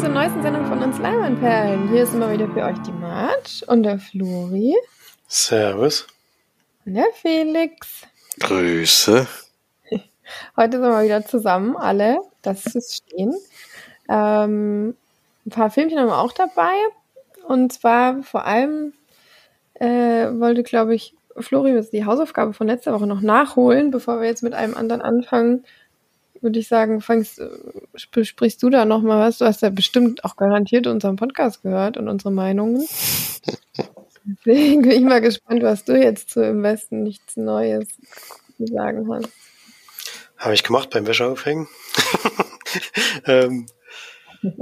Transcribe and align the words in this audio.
willkommen 0.00 0.14
zur 0.14 0.22
neuesten 0.22 0.42
Sendung 0.42 0.66
von 0.66 0.82
uns 0.82 0.98
Leimanperlen. 0.98 1.88
Hier 1.90 2.04
ist 2.04 2.14
immer 2.14 2.32
wieder 2.32 2.48
für 2.48 2.62
euch 2.62 2.78
die 2.86 2.92
Marge 2.92 3.66
und 3.66 3.82
der 3.82 3.98
Flori. 3.98 4.74
Servus. 5.28 6.06
Und 6.86 6.94
der 6.94 7.08
Felix. 7.12 8.06
Grüße. 8.38 9.26
Heute 10.56 10.80
sind 10.80 10.90
wir 10.90 11.02
wieder 11.04 11.26
zusammen, 11.26 11.76
alle. 11.76 12.20
Das 12.40 12.64
ist 12.74 13.04
stehen. 13.04 13.34
Ähm, 14.08 14.96
ein 15.44 15.50
paar 15.50 15.70
Filmchen 15.70 15.98
haben 15.98 16.08
wir 16.08 16.18
auch 16.18 16.32
dabei. 16.32 16.72
Und 17.46 17.70
zwar 17.72 18.22
vor 18.22 18.46
allem 18.46 18.94
äh, 19.74 20.30
wollte, 20.32 20.62
glaube 20.62 20.94
ich, 20.94 21.14
Flori 21.36 21.72
jetzt 21.72 21.92
die 21.92 22.06
Hausaufgabe 22.06 22.54
von 22.54 22.68
letzter 22.68 22.94
Woche 22.94 23.06
noch 23.06 23.20
nachholen, 23.20 23.90
bevor 23.90 24.20
wir 24.20 24.28
jetzt 24.28 24.42
mit 24.42 24.54
einem 24.54 24.76
anderen 24.76 25.02
anfangen. 25.02 25.64
Würde 26.40 26.58
ich 26.58 26.68
sagen, 26.68 27.00
fangst, 27.00 27.40
sp 27.92 28.24
sprichst 28.24 28.62
du 28.62 28.70
da 28.70 28.84
nochmal 28.84 29.20
was? 29.28 29.38
Du 29.38 29.44
hast 29.44 29.62
ja 29.62 29.70
bestimmt 29.70 30.24
auch 30.24 30.36
garantiert 30.36 30.86
unseren 30.86 31.16
Podcast 31.16 31.62
gehört 31.62 31.96
und 31.96 32.08
unsere 32.08 32.30
Meinungen. 32.30 32.86
Deswegen 34.24 34.82
bin 34.82 34.90
ich 34.90 35.02
mal 35.02 35.20
gespannt, 35.20 35.62
was 35.62 35.84
du 35.84 36.00
jetzt 36.00 36.30
zu 36.30 36.44
im 36.44 36.62
Westen 36.62 37.02
nichts 37.02 37.36
Neues 37.36 37.88
zu 38.56 38.66
sagen 38.66 39.08
hast. 39.12 39.28
Habe 40.36 40.54
ich 40.54 40.62
gemacht 40.62 40.90
beim 40.90 41.06
Wäscheaufhängen. 41.06 41.68
ähm, 43.26 43.66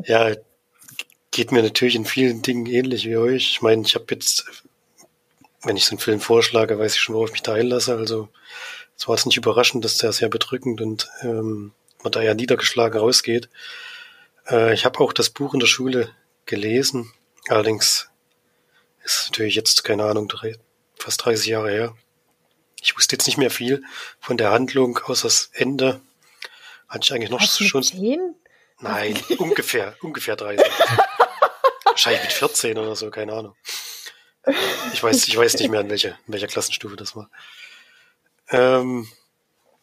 ja, 0.05 0.35
geht 1.31 1.53
mir 1.53 1.63
natürlich 1.63 1.95
in 1.95 2.05
vielen 2.05 2.43
Dingen 2.43 2.67
ähnlich 2.67 3.07
wie 3.07 3.17
euch. 3.17 3.51
Ich 3.51 3.63
meine, 3.63 3.83
ich 3.83 3.95
habe 3.95 4.07
jetzt, 4.11 4.45
wenn 5.63 5.77
ich 5.77 5.85
so 5.85 5.93
einen 5.93 6.01
Film 6.01 6.21
vorschlage, 6.21 6.79
weiß 6.79 6.95
ich 6.95 7.01
schon, 7.01 7.15
worauf 7.15 7.29
ich 7.29 7.35
mich 7.35 7.43
da 7.43 7.55
einlasse. 7.55 7.97
Also 7.97 8.29
es 8.99 9.07
war 9.07 9.15
es 9.15 9.27
nicht 9.27 9.37
überraschend, 9.37 9.85
dass 9.85 9.97
der 9.97 10.13
sehr 10.13 10.29
bedrückend 10.29 10.81
und 10.81 11.09
ähm, 11.23 11.73
man 12.03 12.13
da 12.13 12.21
ja 12.21 12.35
niedergeschlagen 12.35 12.99
rausgeht. 12.99 13.49
Äh, 14.49 14.75
ich 14.75 14.85
habe 14.85 14.99
auch 14.99 15.13
das 15.13 15.31
Buch 15.31 15.55
in 15.55 15.61
der 15.61 15.69
Schule 15.69 16.11
gelesen. 16.47 17.13
Allerdings 17.49 18.11
ist 19.05 19.29
natürlich 19.29 19.55
jetzt, 19.55 19.85
keine 19.85 20.05
Ahnung, 20.05 20.33
fast 20.99 21.25
30 21.25 21.47
Jahre 21.47 21.71
her. 21.71 21.97
Ich 22.83 22.97
wusste 22.97 23.15
jetzt 23.15 23.27
nicht 23.27 23.39
mehr 23.39 23.51
viel 23.51 23.85
von 24.21 24.37
der 24.37 24.51
Handlung, 24.51 24.99
außer 24.99 25.29
das 25.29 25.51
Ende. 25.53 26.01
Hatte 26.89 27.05
ich 27.05 27.13
eigentlich 27.13 27.31
noch 27.31 27.41
du 27.41 27.65
schon. 27.65 27.83
Zehn? 27.85 28.35
Nein, 28.81 29.17
ungefähr, 29.39 29.95
ungefähr 30.03 30.35
30. 30.35 30.67
Wahrscheinlich 31.85 32.23
mit 32.23 32.33
14 32.33 32.79
oder 32.79 32.97
so, 32.97 33.11
keine 33.11 33.33
Ahnung. 33.33 33.55
Ich 34.93 35.03
weiß, 35.03 35.29
ich 35.29 35.37
weiß 35.37 35.55
nicht 35.55 35.69
mehr, 35.69 35.83
in 35.83 35.91
welcher, 35.91 36.19
in 36.27 36.33
welcher 36.33 36.47
Klassenstufe 36.47 36.97
das 36.97 37.15
war. 37.15 37.31
Ähm, 38.51 39.09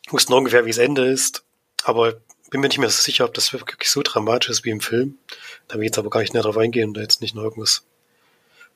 wusste 0.10 0.32
noch 0.32 0.40
ungefähr, 0.40 0.66
wie 0.66 0.72
es 0.72 0.78
Ende 0.78 1.06
ist, 1.06 1.44
aber 1.84 2.20
bin 2.56 2.62
mir 2.62 2.68
nicht 2.68 2.78
mehr 2.78 2.90
so 2.90 3.02
sicher, 3.02 3.26
ob 3.26 3.34
das 3.34 3.52
wirklich 3.52 3.92
so 3.92 4.02
dramatisch 4.02 4.50
ist 4.50 4.64
wie 4.64 4.70
im 4.70 4.80
Film. 4.80 5.18
Da 5.68 5.76
will 5.76 5.82
ich 5.82 5.88
jetzt 5.88 5.98
aber 5.98 6.10
gar 6.10 6.22
nicht 6.22 6.34
näher 6.34 6.44
drauf 6.44 6.58
eingehen, 6.58 6.94
da 6.94 7.02
jetzt 7.02 7.22
nicht 7.22 7.36
noch 7.36 7.44
irgendwas 7.44 7.84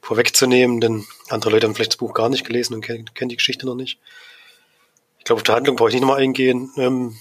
vorwegzunehmen, 0.01 0.81
denn 0.81 1.05
andere 1.29 1.51
Leute 1.51 1.67
haben 1.67 1.75
vielleicht 1.75 1.93
das 1.93 1.97
Buch 1.97 2.13
gar 2.13 2.29
nicht 2.29 2.45
gelesen 2.45 2.73
und 2.73 2.81
kennen, 2.81 3.13
kennen 3.13 3.29
die 3.29 3.37
Geschichte 3.37 3.65
noch 3.65 3.75
nicht. 3.75 3.99
Ich 5.17 5.25
glaube, 5.25 5.39
auf 5.39 5.43
die 5.43 5.51
Handlung 5.51 5.75
brauche 5.75 5.89
ich 5.89 5.93
nicht 5.93 6.01
nochmal 6.01 6.21
eingehen. 6.21 6.71
Ähm, 6.77 7.17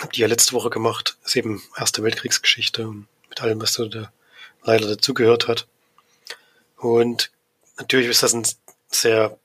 hab 0.00 0.12
die 0.12 0.20
ja 0.20 0.26
letzte 0.26 0.52
Woche 0.52 0.70
gemacht. 0.70 1.16
Ist 1.24 1.36
eben 1.36 1.62
Erste 1.76 2.02
Weltkriegsgeschichte 2.02 2.86
mit 3.28 3.42
allem, 3.42 3.60
was 3.60 3.72
da 3.74 4.12
leider 4.62 4.86
dazugehört 4.86 5.48
hat. 5.48 5.66
Und 6.76 7.30
natürlich 7.78 8.08
ist 8.08 8.22
das 8.22 8.34
ein 8.34 8.46
sehr 8.90 9.38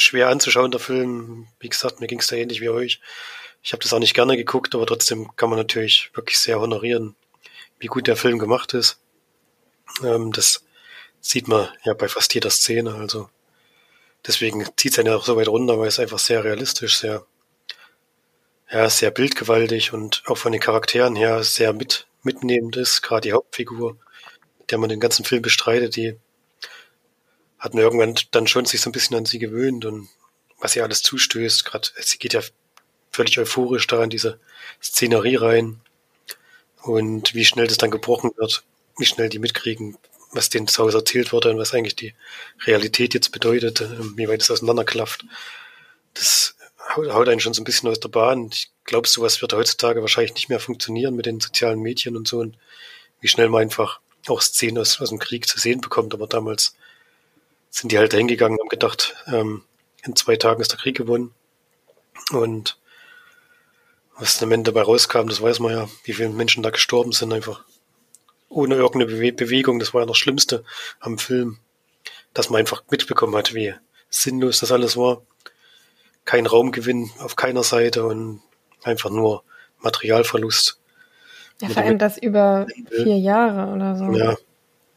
schwer 0.00 0.28
anzuschauender 0.28 0.78
Film. 0.78 1.48
Wie 1.60 1.68
gesagt, 1.68 2.00
mir 2.00 2.06
ging 2.06 2.20
es 2.20 2.26
da 2.28 2.36
ähnlich 2.36 2.60
wie 2.60 2.68
euch. 2.68 3.00
Ich 3.62 3.72
habe 3.72 3.82
das 3.82 3.92
auch 3.92 3.98
nicht 3.98 4.14
gerne 4.14 4.36
geguckt, 4.36 4.74
aber 4.74 4.86
trotzdem 4.86 5.34
kann 5.36 5.50
man 5.50 5.58
natürlich 5.58 6.10
wirklich 6.14 6.38
sehr 6.38 6.60
honorieren, 6.60 7.14
wie 7.78 7.88
gut 7.88 8.06
der 8.06 8.16
Film 8.16 8.38
gemacht 8.38 8.74
ist. 8.74 9.00
Ähm, 10.02 10.32
das 10.32 10.64
sieht 11.20 11.48
man 11.48 11.68
ja 11.84 11.94
bei 11.94 12.08
fast 12.08 12.34
jeder 12.34 12.50
Szene. 12.50 12.94
Also 12.94 13.28
deswegen 14.26 14.64
zieht 14.76 14.92
es 14.92 14.98
einen 14.98 15.08
ja 15.08 15.16
auch 15.16 15.24
so 15.24 15.36
weit 15.36 15.48
runter, 15.48 15.78
weil 15.78 15.88
es 15.88 15.98
einfach 15.98 16.18
sehr 16.18 16.44
realistisch, 16.44 16.98
sehr 16.98 17.26
ja, 18.70 18.88
sehr 18.88 19.10
bildgewaltig 19.10 19.92
und 19.92 20.22
auch 20.26 20.36
von 20.38 20.52
den 20.52 20.60
Charakteren 20.60 21.16
her 21.16 21.42
sehr 21.42 21.72
mit, 21.72 22.06
mitnehmend 22.22 22.76
ist. 22.76 23.02
Gerade 23.02 23.22
die 23.22 23.32
Hauptfigur, 23.32 23.96
der 24.70 24.78
man 24.78 24.88
den 24.88 25.00
ganzen 25.00 25.24
Film 25.24 25.42
bestreitet, 25.42 25.96
die 25.96 26.16
hat 27.60 27.74
man 27.74 27.84
irgendwann 27.84 28.16
dann 28.32 28.46
schon 28.46 28.64
sich 28.64 28.80
so 28.80 28.88
ein 28.88 28.92
bisschen 28.92 29.16
an 29.16 29.26
sie 29.26 29.38
gewöhnt 29.38 29.84
und 29.84 30.08
was 30.58 30.74
ihr 30.74 30.82
alles 30.82 31.02
zustößt. 31.02 31.64
Gerade 31.64 31.88
sie 32.00 32.18
geht 32.18 32.32
ja 32.32 32.40
völlig 33.12 33.38
euphorisch 33.38 33.86
da 33.86 34.02
in 34.02 34.10
diese 34.10 34.40
Szenerie 34.82 35.36
rein 35.36 35.80
und 36.82 37.34
wie 37.34 37.44
schnell 37.44 37.66
das 37.66 37.76
dann 37.76 37.90
gebrochen 37.90 38.30
wird, 38.36 38.64
wie 38.98 39.04
schnell 39.04 39.28
die 39.28 39.38
mitkriegen, 39.38 39.98
was 40.32 40.48
denen 40.48 40.68
zu 40.68 40.82
Hause 40.82 40.98
erzählt 40.98 41.32
wurde 41.32 41.50
und 41.50 41.58
was 41.58 41.74
eigentlich 41.74 41.96
die 41.96 42.14
Realität 42.66 43.14
jetzt 43.14 43.30
bedeutet, 43.30 43.82
wie 44.16 44.28
weit 44.28 44.40
es 44.40 44.50
auseinanderklafft. 44.50 45.24
Das 46.14 46.54
haut 46.96 47.28
einen 47.28 47.40
schon 47.40 47.54
so 47.54 47.60
ein 47.60 47.64
bisschen 47.64 47.88
aus 47.88 48.00
der 48.00 48.08
Bahn. 48.08 48.48
Ich 48.52 48.70
glaube, 48.84 49.08
sowas 49.08 49.42
wird 49.42 49.52
heutzutage 49.52 50.00
wahrscheinlich 50.00 50.34
nicht 50.34 50.48
mehr 50.48 50.60
funktionieren 50.60 51.14
mit 51.14 51.26
den 51.26 51.40
sozialen 51.40 51.80
Medien 51.80 52.16
und 52.16 52.26
so 52.26 52.38
und 52.38 52.56
wie 53.20 53.28
schnell 53.28 53.48
man 53.48 53.62
einfach 53.62 54.00
auch 54.28 54.40
Szenen 54.40 54.78
aus, 54.78 55.00
aus 55.00 55.10
dem 55.10 55.18
Krieg 55.18 55.46
zu 55.46 55.58
sehen 55.58 55.80
bekommt. 55.80 56.14
Aber 56.14 56.26
damals 56.26 56.74
sind 57.70 57.92
die 57.92 57.98
halt 57.98 58.12
dahin 58.12 58.28
gegangen 58.28 58.54
und 58.54 58.60
haben 58.60 58.68
gedacht, 58.68 59.14
ähm, 59.26 59.64
in 60.02 60.16
zwei 60.16 60.36
Tagen 60.36 60.60
ist 60.60 60.72
der 60.72 60.78
Krieg 60.78 60.96
gewonnen. 60.96 61.34
Und 62.32 62.78
was 64.16 64.42
am 64.42 64.52
Ende 64.52 64.72
dabei 64.72 64.84
rauskam, 64.84 65.28
das 65.28 65.40
weiß 65.40 65.60
man 65.60 65.72
ja, 65.72 65.88
wie 66.04 66.12
viele 66.12 66.28
Menschen 66.30 66.62
da 66.62 66.70
gestorben 66.70 67.12
sind, 67.12 67.32
einfach 67.32 67.64
ohne 68.48 68.74
irgendeine 68.74 69.06
Bewe 69.06 69.32
Bewegung. 69.32 69.78
Das 69.78 69.94
war 69.94 70.02
ja 70.02 70.06
das 70.06 70.18
Schlimmste 70.18 70.64
am 70.98 71.18
Film, 71.18 71.58
dass 72.34 72.50
man 72.50 72.60
einfach 72.60 72.82
mitbekommen 72.90 73.36
hat, 73.36 73.54
wie 73.54 73.74
sinnlos 74.10 74.60
das 74.60 74.72
alles 74.72 74.96
war 74.96 75.22
kein 76.30 76.46
Raumgewinn 76.46 77.10
auf 77.18 77.34
keiner 77.36 77.64
Seite 77.64 78.04
und 78.04 78.40
einfach 78.84 79.10
nur 79.10 79.42
Materialverlust. 79.80 80.78
Ja, 81.60 81.68
vor 81.68 81.82
allem 81.82 81.98
das 81.98 82.18
über 82.18 82.66
vier 82.88 83.18
Jahre 83.18 83.72
oder 83.72 83.96
so. 83.96 84.12
Ja. 84.12 84.36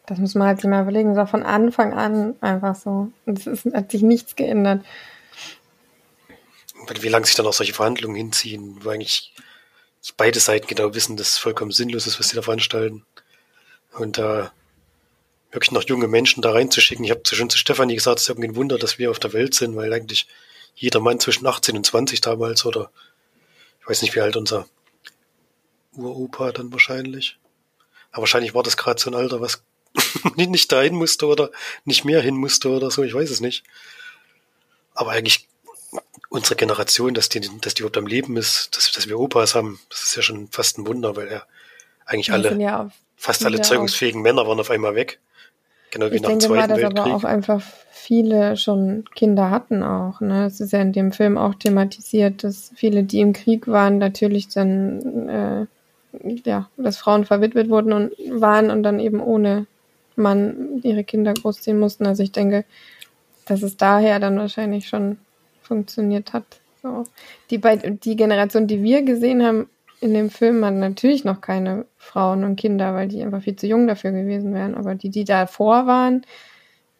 Das 0.05 0.19
muss 0.19 0.35
man 0.35 0.47
halt 0.47 0.61
sich 0.61 0.69
mal 0.69 0.81
überlegen. 0.81 1.09
Das 1.09 1.17
war 1.17 1.27
von 1.27 1.43
Anfang 1.43 1.93
an 1.93 2.35
einfach 2.41 2.75
so. 2.75 3.11
Und 3.25 3.47
es 3.47 3.65
hat 3.73 3.91
sich 3.91 4.01
nichts 4.01 4.35
geändert. 4.35 4.83
Wie 6.99 7.07
lange 7.07 7.25
sich 7.25 7.35
dann 7.35 7.45
auch 7.45 7.53
solche 7.53 7.73
Verhandlungen 7.73 8.15
hinziehen, 8.15 8.83
wo 8.83 8.89
eigentlich 8.89 9.33
beide 10.17 10.39
Seiten 10.39 10.67
genau 10.67 10.93
wissen, 10.93 11.15
dass 11.15 11.33
es 11.33 11.37
vollkommen 11.37 11.71
sinnlos 11.71 12.07
ist, 12.07 12.19
was 12.19 12.29
sie 12.29 12.35
da 12.35 12.41
veranstalten. 12.41 13.05
Und 13.93 14.17
da 14.17 14.41
äh, 14.41 14.49
wirklich 15.53 15.71
noch 15.71 15.83
junge 15.83 16.07
Menschen 16.07 16.41
da 16.41 16.51
reinzuschicken. 16.51 17.05
Ich 17.05 17.11
habe 17.11 17.21
schon 17.25 17.49
zu 17.49 17.57
Stefanie 17.57 17.95
gesagt, 17.95 18.19
es 18.19 18.23
ist 18.23 18.29
irgendwie 18.29 18.49
ein 18.49 18.55
Wunder, 18.55 18.77
dass 18.77 18.97
wir 18.97 19.11
auf 19.11 19.19
der 19.19 19.33
Welt 19.33 19.53
sind, 19.53 19.75
weil 19.75 19.93
eigentlich 19.93 20.27
jeder 20.75 20.99
Mann 20.99 21.19
zwischen 21.19 21.45
18 21.45 21.77
und 21.77 21.85
20 21.85 22.21
damals 22.21 22.65
oder 22.65 22.89
ich 23.79 23.87
weiß 23.87 24.01
nicht, 24.01 24.15
wie 24.15 24.21
alt 24.21 24.35
unser 24.35 24.65
Uropa 25.95 26.51
dann 26.51 26.71
wahrscheinlich. 26.71 27.37
Aber 28.11 28.21
wahrscheinlich 28.21 28.55
war 28.55 28.63
das 28.63 28.77
gerade 28.77 28.99
so 28.99 29.11
ein 29.11 29.15
Alter, 29.15 29.41
was 29.41 29.63
nicht 30.35 30.71
dahin 30.71 30.95
musste 30.95 31.27
oder 31.27 31.51
nicht 31.85 32.05
mehr 32.05 32.21
hin 32.21 32.35
musste 32.35 32.69
oder 32.69 32.91
so, 32.91 33.03
ich 33.03 33.13
weiß 33.13 33.29
es 33.29 33.41
nicht. 33.41 33.63
Aber 34.93 35.11
eigentlich 35.11 35.47
unsere 36.29 36.55
Generation, 36.55 37.13
dass 37.13 37.29
die, 37.29 37.41
dass 37.61 37.73
die 37.73 37.81
überhaupt 37.81 37.97
am 37.97 38.07
Leben 38.07 38.37
ist, 38.37 38.75
dass, 38.75 38.91
dass 38.91 39.07
wir 39.07 39.19
Opas 39.19 39.55
haben, 39.55 39.79
das 39.89 40.03
ist 40.03 40.15
ja 40.15 40.21
schon 40.21 40.47
fast 40.49 40.77
ein 40.77 40.87
Wunder, 40.87 41.15
weil 41.15 41.27
er 41.27 41.45
eigentlich 42.05 42.31
alle, 42.31 42.55
ja 42.59 42.89
fast 43.23 43.45
alle 43.45 43.61
zeugungsfähigen 43.61 44.21
Männer 44.21 44.45
waren 44.45 44.59
auf 44.59 44.69
einmal 44.69 44.95
weg. 44.95 45.19
Genau 45.91 46.11
wie 46.11 46.15
Ich 46.15 46.21
nach 46.21 46.29
dem 46.29 46.39
denke 46.39 46.53
mal, 46.53 46.65
Zweiten 46.65 46.69
dass 46.69 46.81
Weltkrieg. 46.81 47.05
aber 47.05 47.15
auch 47.15 47.23
einfach 47.23 47.61
viele 47.91 48.57
schon 48.57 49.05
Kinder 49.15 49.49
hatten 49.49 49.81
auch. 49.81 50.19
Ne? 50.19 50.45
Es 50.45 50.59
ist 50.59 50.73
ja 50.73 50.81
in 50.81 50.91
dem 50.91 51.13
Film 51.13 51.37
auch 51.37 51.55
thematisiert, 51.55 52.43
dass 52.43 52.73
viele, 52.75 53.03
die 53.03 53.21
im 53.21 53.31
Krieg 53.31 53.67
waren, 53.67 53.97
natürlich 53.97 54.49
dann, 54.49 55.29
äh, 55.29 55.65
ja, 56.43 56.69
dass 56.75 56.97
Frauen 56.97 57.25
verwitwet 57.25 57.69
wurden 57.69 57.93
und 57.93 58.11
waren 58.29 58.71
und 58.71 58.83
dann 58.83 58.99
eben 58.99 59.21
ohne 59.21 59.67
Mann 60.15 60.81
ihre 60.83 61.03
Kinder 61.03 61.33
großziehen 61.33 61.79
mussten. 61.79 62.05
Also 62.05 62.23
ich 62.23 62.31
denke, 62.31 62.65
dass 63.45 63.61
es 63.63 63.77
daher 63.77 64.19
dann 64.19 64.37
wahrscheinlich 64.37 64.87
schon 64.87 65.17
funktioniert 65.61 66.33
hat. 66.33 66.45
So. 66.81 67.05
Die, 67.49 67.57
bei, 67.57 67.77
die 67.77 68.15
Generation, 68.15 68.67
die 68.67 68.83
wir 68.83 69.03
gesehen 69.03 69.43
haben 69.43 69.69
in 70.01 70.13
dem 70.13 70.29
Film, 70.29 70.63
hat 70.65 70.73
natürlich 70.73 71.23
noch 71.23 71.41
keine 71.41 71.85
Frauen 71.97 72.43
und 72.43 72.57
Kinder, 72.57 72.93
weil 72.93 73.07
die 73.07 73.23
einfach 73.23 73.41
viel 73.41 73.55
zu 73.55 73.67
jung 73.67 73.87
dafür 73.87 74.11
gewesen 74.11 74.53
wären. 74.53 74.75
Aber 74.75 74.95
die, 74.95 75.09
die 75.09 75.23
davor 75.23 75.87
waren, 75.87 76.25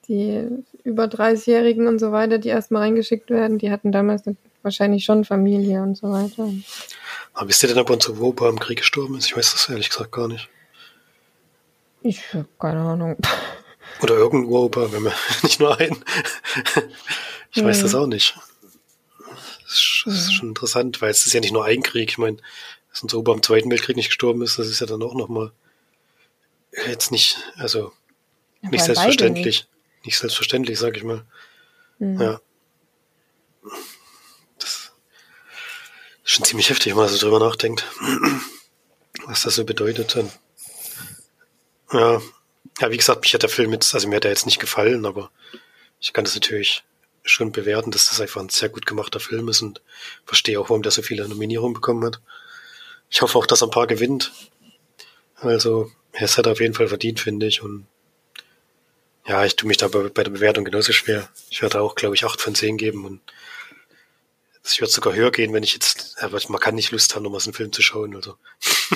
die 0.07 0.47
über 0.83 1.05
30-Jährigen 1.05 1.87
und 1.87 1.99
so 1.99 2.11
weiter, 2.11 2.37
die 2.37 2.49
erstmal 2.49 2.83
reingeschickt 2.83 3.29
werden, 3.29 3.57
die 3.57 3.71
hatten 3.71 3.91
damals 3.91 4.23
wahrscheinlich 4.61 5.05
schon 5.05 5.25
Familie 5.25 5.81
und 5.81 5.97
so 5.97 6.11
weiter. 6.11 6.49
Aber 7.33 7.49
wisst 7.49 7.63
ihr 7.63 7.69
denn, 7.69 7.79
ob 7.79 7.89
unser 7.89 8.19
Opa 8.19 8.49
im 8.49 8.59
Krieg 8.59 8.79
gestorben 8.79 9.17
ist? 9.17 9.25
Ich 9.25 9.37
weiß 9.37 9.51
das 9.53 9.69
ehrlich 9.69 9.89
gesagt 9.89 10.11
gar 10.11 10.27
nicht. 10.27 10.49
Ich 12.03 12.33
habe 12.33 12.47
keine 12.59 12.81
Ahnung. 12.81 13.17
Oder 14.01 14.15
irgendein 14.15 14.51
Opa, 14.51 14.91
wenn 14.91 15.03
wir 15.03 15.13
nicht 15.43 15.59
nur 15.59 15.77
einen. 15.79 16.03
ich 17.51 17.63
weiß 17.63 17.79
Mhm. 17.79 17.83
das 17.83 17.95
auch 17.95 18.07
nicht. 18.07 18.35
Das 19.63 19.71
ist, 19.73 20.03
das 20.05 20.13
ist 20.15 20.33
schon 20.33 20.49
interessant, 20.49 21.01
weil 21.01 21.09
es 21.11 21.25
ist 21.25 21.33
ja 21.33 21.39
nicht 21.39 21.53
nur 21.53 21.65
ein 21.65 21.81
Krieg. 21.81 22.09
Ich 22.11 22.17
meine, 22.17 22.37
dass 22.91 23.01
unser 23.03 23.17
Opa 23.19 23.33
im 23.33 23.41
Zweiten 23.43 23.71
Weltkrieg 23.71 23.95
nicht 23.95 24.09
gestorben 24.09 24.41
ist, 24.41 24.59
das 24.59 24.67
ist 24.67 24.79
ja 24.81 24.85
dann 24.87 25.01
auch 25.01 25.15
nochmal 25.15 25.51
jetzt 26.87 27.11
nicht, 27.11 27.37
also 27.55 27.93
nicht 28.61 28.79
ja, 28.79 28.85
selbstverständlich. 28.85 29.45
Nicht. 29.45 30.05
nicht. 30.05 30.17
selbstverständlich, 30.19 30.77
sag 30.79 30.97
ich 30.97 31.03
mal. 31.03 31.25
Mhm. 31.99 32.21
Ja. 32.21 32.41
Das 34.59 34.91
ist 36.23 36.31
schon 36.31 36.45
ziemlich 36.45 36.69
heftig, 36.69 36.93
wenn 36.93 37.01
man 37.01 37.09
so 37.09 37.17
drüber 37.17 37.39
nachdenkt. 37.39 37.85
Was 39.25 39.43
das 39.43 39.55
so 39.55 39.63
bedeutet 39.65 40.15
dann. 40.15 40.29
Ja. 41.93 42.21
Ja, 42.79 42.89
wie 42.91 42.97
gesagt, 42.97 43.21
mich 43.21 43.33
hat 43.33 43.43
der 43.43 43.49
Film 43.49 43.71
jetzt, 43.73 43.93
also 43.93 44.07
mir 44.07 44.15
hat 44.15 44.25
er 44.25 44.31
jetzt 44.31 44.45
nicht 44.45 44.59
gefallen, 44.59 45.05
aber 45.05 45.29
ich 45.99 46.11
kann 46.11 46.23
das 46.23 46.33
natürlich 46.33 46.83
schon 47.23 47.51
bewerten, 47.51 47.91
dass 47.91 48.09
das 48.09 48.19
einfach 48.19 48.41
ein 48.41 48.49
sehr 48.49 48.69
gut 48.69 48.85
gemachter 48.85 49.19
Film 49.19 49.47
ist 49.47 49.61
und 49.61 49.81
verstehe 50.25 50.59
auch, 50.59 50.69
warum 50.69 50.81
der 50.81 50.91
so 50.91 51.01
viele 51.01 51.27
Nominierungen 51.27 51.73
bekommen 51.73 52.03
hat. 52.03 52.19
Ich 53.09 53.21
hoffe 53.21 53.37
auch, 53.37 53.45
dass 53.45 53.61
er 53.61 53.67
ein 53.67 53.71
paar 53.71 53.87
gewinnt. 53.87 54.31
Also, 55.35 55.91
er 56.13 56.25
ist 56.25 56.37
halt 56.37 56.47
auf 56.47 56.59
jeden 56.59 56.73
Fall 56.73 56.87
verdient, 56.87 57.19
finde 57.19 57.45
ich. 57.45 57.61
Und 57.61 57.85
ja, 59.27 59.45
ich 59.45 59.55
tue 59.55 59.67
mich 59.67 59.77
da 59.77 59.87
bei, 59.87 60.09
bei 60.09 60.23
der 60.23 60.31
Bewertung 60.31 60.65
genauso 60.65 60.93
schwer. 60.93 61.29
Ich 61.49 61.61
werde 61.61 61.81
auch, 61.81 61.95
glaube 61.95 62.15
ich, 62.15 62.25
acht 62.25 62.41
von 62.41 62.55
zehn 62.55 62.77
geben 62.77 63.05
und 63.05 63.21
ich 64.65 64.79
würde 64.79 64.91
sogar 64.91 65.13
höher 65.13 65.31
gehen, 65.31 65.53
wenn 65.53 65.63
ich 65.63 65.73
jetzt, 65.73 66.17
aber 66.23 66.39
man 66.47 66.59
kann 66.59 66.75
nicht 66.75 66.91
Lust 66.91 67.15
haben, 67.15 67.23
nochmal 67.23 67.41
so 67.41 67.49
einen 67.49 67.55
Film 67.55 67.73
zu 67.73 67.81
schauen. 67.81 68.15
Also 68.15 68.37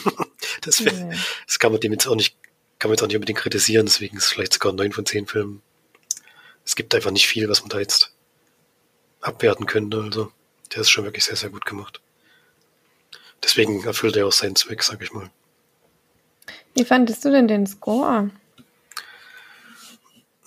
das, 0.61 0.83
wär, 0.83 1.13
das 1.45 1.59
kann 1.59 1.71
man 1.71 1.81
dem 1.81 1.91
jetzt 1.91 2.07
auch 2.07 2.15
nicht, 2.15 2.38
kann 2.79 2.89
man 2.89 2.95
jetzt 2.95 3.03
auch 3.03 3.07
nicht 3.07 3.15
unbedingt 3.15 3.39
kritisieren, 3.39 3.85
deswegen 3.85 4.18
ist 4.18 4.25
es 4.25 4.29
vielleicht 4.29 4.53
sogar 4.53 4.74
neun 4.74 4.91
von 4.91 5.06
zehn 5.06 5.27
Filmen. 5.27 5.62
Es 6.65 6.75
gibt 6.75 6.94
einfach 6.94 7.12
nicht 7.12 7.27
viel, 7.27 7.50
was 7.50 7.62
man 7.62 7.69
da 7.69 7.79
jetzt 7.79 8.12
abwerten 9.21 9.65
könnte. 9.65 10.01
Also 10.01 10.31
der 10.74 10.81
ist 10.81 10.89
schon 10.89 11.06
wirklich 11.06 11.25
sehr, 11.25 11.35
sehr 11.35 11.50
gut 11.50 11.65
gemacht. 11.65 12.01
Deswegen 13.44 13.83
erfüllt 13.85 14.15
er 14.18 14.27
auch 14.27 14.31
seinen 14.31 14.56
Zweck, 14.56 14.83
sag 14.83 15.01
ich 15.01 15.12
mal. 15.13 15.29
Wie 16.75 16.85
fandest 16.85 17.24
du 17.25 17.31
denn 17.31 17.47
den 17.47 17.65
Score? 17.65 18.29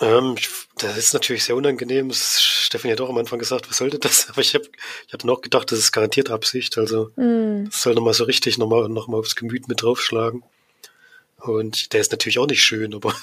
Ähm, 0.00 0.37
das 0.79 0.97
ist 0.97 1.12
natürlich 1.12 1.44
sehr 1.44 1.56
unangenehm. 1.56 2.09
Das 2.09 2.41
Stefan 2.41 2.91
hat 2.91 3.00
auch 3.00 3.11
am 3.11 3.19
Anfang 3.19 3.38
gesagt, 3.38 3.69
was 3.69 3.76
sollte 3.76 3.99
das? 3.99 4.29
Aber 4.31 4.41
ich, 4.41 4.55
hab, 4.55 4.62
ich 5.06 5.12
hatte 5.12 5.26
noch 5.26 5.41
gedacht, 5.41 5.71
das 5.71 5.79
ist 5.79 5.93
garantiert 5.93 6.31
Absicht. 6.31 6.79
Also 6.79 7.11
mm. 7.17 7.67
das 7.67 7.83
soll 7.83 7.94
nochmal 7.94 8.15
so 8.15 8.25
richtig 8.25 8.59
nochmal 8.59 8.88
noch 8.88 9.09
mal 9.09 9.19
aufs 9.19 9.37
Gemüt 9.37 9.69
mit 9.69 9.83
draufschlagen. 9.83 10.43
Und 11.40 11.92
der 11.92 12.00
ist 12.00 12.12
natürlich 12.12 12.38
auch 12.38 12.46
nicht 12.46 12.62
schön, 12.62 12.94
aber 12.94 13.14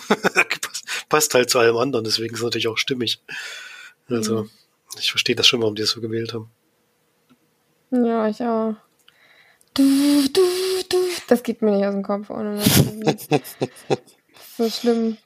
passt 1.10 1.34
halt 1.34 1.50
zu 1.50 1.60
allem 1.60 1.78
anderen. 1.78 2.06
Deswegen 2.06 2.34
ist 2.34 2.40
es 2.40 2.44
natürlich 2.44 2.68
auch 2.68 2.78
stimmig. 2.78 3.22
Also 4.10 4.44
mm. 4.44 4.50
ich 5.00 5.12
verstehe 5.12 5.36
das 5.36 5.48
schon, 5.48 5.62
warum 5.62 5.76
die 5.76 5.82
das 5.82 5.92
so 5.92 6.02
gewählt 6.02 6.34
haben. 6.34 6.50
Ja, 7.92 8.28
ich 8.28 8.42
auch. 8.42 8.76
Du, 9.74 10.28
du, 10.34 10.42
du. 10.90 10.98
Das 11.28 11.44
geht 11.44 11.62
mir 11.62 11.72
nicht 11.72 11.86
aus 11.86 11.94
dem 11.94 12.04
Kopf. 12.04 12.30
Ohne 12.30 12.62
so 14.58 14.70
schlimm 14.70 15.18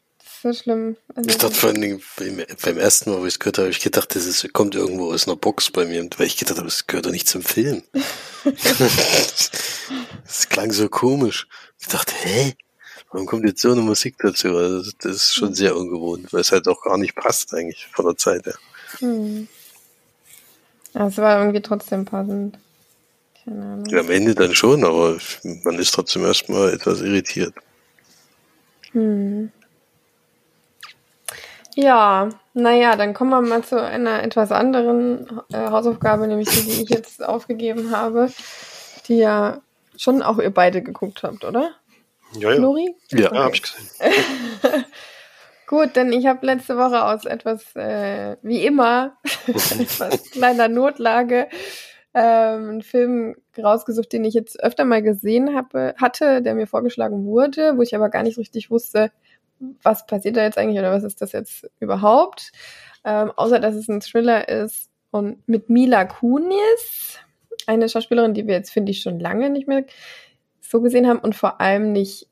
so 0.42 0.54
schlimm. 0.54 0.98
Also 1.16 1.30
ich 1.30 1.38
dachte 1.38 1.56
vor 1.56 1.70
allen 1.70 1.82
Dingen 1.82 2.02
beim, 2.18 2.44
beim 2.62 2.78
ersten 2.78 3.12
Mal, 3.12 3.20
wo 3.20 3.26
ich 3.26 3.36
es 3.36 3.40
gehört 3.40 3.60
habe, 3.60 3.70
ich 3.70 3.80
gedacht, 3.80 4.16
das 4.16 4.26
ist, 4.26 4.52
kommt 4.54 4.76
irgendwo 4.76 5.12
aus 5.12 5.28
einer 5.28 5.36
Box 5.36 5.72
bei 5.72 5.86
mir, 5.86 6.08
weil 6.18 6.28
ich 6.28 6.38
gedacht 6.38 6.58
habe, 6.58 6.68
das 6.68 6.88
gehört 6.88 7.06
doch 7.06 7.12
nicht 7.12 7.28
zum 7.28 7.42
Film. 7.42 7.84
das, 8.44 9.52
das 10.26 10.50
klang 10.50 10.72
so 10.72 10.90
komisch. 10.90 11.48
Ich 11.80 11.88
dachte, 11.88 12.14
hä? 12.24 12.56
Warum 13.12 13.28
kommt 13.28 13.46
jetzt 13.46 13.62
so 13.62 13.72
eine 13.72 13.82
Musik 13.82 14.16
dazu? 14.20 14.56
Also 14.56 14.92
das 15.00 15.16
ist 15.16 15.34
schon 15.34 15.54
sehr 15.54 15.76
ungewohnt, 15.76 16.32
weil 16.32 16.42
es 16.42 16.52
halt 16.52 16.68
auch 16.68 16.82
gar 16.82 16.98
nicht 16.98 17.16
passt 17.16 17.54
eigentlich 17.54 17.88
von 17.92 18.06
der 18.06 18.16
Zeit 18.16 18.46
her. 18.46 18.56
Hm. 19.00 19.48
Es 20.94 21.18
war 21.18 21.40
irgendwie 21.40 21.62
trotzdem 21.62 22.06
passend. 22.06 22.58
Keine 23.44 23.62
Ahnung. 23.62 23.86
Ja, 23.88 24.00
am 24.00 24.10
Ende 24.10 24.36
dann 24.36 24.54
schon, 24.54 24.84
aber 24.86 25.18
man 25.64 25.80
ist 25.80 25.92
trotzdem 25.94 26.26
erstmal 26.26 26.74
etwas 26.74 27.02
irritiert. 27.02 27.54
Hm. 28.92 29.52
Ja, 31.76 32.30
naja, 32.54 32.96
dann 32.98 33.14
kommen 33.14 33.30
wir 33.32 33.42
mal 33.42 33.64
zu 33.64 33.82
einer 33.82 34.24
etwas 34.24 34.52
anderen 34.52 35.42
äh, 35.54 35.70
Hausaufgabe, 35.70 36.28
nämlich 36.28 36.50
die, 36.50 36.64
die 36.64 36.84
ich 36.84 36.90
jetzt 36.90 37.24
aufgegeben 37.24 37.96
habe, 37.96 38.30
die 39.08 39.18
ja 39.18 39.62
schon 39.98 40.22
auch 40.22 40.38
ihr 40.38 40.50
beide 40.50 40.82
geguckt 40.82 41.24
habt, 41.24 41.46
oder? 41.46 41.72
Ja, 42.34 42.50
ja. 42.50 42.56
Flori? 42.56 42.96
Ja, 43.12 43.28
okay. 43.28 43.38
habe 43.38 43.56
ich 43.56 43.62
gesehen. 43.62 43.90
Gut, 45.68 45.96
denn 45.96 46.12
ich 46.12 46.26
habe 46.28 46.46
letzte 46.46 46.76
Woche 46.78 47.06
aus 47.06 47.26
etwas, 47.26 47.76
äh, 47.76 48.36
wie 48.42 48.66
immer, 48.66 49.18
etwas 49.48 50.30
kleiner 50.32 50.68
Notlage, 50.68 51.48
ähm, 52.14 52.70
einen 52.70 52.82
Film 52.82 53.36
rausgesucht, 53.58 54.12
den 54.12 54.26
ich 54.26 54.34
jetzt 54.34 54.62
öfter 54.62 54.84
mal 54.84 55.02
gesehen 55.02 55.56
habe, 55.56 55.96
hatte, 55.98 56.42
der 56.42 56.56
mir 56.56 56.68
vorgeschlagen 56.68 57.26
wurde, 57.26 57.78
wo 57.78 57.82
ich 57.82 57.96
aber 57.96 58.10
gar 58.10 58.24
nicht 58.24 58.38
richtig 58.38 58.70
wusste, 58.70 59.12
was 59.82 60.06
passiert 60.06 60.36
da 60.36 60.44
jetzt 60.44 60.58
eigentlich 60.58 60.80
oder 60.80 60.92
was 60.92 61.04
ist 61.04 61.22
das 61.22 61.32
jetzt 61.32 61.70
überhaupt? 61.80 62.52
Ähm, 63.06 63.32
außer 63.36 63.60
dass 63.60 63.76
es 63.76 63.88
ein 63.88 64.02
Thriller 64.02 64.50
ist 64.50 64.90
und 65.12 65.48
mit 65.48 65.70
Mila 65.70 66.06
Kunis, 66.06 67.20
eine 67.68 67.88
Schauspielerin, 67.88 68.34
die 68.34 68.48
wir 68.48 68.56
jetzt, 68.56 68.72
finde 68.72 68.92
ich, 68.92 69.02
schon 69.02 69.20
lange 69.20 69.50
nicht 69.50 69.68
mehr 69.68 69.86
so 70.62 70.82
gesehen 70.82 71.08
haben 71.08 71.20
und 71.20 71.36
vor 71.36 71.60
allem 71.60 71.92
nicht 71.92 72.28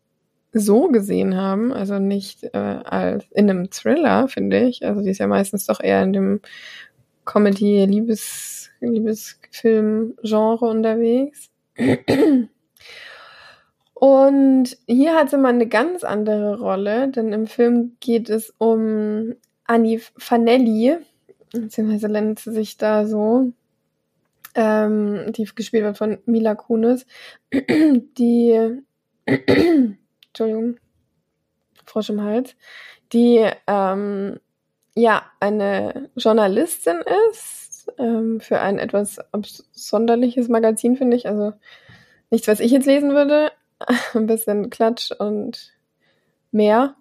so 0.52 0.88
gesehen 0.88 1.36
haben, 1.36 1.74
also 1.74 2.00
nicht 2.00 2.44
äh, 2.54 2.58
als 2.58 3.26
in 3.32 3.50
einem 3.50 3.70
Thriller, 3.70 4.28
finde 4.28 4.62
ich. 4.68 4.86
Also 4.86 5.02
die 5.02 5.10
ist 5.10 5.20
ja 5.20 5.28
meistens 5.28 5.66
doch 5.66 5.80
eher 5.80 6.02
in 6.04 6.14
dem 6.14 6.42
Comedy-Liebes, 7.26 8.70
Liebesfilm-Genre 8.80 10.66
unterwegs. 10.66 11.50
Und 13.94 14.78
hier 14.88 15.16
hat 15.16 15.30
sie 15.30 15.38
mal 15.38 15.54
eine 15.54 15.68
ganz 15.68 16.04
andere 16.04 16.58
Rolle, 16.58 17.10
denn 17.10 17.34
im 17.34 17.48
Film 17.48 17.98
geht 18.00 18.30
es 18.30 18.54
um 18.58 19.36
Annie 19.66 20.00
Fanelli, 20.18 20.98
beziehungsweise 21.52 22.08
nennt 22.08 22.40
sie 22.40 22.54
sich 22.54 22.78
da 22.78 23.06
so, 23.06 23.52
ähm, 24.56 25.32
die 25.34 25.46
gespielt 25.46 25.84
wird 25.84 25.98
von 25.98 26.20
Mila 26.26 26.56
Kunis, 26.56 27.06
die, 27.54 28.82
Entschuldigung, 30.28 30.78
Frosch 31.86 32.10
im 32.10 32.22
Hals, 32.22 32.56
die, 33.14 33.48
ähm, 33.68 34.40
ja, 34.96 35.24
eine 35.40 36.10
Journalistin 36.16 37.00
ist, 37.32 37.92
ähm, 37.98 38.40
für 38.40 38.60
ein 38.60 38.80
etwas 38.80 39.20
sonderliches 39.72 40.50
Magazin, 40.50 40.98
finde 40.98 41.18
ich, 41.18 41.28
also 41.28 41.54
nichts, 42.30 42.48
was 42.48 42.60
ich 42.60 42.72
jetzt 42.72 42.86
lesen 42.86 43.12
würde, 43.12 43.52
ein 44.14 44.28
bisschen 44.28 44.70
Klatsch 44.70 45.12
und 45.12 45.74
mehr, 46.52 46.96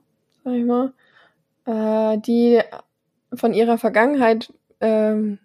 sag 0.44 0.54
ich 0.54 0.64
mal, 0.64 0.92
äh, 1.66 2.18
die 2.18 2.60
von 3.34 3.52
ihrer 3.52 3.78
Vergangenheit 3.78 4.52
ähm, 4.80 5.38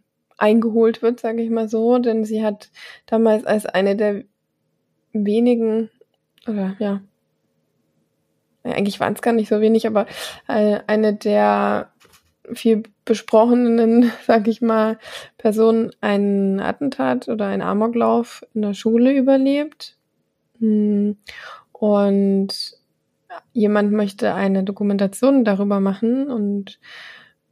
eingeholt 0.43 1.01
wird, 1.01 1.19
sage 1.19 1.41
ich 1.41 1.49
mal 1.49 1.69
so, 1.69 1.97
denn 1.97 2.25
sie 2.25 2.43
hat 2.43 2.69
damals 3.05 3.45
als 3.45 3.65
eine 3.65 3.95
der 3.95 4.23
wenigen, 5.13 5.89
oder 6.47 6.75
ja, 6.79 7.01
eigentlich 8.63 8.99
waren 8.99 9.13
es 9.13 9.21
gar 9.21 9.33
nicht 9.33 9.49
so 9.49 9.61
wenig, 9.61 9.87
aber 9.87 10.05
äh, 10.47 10.79
eine 10.87 11.13
der 11.13 11.91
viel 12.53 12.83
besprochenen, 13.05 14.11
sag 14.25 14.47
ich 14.47 14.61
mal, 14.61 14.97
Personen 15.37 15.91
einen 16.01 16.59
Attentat 16.59 17.27
oder 17.27 17.47
einen 17.47 17.61
Amoklauf 17.61 18.45
in 18.53 18.61
der 18.61 18.73
Schule 18.73 19.13
überlebt 19.13 19.97
hm. 20.63 21.17
Und 21.73 22.77
jemand 23.51 23.91
möchte 23.91 24.33
eine 24.33 24.63
Dokumentation 24.63 25.43
darüber 25.43 25.81
machen 25.81 26.29
und 26.29 26.79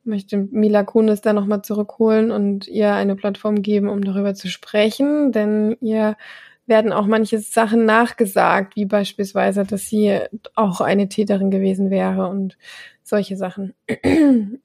möchte 0.04 0.38
Mila 0.52 0.84
Kunis 0.84 1.22
da 1.22 1.34
nochmal 1.34 1.62
zurückholen 1.62 2.32
und 2.32 2.68
ihr 2.68 2.94
eine 2.94 3.16
Plattform 3.16 3.62
geben, 3.62 3.90
um 3.90 4.04
darüber 4.04 4.34
zu 4.34 4.50
sprechen, 4.50 5.32
denn 5.32 5.78
ihr 5.82 6.18
werden 6.66 6.94
auch 6.94 7.06
manche 7.06 7.40
Sachen 7.40 7.86
nachgesagt, 7.86 8.76
wie 8.76 8.86
beispielsweise, 8.86 9.66
dass 9.66 9.90
sie 9.90 10.20
auch 10.56 10.82
eine 10.82 11.10
Täterin 11.10 11.52
gewesen 11.52 11.90
wäre 11.90 12.28
und 12.28 12.58
solche 13.04 13.36
Sachen. 13.36 13.74
ähm, 14.04 14.60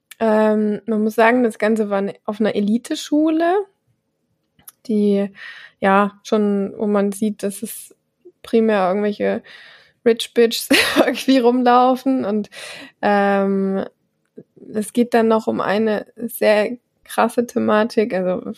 man 0.86 1.02
muss 1.02 1.14
sagen, 1.14 1.42
das 1.42 1.58
Ganze 1.58 1.90
war 1.90 2.02
auf 2.24 2.40
einer 2.40 2.54
Eliteschule, 2.54 3.56
die 4.86 5.30
ja 5.80 6.20
schon, 6.22 6.74
wo 6.76 6.86
man 6.86 7.12
sieht, 7.12 7.42
dass 7.42 7.62
es 7.62 7.94
primär 8.42 8.88
irgendwelche 8.88 9.42
Rich 10.04 10.32
Bitches 10.34 10.68
irgendwie 10.96 11.38
rumlaufen 11.38 12.24
und 12.24 12.48
ähm, 13.02 13.84
es 14.72 14.92
geht 14.92 15.14
dann 15.14 15.28
noch 15.28 15.46
um 15.46 15.60
eine 15.60 16.06
sehr 16.16 16.76
krasse 17.04 17.46
Thematik. 17.46 18.14
Also 18.14 18.52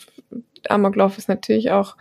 Amoklauf 0.67 1.17
ist 1.17 1.29
natürlich 1.29 1.71
auch 1.71 1.95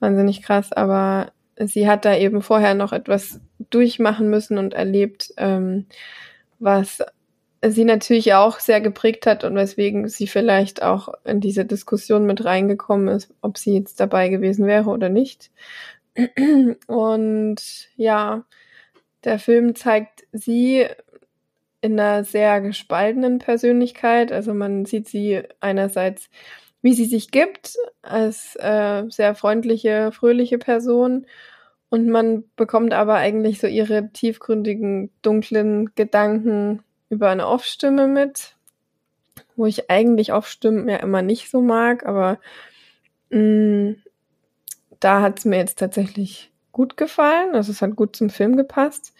wahnsinnig 0.00 0.42
krass, 0.42 0.72
aber 0.72 1.32
sie 1.58 1.88
hat 1.88 2.04
da 2.04 2.16
eben 2.16 2.42
vorher 2.42 2.74
noch 2.74 2.92
etwas 2.92 3.40
durchmachen 3.70 4.28
müssen 4.28 4.58
und 4.58 4.74
erlebt, 4.74 5.32
ähm, 5.36 5.86
was 6.58 7.02
sie 7.64 7.84
natürlich 7.84 8.34
auch 8.34 8.60
sehr 8.60 8.80
geprägt 8.80 9.26
hat 9.26 9.44
und 9.44 9.54
weswegen 9.56 10.08
sie 10.08 10.26
vielleicht 10.26 10.82
auch 10.82 11.08
in 11.24 11.40
diese 11.40 11.64
Diskussion 11.64 12.26
mit 12.26 12.44
reingekommen 12.44 13.08
ist, 13.08 13.32
ob 13.40 13.58
sie 13.58 13.74
jetzt 13.74 13.98
dabei 14.00 14.28
gewesen 14.28 14.66
wäre 14.66 14.90
oder 14.90 15.08
nicht. 15.08 15.50
Und 16.86 17.56
ja, 17.96 18.44
der 19.24 19.38
Film 19.38 19.74
zeigt 19.74 20.26
sie 20.32 20.86
in 21.80 21.98
einer 21.98 22.24
sehr 22.24 22.60
gespaltenen 22.60 23.38
Persönlichkeit. 23.38 24.32
Also 24.32 24.54
man 24.54 24.84
sieht 24.84 25.08
sie 25.08 25.42
einerseits, 25.60 26.28
wie 26.82 26.94
sie 26.94 27.04
sich 27.04 27.30
gibt, 27.30 27.76
als 28.02 28.56
äh, 28.56 29.04
sehr 29.08 29.34
freundliche, 29.34 30.12
fröhliche 30.12 30.58
Person. 30.58 31.26
Und 31.88 32.08
man 32.08 32.44
bekommt 32.56 32.92
aber 32.92 33.14
eigentlich 33.14 33.60
so 33.60 33.66
ihre 33.66 34.10
tiefgründigen, 34.12 35.10
dunklen 35.22 35.94
Gedanken 35.94 36.82
über 37.08 37.30
eine 37.30 37.46
Off-Stimme 37.46 38.08
mit, 38.08 38.56
wo 39.54 39.66
ich 39.66 39.90
eigentlich 39.90 40.32
Off-Stimmen 40.32 40.88
ja 40.88 40.96
immer 40.96 41.22
nicht 41.22 41.50
so 41.50 41.60
mag, 41.60 42.04
aber 42.04 42.38
mh, 43.30 43.38
mm, 43.40 43.96
da 45.00 45.20
hat 45.22 45.38
es 45.38 45.44
mir 45.44 45.58
jetzt 45.58 45.78
tatsächlich 45.78 46.50
gut 46.72 46.96
gefallen. 46.96 47.54
Also 47.54 47.72
es 47.72 47.82
hat 47.82 47.96
gut 47.96 48.16
zum 48.16 48.30
Film 48.30 48.56
gepasst. 48.56 49.14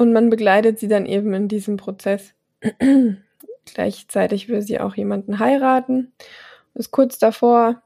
Und 0.00 0.14
man 0.14 0.30
begleitet 0.30 0.78
sie 0.78 0.88
dann 0.88 1.04
eben 1.04 1.34
in 1.34 1.46
diesem 1.46 1.76
Prozess. 1.76 2.32
Gleichzeitig 3.66 4.48
will 4.48 4.62
sie 4.62 4.80
auch 4.80 4.94
jemanden 4.94 5.40
heiraten, 5.40 6.10
ist 6.72 6.90
kurz 6.90 7.18
davor, 7.18 7.82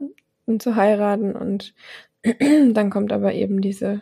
ihn 0.46 0.60
zu 0.60 0.76
heiraten 0.76 1.34
und 1.34 1.74
dann 2.22 2.90
kommt 2.90 3.12
aber 3.12 3.32
eben 3.32 3.60
diese 3.60 4.00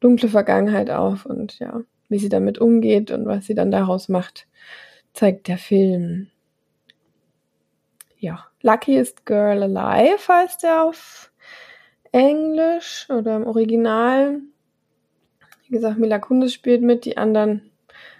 dunkle 0.00 0.28
Vergangenheit 0.28 0.90
auf 0.90 1.24
und 1.24 1.60
ja, 1.60 1.82
wie 2.08 2.18
sie 2.18 2.28
damit 2.28 2.58
umgeht 2.58 3.12
und 3.12 3.26
was 3.26 3.46
sie 3.46 3.54
dann 3.54 3.70
daraus 3.70 4.08
macht, 4.08 4.48
zeigt 5.12 5.46
der 5.46 5.58
Film. 5.58 6.26
Ja, 8.18 8.44
Luckiest 8.62 9.24
Girl 9.24 9.62
Alive 9.62 10.26
heißt 10.26 10.64
er 10.64 10.82
auf 10.82 11.30
Englisch 12.10 13.08
oder 13.08 13.36
im 13.36 13.46
Original. 13.46 14.40
Wie 15.72 15.76
gesagt, 15.76 15.98
Mila 15.98 16.18
Kunis 16.18 16.52
spielt 16.52 16.82
mit, 16.82 17.06
die 17.06 17.16
anderen 17.16 17.70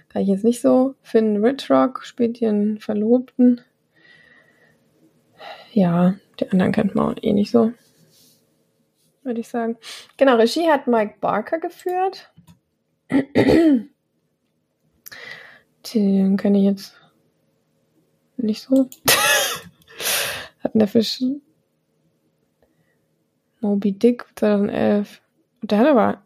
kann 0.09 0.23
ich 0.23 0.29
jetzt 0.29 0.43
nicht 0.43 0.63
so. 0.63 0.95
Finn 1.03 1.45
Ritrock 1.45 2.03
spielt 2.03 2.41
ihren 2.41 2.79
Verlobten. 2.79 3.61
Ja, 5.75 6.15
die 6.41 6.51
anderen 6.51 6.73
kennt 6.73 6.95
man 6.95 7.19
eh 7.19 7.35
nicht 7.35 7.51
so. 7.51 7.75
Würde 9.23 9.41
ich 9.41 9.49
sagen. 9.49 9.77
Genau, 10.17 10.37
Regie 10.37 10.71
hat 10.71 10.87
Mike 10.87 11.17
Barker 11.21 11.59
geführt. 11.59 12.33
Den 13.11 13.91
kenne 16.39 16.57
ich 16.57 16.65
jetzt 16.65 16.97
nicht 18.39 18.63
so. 18.63 18.89
Hatten 20.65 20.79
der 20.79 20.89
Fisch 20.89 21.23
Moby 23.61 23.93
Dick 23.93 24.25
2011. 24.37 25.21
Der 25.61 25.79
hat 25.79 25.87
aber 25.87 26.23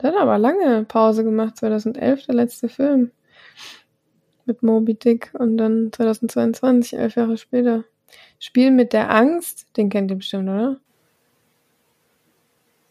der 0.00 0.12
hat 0.12 0.18
aber 0.18 0.38
lange 0.38 0.84
Pause 0.84 1.24
gemacht, 1.24 1.58
2011, 1.58 2.26
der 2.26 2.34
letzte 2.34 2.68
Film. 2.68 3.10
Mit 4.46 4.62
Moby 4.62 4.94
Dick 4.94 5.30
und 5.34 5.58
dann 5.58 5.92
2022, 5.92 6.98
elf 6.98 7.16
Jahre 7.16 7.36
später. 7.36 7.84
Spiel 8.38 8.70
mit 8.70 8.92
der 8.92 9.10
Angst, 9.10 9.66
den 9.76 9.90
kennt 9.90 10.10
ihr 10.10 10.16
bestimmt, 10.16 10.48
oder? 10.48 10.80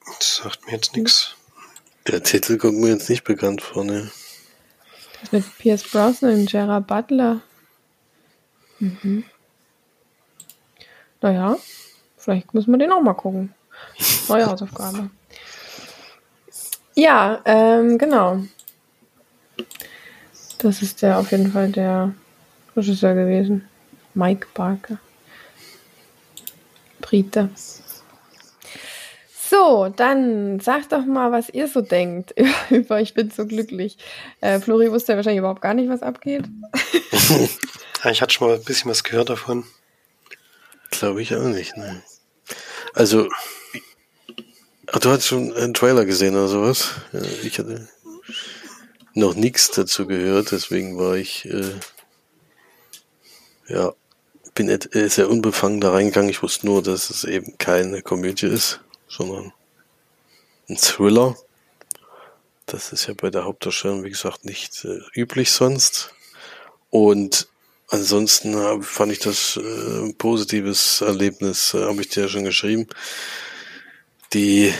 Das 0.05 0.37
sagt 0.37 0.65
mir 0.65 0.73
jetzt 0.73 0.95
nichts. 0.95 1.35
Der 2.07 2.23
Titel 2.23 2.57
kommt 2.57 2.77
mir 2.77 2.89
jetzt 2.89 3.09
nicht 3.09 3.23
bekannt 3.23 3.61
vor, 3.61 3.83
ne? 3.83 4.09
Das 5.21 5.31
mit 5.31 5.57
Pierce 5.57 5.83
Brosnan 5.83 6.33
und 6.33 6.49
Gerard 6.49 6.87
Butler. 6.87 7.41
Mhm. 8.79 9.25
Naja, 11.21 11.57
vielleicht 12.17 12.53
muss 12.53 12.67
man 12.67 12.79
den 12.79 12.91
auch 12.91 13.01
mal 13.01 13.13
gucken. 13.13 13.53
Neue 14.29 14.45
Hausaufgabe. 14.45 15.09
Ja, 16.95 17.41
ähm, 17.45 17.97
genau. 17.97 18.43
Das 20.57 20.81
ist 20.81 21.01
der 21.01 21.17
auf 21.19 21.31
jeden 21.31 21.51
Fall 21.51 21.71
der 21.71 22.13
Regisseur 22.75 23.13
gewesen. 23.13 23.67
Mike 24.13 24.47
Barker. 24.53 24.99
Brite. 26.99 27.49
So, 29.49 29.89
dann 29.95 30.59
sagt 30.59 30.91
doch 30.91 31.05
mal, 31.05 31.31
was 31.31 31.49
ihr 31.49 31.67
so 31.67 31.81
denkt 31.81 32.35
über 32.69 33.01
Ich 33.01 33.13
bin 33.13 33.31
so 33.31 33.47
glücklich. 33.47 33.97
Äh, 34.41 34.59
Flori 34.59 34.91
wusste 34.91 35.13
ja 35.13 35.15
wahrscheinlich 35.15 35.39
überhaupt 35.39 35.61
gar 35.61 35.73
nicht, 35.73 35.89
was 35.89 36.03
abgeht. 36.03 36.43
ja, 38.03 38.11
ich 38.11 38.21
hatte 38.21 38.33
schon 38.33 38.47
mal 38.47 38.57
ein 38.57 38.63
bisschen 38.63 38.91
was 38.91 39.03
gehört 39.03 39.29
davon. 39.29 39.63
Glaube 40.91 41.21
ich 41.21 41.35
auch 41.35 41.43
nicht, 41.43 41.77
ne? 41.77 42.03
Also, 42.93 43.27
Ach, 44.91 44.99
du 44.99 45.09
hast 45.09 45.27
schon 45.27 45.53
einen 45.53 45.75
Trailer 45.75 46.05
gesehen 46.05 46.35
oder 46.35 46.47
sowas? 46.47 46.95
Ich 47.43 47.59
hatte 47.59 47.87
noch 49.13 49.35
nichts 49.35 49.69
dazu 49.69 50.07
gehört, 50.07 50.51
deswegen 50.51 50.97
war 50.97 51.15
ich, 51.15 51.45
äh, 51.45 51.73
ja, 53.67 53.93
bin 54.55 54.67
äh, 54.67 55.09
sehr 55.09 55.29
unbefangen 55.29 55.79
da 55.79 55.91
reingegangen. 55.91 56.31
Ich 56.31 56.41
wusste 56.41 56.65
nur, 56.65 56.81
dass 56.81 57.11
es 57.11 57.23
eben 57.23 57.57
keine 57.59 58.01
Komödie 58.01 58.47
ist, 58.47 58.79
sondern 59.07 59.53
ein 60.67 60.77
Thriller. 60.77 61.37
Das 62.65 62.91
ist 62.91 63.07
ja 63.07 63.13
bei 63.13 63.29
der 63.29 63.45
Hauptdarstellung, 63.45 64.03
wie 64.03 64.09
gesagt, 64.09 64.43
nicht 64.43 64.85
äh, 64.85 65.01
üblich 65.13 65.51
sonst. 65.51 66.15
Und 66.89 67.47
ansonsten 67.89 68.55
hab, 68.55 68.83
fand 68.83 69.11
ich 69.11 69.19
das 69.19 69.55
äh, 69.57 70.05
ein 70.05 70.15
positives 70.17 71.01
Erlebnis, 71.01 71.75
äh, 71.75 71.83
habe 71.85 72.01
ich 72.01 72.09
dir 72.09 72.23
ja 72.23 72.27
schon 72.27 72.45
geschrieben. 72.45 72.87
Die 74.33 74.71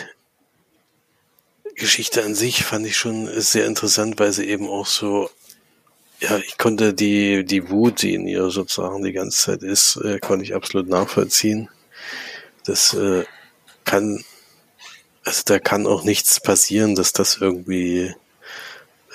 Geschichte 1.75 2.23
an 2.23 2.35
sich 2.35 2.63
fand 2.63 2.85
ich 2.85 2.97
schon 2.97 3.27
sehr 3.41 3.65
interessant, 3.65 4.19
weil 4.19 4.31
sie 4.31 4.47
eben 4.47 4.67
auch 4.67 4.85
so, 4.85 5.29
ja, 6.19 6.37
ich 6.37 6.57
konnte 6.57 6.93
die, 6.93 7.43
die 7.45 7.69
Wut, 7.69 8.03
die 8.03 8.13
in 8.13 8.27
ihr 8.27 8.51
sozusagen 8.51 9.01
die 9.01 9.13
ganze 9.13 9.37
Zeit 9.37 9.63
ist, 9.63 9.95
äh, 9.97 10.19
konnte 10.19 10.43
ich 10.43 10.53
absolut 10.53 10.87
nachvollziehen. 10.87 11.69
Das 12.65 12.93
äh, 12.93 13.23
kann, 13.85 14.23
also 15.23 15.41
da 15.45 15.57
kann 15.57 15.87
auch 15.87 16.03
nichts 16.03 16.39
passieren, 16.39 16.93
dass 16.93 17.13
das 17.13 17.37
irgendwie, 17.37 18.13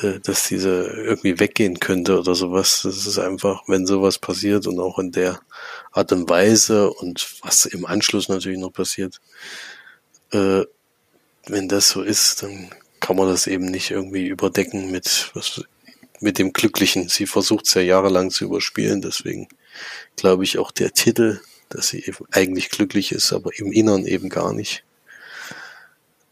äh, 0.00 0.18
dass 0.20 0.48
diese 0.48 0.86
irgendwie 0.86 1.38
weggehen 1.38 1.78
könnte 1.78 2.18
oder 2.18 2.34
sowas. 2.34 2.80
Das 2.82 3.06
ist 3.06 3.18
einfach, 3.18 3.62
wenn 3.68 3.86
sowas 3.86 4.18
passiert 4.18 4.66
und 4.66 4.80
auch 4.80 4.98
in 4.98 5.12
der 5.12 5.40
Art 5.92 6.10
und 6.10 6.28
Weise 6.28 6.90
und 6.90 7.24
was 7.42 7.66
im 7.66 7.86
Anschluss 7.86 8.28
natürlich 8.28 8.58
noch 8.58 8.72
passiert, 8.72 9.20
äh, 10.34 10.66
wenn 11.46 11.68
das 11.68 11.88
so 11.88 12.02
ist, 12.02 12.42
dann 12.42 12.70
kann 13.00 13.16
man 13.16 13.28
das 13.28 13.46
eben 13.46 13.66
nicht 13.66 13.90
irgendwie 13.90 14.26
überdecken 14.26 14.90
mit, 14.90 15.30
was, 15.34 15.62
mit 16.20 16.38
dem 16.38 16.52
Glücklichen. 16.52 17.08
Sie 17.08 17.26
versucht 17.26 17.66
es 17.66 17.74
ja 17.74 17.82
jahrelang 17.82 18.30
zu 18.30 18.44
überspielen, 18.44 19.02
deswegen 19.02 19.48
glaube 20.16 20.44
ich 20.44 20.58
auch 20.58 20.70
der 20.70 20.92
Titel, 20.92 21.40
dass 21.68 21.88
sie 21.88 22.04
eben 22.04 22.24
eigentlich 22.30 22.70
glücklich 22.70 23.12
ist, 23.12 23.32
aber 23.32 23.50
im 23.58 23.72
Innern 23.72 24.06
eben 24.06 24.28
gar 24.28 24.52
nicht. 24.52 24.84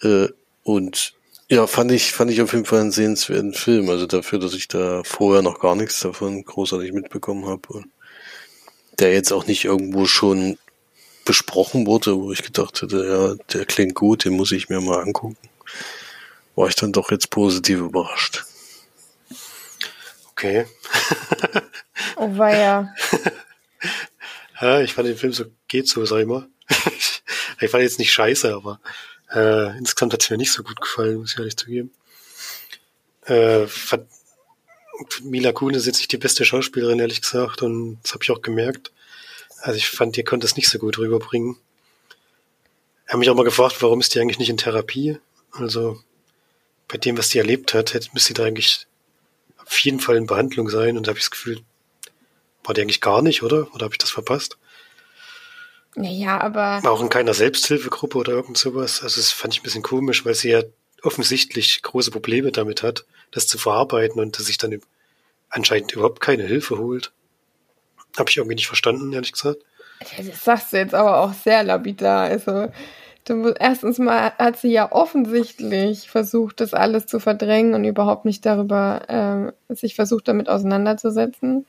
Äh, 0.03 0.29
und 0.63 1.15
ja, 1.49 1.67
fand 1.67 1.93
ich, 1.93 2.13
fand 2.13 2.31
ich 2.31 2.41
auf 2.41 2.53
jeden 2.53 2.65
Fall 2.65 2.81
einen 2.81 2.93
sehenswerten 2.93 3.53
Film. 3.53 3.91
Also 3.91 4.07
dafür, 4.07 4.39
dass 4.39 4.55
ich 4.55 4.69
da 4.69 5.03
vorher 5.05 5.43
noch 5.43 5.61
gar 5.61 5.77
nichts 5.77 6.01
davon 6.01 6.45
großartig 6.45 6.93
mitbekommen 6.93 7.47
habe. 7.47 7.69
Und 7.69 7.87
der 8.99 9.13
jetzt 9.13 9.33
auch 9.33 9.47
nicht 9.47 9.65
irgendwo 9.65 10.07
schon 10.07 10.57
besprochen 11.25 11.87
wurde, 11.87 12.17
wo 12.17 12.33
ich 12.33 12.43
gedacht 12.43 12.83
hätte, 12.83 13.07
ja, 13.07 13.45
der 13.53 13.67
klingt 13.67 13.95
gut, 13.95 14.25
den 14.25 14.35
muss 14.35 14.53
ich 14.53 14.69
mir 14.69 14.81
mal 14.81 15.01
angucken, 15.01 15.37
war 16.55 16.69
ich 16.69 16.75
dann 16.75 16.93
doch 16.93 17.11
jetzt 17.11 17.31
positiv 17.31 17.81
überrascht. 17.81 18.45
Okay. 20.33 20.67
oh 22.17 22.37
weia. 22.37 22.93
ja, 24.61 24.81
ich 24.81 24.93
fand 24.95 25.09
den 25.09 25.17
Film 25.17 25.33
so, 25.33 25.45
geht 25.69 25.89
so, 25.89 26.05
sag 26.05 26.21
ich 26.21 26.27
mal. 26.27 26.49
ich 27.61 27.71
fand 27.71 27.83
jetzt 27.83 27.99
nicht 27.99 28.13
scheiße, 28.13 28.53
aber 28.55 28.81
äh, 29.33 29.77
insgesamt 29.79 30.13
hat 30.13 30.23
es 30.23 30.31
mir 30.31 30.37
nicht 30.37 30.53
so 30.53 30.63
gut 30.63 30.81
gefallen, 30.81 31.19
muss 31.19 31.33
ich 31.33 31.39
ehrlich 31.39 31.57
zugeben. 31.57 31.93
Äh, 33.27 33.67
Mila 35.23 35.53
Kuhn 35.53 35.75
ist 35.75 35.87
jetzt 35.87 35.99
nicht 35.99 36.13
die 36.13 36.19
beste 36.19 36.45
Schauspielerin, 36.45 36.99
ehrlich 36.99 37.23
gesagt, 37.23 37.63
und 37.63 37.99
das 38.03 38.13
habe 38.13 38.25
ich 38.25 38.31
auch 38.31 38.43
gemerkt. 38.43 38.93
Also 39.63 39.77
ich 39.77 39.89
fand, 39.89 40.17
ihr 40.19 40.25
konnte 40.25 40.45
es 40.45 40.57
nicht 40.57 40.69
so 40.69 40.79
gut 40.79 40.99
rüberbringen. 40.99 41.57
Ich 43.07 43.13
habe 43.13 43.19
mich 43.19 43.31
auch 43.31 43.37
mal 43.37 43.45
gefragt, 43.45 43.77
warum 43.81 44.01
ist 44.01 44.15
die 44.15 44.21
eigentlich 44.21 44.39
nicht 44.39 44.51
in 44.51 44.57
Therapie? 44.57 45.19
Also 45.53 46.01
bei 46.89 46.99
dem, 46.99 47.17
was 47.17 47.29
die 47.29 47.39
erlebt 47.39 47.73
hat, 47.73 47.95
hätte, 47.95 48.09
müsste 48.13 48.35
die 48.35 48.41
da 48.41 48.45
eigentlich 48.45 48.87
auf 49.59 49.79
jeden 49.79 50.01
Fall 50.01 50.17
in 50.17 50.27
Behandlung 50.27 50.69
sein. 50.69 50.97
Und 50.97 51.07
da 51.07 51.11
habe 51.11 51.19
ich 51.19 51.25
das 51.25 51.31
Gefühl, 51.31 51.61
war 52.65 52.75
die 52.75 52.81
eigentlich 52.81 53.01
gar 53.01 53.23
nicht, 53.23 53.43
oder? 53.43 53.73
Oder 53.73 53.85
habe 53.85 53.95
ich 53.95 53.99
das 53.99 54.11
verpasst? 54.11 54.59
Naja, 55.95 56.41
aber. 56.41 56.83
War 56.83 56.91
auch 56.91 57.03
in 57.03 57.09
keiner 57.09 57.35
Selbsthilfegruppe 57.35 58.19
oder 58.19 58.33
irgend 58.33 58.59
sowas. 58.59 59.03
Also 59.03 59.21
das 59.21 59.31
fand 59.31 59.55
ich 59.55 59.61
ein 59.61 59.65
bisschen 59.65 59.83
komisch, 59.83 60.25
weil 60.25 60.35
sie 60.35 60.51
ja 60.51 60.63
offensichtlich 61.03 61.83
große 61.83 62.11
Probleme 62.11 62.51
damit 62.51 62.83
hat, 62.83 63.05
das 63.31 63.47
zu 63.47 63.59
verarbeiten 63.59 64.21
und 64.21 64.39
dass 64.39 64.47
sich 64.47 64.59
dann 64.59 64.81
anscheinend 65.51 65.93
überhaupt 65.93 66.21
keine 66.21 66.45
Hilfe 66.45 66.79
holt. 66.79 67.13
Habe 68.19 68.31
ich 68.31 68.37
irgendwie 68.37 68.57
nicht 68.57 68.67
verstanden, 68.67 69.13
ehrlich 69.13 69.33
gesagt. 69.33 69.59
Das 70.17 70.45
sagst 70.45 70.73
du 70.73 70.79
jetzt 70.79 70.95
aber 70.95 71.21
auch 71.21 71.33
sehr 71.33 71.63
lapidar. 71.63 72.25
Also, 72.25 72.69
du, 73.25 73.55
erstens 73.59 73.99
mal 73.99 74.33
hat 74.39 74.57
sie 74.57 74.73
ja 74.73 74.91
offensichtlich 74.91 76.11
versucht, 76.11 76.61
das 76.61 76.75
alles 76.75 77.07
zu 77.07 77.21
verdrängen 77.21 77.75
und 77.75 77.85
überhaupt 77.85 78.25
nicht 78.25 78.45
darüber, 78.45 79.53
äh, 79.69 79.75
sich 79.75 79.95
versucht, 79.95 80.29
damit 80.29 80.49
auseinanderzusetzen, 80.49 81.67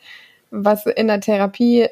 was 0.52 0.86
in 0.86 1.08
der 1.08 1.22
Therapie 1.22 1.88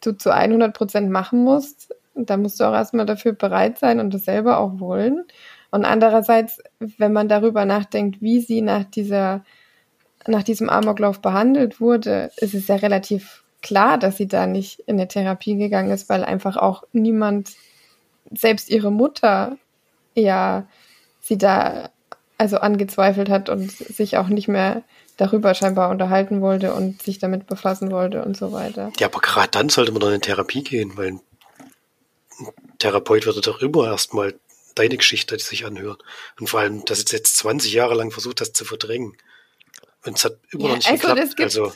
du 0.00 0.12
zu 0.12 0.32
100 0.32 0.74
Prozent 0.76 1.10
machen 1.10 1.42
musst. 1.44 1.94
Da 2.14 2.36
musst 2.36 2.60
du 2.60 2.64
auch 2.64 2.74
erstmal 2.74 3.06
dafür 3.06 3.32
bereit 3.32 3.78
sein 3.78 4.00
und 4.00 4.14
das 4.14 4.24
selber 4.24 4.58
auch 4.58 4.78
wollen. 4.78 5.24
Und 5.70 5.84
andererseits, 5.84 6.60
wenn 6.78 7.12
man 7.12 7.28
darüber 7.28 7.64
nachdenkt, 7.64 8.22
wie 8.22 8.40
sie 8.40 8.62
nach 8.62 8.84
dieser, 8.84 9.44
nach 10.26 10.44
diesem 10.44 10.70
Amoklauf 10.70 11.20
behandelt 11.20 11.80
wurde, 11.80 12.30
ist 12.36 12.54
es 12.54 12.68
ja 12.68 12.76
relativ 12.76 13.43
klar, 13.64 13.98
dass 13.98 14.16
sie 14.16 14.28
da 14.28 14.46
nicht 14.46 14.80
in 14.80 14.96
eine 14.96 15.08
Therapie 15.08 15.56
gegangen 15.56 15.90
ist, 15.90 16.08
weil 16.08 16.22
einfach 16.22 16.56
auch 16.56 16.84
niemand, 16.92 17.50
selbst 18.30 18.70
ihre 18.70 18.92
Mutter, 18.92 19.56
ja, 20.14 20.66
sie 21.20 21.38
da 21.38 21.90
also 22.38 22.58
angezweifelt 22.58 23.28
hat 23.28 23.48
und 23.48 23.70
sich 23.72 24.16
auch 24.16 24.28
nicht 24.28 24.48
mehr 24.48 24.82
darüber 25.16 25.54
scheinbar 25.54 25.90
unterhalten 25.90 26.40
wollte 26.40 26.74
und 26.74 27.02
sich 27.02 27.18
damit 27.18 27.46
befassen 27.46 27.90
wollte 27.90 28.24
und 28.24 28.36
so 28.36 28.52
weiter. 28.52 28.92
Ja, 28.98 29.06
aber 29.06 29.20
gerade 29.20 29.50
dann 29.50 29.68
sollte 29.68 29.92
man 29.92 30.00
doch 30.00 30.10
in 30.10 30.20
Therapie 30.20 30.62
gehen, 30.62 30.96
weil 30.96 31.08
ein 31.08 31.20
Therapeut 32.78 33.26
würde 33.26 33.40
doch 33.40 33.60
immer 33.60 33.86
erstmal 33.86 34.34
deine 34.74 34.96
Geschichte 34.96 35.38
sich 35.38 35.64
anhören. 35.64 35.98
Und 36.38 36.48
vor 36.48 36.60
allem, 36.60 36.84
dass 36.84 37.04
du 37.04 37.16
jetzt 37.16 37.36
20 37.38 37.72
Jahre 37.72 37.94
lang 37.94 38.10
versucht 38.10 38.40
hast 38.40 38.56
zu 38.56 38.64
verdrängen. 38.64 39.16
Und 40.04 40.18
es 40.18 40.24
hat 40.24 40.36
immer 40.50 40.64
ja, 40.64 40.68
noch 40.70 40.76
nicht 40.76 40.90
also 40.90 41.14
geklappt. 41.14 41.40
also 41.40 41.72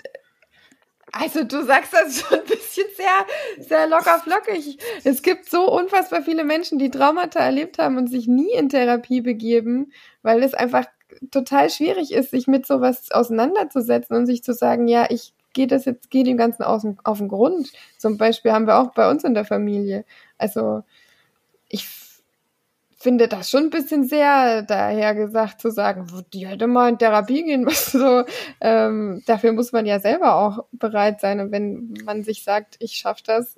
also 1.12 1.44
du 1.44 1.64
sagst 1.64 1.92
das 1.92 2.20
schon 2.20 2.40
ein 2.40 2.46
bisschen 2.46 2.86
sehr, 2.96 3.66
sehr 3.66 3.86
locker 3.88 4.18
flockig. 4.20 4.78
Es 5.04 5.22
gibt 5.22 5.48
so 5.48 5.70
unfassbar 5.70 6.22
viele 6.22 6.44
Menschen, 6.44 6.78
die 6.78 6.90
Traumata 6.90 7.40
erlebt 7.40 7.78
haben 7.78 7.96
und 7.96 8.08
sich 8.08 8.26
nie 8.26 8.52
in 8.52 8.68
Therapie 8.68 9.20
begeben, 9.20 9.92
weil 10.22 10.42
es 10.42 10.54
einfach 10.54 10.86
total 11.30 11.70
schwierig 11.70 12.12
ist, 12.12 12.30
sich 12.30 12.46
mit 12.46 12.66
sowas 12.66 13.10
auseinanderzusetzen 13.10 14.16
und 14.16 14.26
sich 14.26 14.42
zu 14.42 14.52
sagen, 14.52 14.88
ja, 14.88 15.06
ich 15.10 15.32
gehe 15.52 15.66
das 15.66 15.84
jetzt, 15.86 16.10
gehe 16.10 16.24
dem 16.24 16.36
Ganzen 16.36 16.62
auf, 16.62 16.84
auf 17.04 17.18
den 17.18 17.28
Grund. 17.28 17.72
Zum 17.96 18.18
Beispiel 18.18 18.52
haben 18.52 18.66
wir 18.66 18.78
auch 18.78 18.92
bei 18.92 19.10
uns 19.10 19.24
in 19.24 19.34
der 19.34 19.44
Familie. 19.44 20.04
Also 20.36 20.82
ich 21.68 21.88
finde 22.98 23.28
das 23.28 23.48
schon 23.48 23.64
ein 23.64 23.70
bisschen 23.70 24.06
sehr 24.08 24.62
daher 24.62 25.14
gesagt 25.14 25.60
zu 25.60 25.70
sagen, 25.70 26.08
die 26.32 26.48
hätte 26.48 26.66
mal 26.66 26.88
in 26.88 26.98
Therapie 26.98 27.44
gehen 27.44 27.62
müssen. 27.64 28.00
So, 28.00 28.24
ähm, 28.60 29.22
dafür 29.26 29.52
muss 29.52 29.72
man 29.72 29.86
ja 29.86 30.00
selber 30.00 30.34
auch 30.34 30.64
bereit 30.72 31.20
sein. 31.20 31.40
Und 31.40 31.52
wenn 31.52 31.94
man 32.04 32.24
sich 32.24 32.42
sagt, 32.42 32.76
ich 32.80 32.94
schaffe 32.94 33.22
das, 33.24 33.56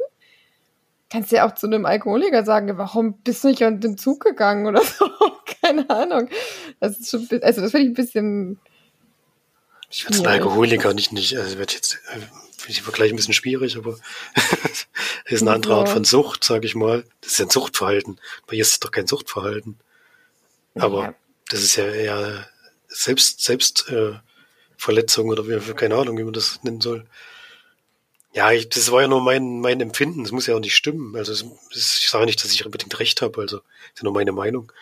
kannst 1.11 1.33
du 1.33 1.37
ja 1.37 1.49
auch 1.49 1.55
zu 1.55 1.67
einem 1.67 1.87
Alkoholiker 1.87 2.45
sagen, 2.45 2.77
warum 2.77 3.19
bist 3.23 3.43
du 3.43 3.49
nicht 3.49 3.65
an 3.65 3.81
den 3.81 3.97
Zug 3.97 4.23
gegangen 4.23 4.67
oder 4.67 4.83
so? 4.83 5.07
Keine 5.63 5.89
Ahnung. 5.89 6.29
Das 6.79 6.99
ist 6.99 7.11
schon, 7.11 7.27
also 7.43 7.63
das 7.63 7.71
finde 7.71 7.87
ich 7.87 7.91
ein 7.91 7.95
bisschen. 7.95 8.61
Ich 9.91 10.05
finde 10.05 10.21
einen 10.21 10.43
Alkoholiker 10.43 10.95
nicht, 10.95 11.13
nicht, 11.13 11.37
also 11.37 11.59
wird 11.59 11.73
jetzt, 11.73 11.99
äh, 12.15 12.21
finde 12.61 12.73
ich 12.73 12.83
Vergleich 12.83 13.11
ein 13.11 13.17
bisschen 13.17 13.35
schwierig, 13.35 13.76
aber 13.76 13.99
das 14.35 14.87
ist 15.26 15.43
eine 15.43 15.52
andere 15.52 15.73
ja. 15.75 15.79
Art 15.81 15.88
von 15.88 16.05
Sucht, 16.05 16.45
sage 16.45 16.67
ich 16.67 16.75
mal. 16.75 17.05
Das 17.21 17.33
ist 17.33 17.38
ja 17.38 17.47
ein 17.47 17.50
Suchtverhalten. 17.50 18.21
Bei 18.47 18.55
ihr 18.55 18.62
ist 18.62 18.73
es 18.73 18.81
doch 18.81 18.90
kein 18.90 19.07
Suchtverhalten. 19.07 19.78
Aber 20.75 21.02
ja. 21.02 21.15
das 21.49 21.63
ist 21.63 21.76
ja 21.76 21.87
eher 21.87 22.49
Selbst, 22.89 23.43
Selbstverletzung 23.43 25.28
äh, 25.28 25.30
oder 25.32 25.49
wie, 25.49 25.75
keine 25.75 25.97
Ahnung, 25.97 26.19
wie 26.19 26.25
man 26.25 26.32
das 26.32 26.63
nennen 26.63 26.80
soll. 26.80 27.06
Ja, 28.32 28.52
ich, 28.52 28.69
das 28.69 28.93
war 28.93 29.02
ja 29.02 29.08
nur 29.08 29.21
mein, 29.21 29.61
mein 29.61 29.80
Empfinden. 29.80 30.23
Das 30.23 30.32
muss 30.32 30.47
ja 30.47 30.54
auch 30.54 30.61
nicht 30.61 30.76
stimmen. 30.76 31.17
Also 31.17 31.32
es, 31.32 31.45
es, 31.73 31.99
ich 31.99 32.08
sage 32.08 32.26
nicht, 32.26 32.43
dass 32.43 32.52
ich 32.52 32.65
unbedingt 32.65 32.99
recht 33.00 33.23
habe. 33.23 33.41
Also 33.41 33.58
das 33.58 33.67
ist 33.95 33.99
ja 33.99 34.04
nur 34.04 34.13
meine 34.13 34.32
Meinung. 34.32 34.73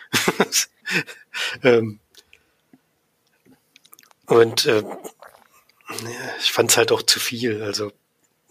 ähm, 1.63 1.99
und 4.27 4.67
äh, 4.67 4.83
ich 6.39 6.51
fand 6.51 6.71
es 6.71 6.77
halt 6.77 6.91
auch 6.91 7.01
zu 7.01 7.19
viel. 7.19 7.63
Also 7.63 7.91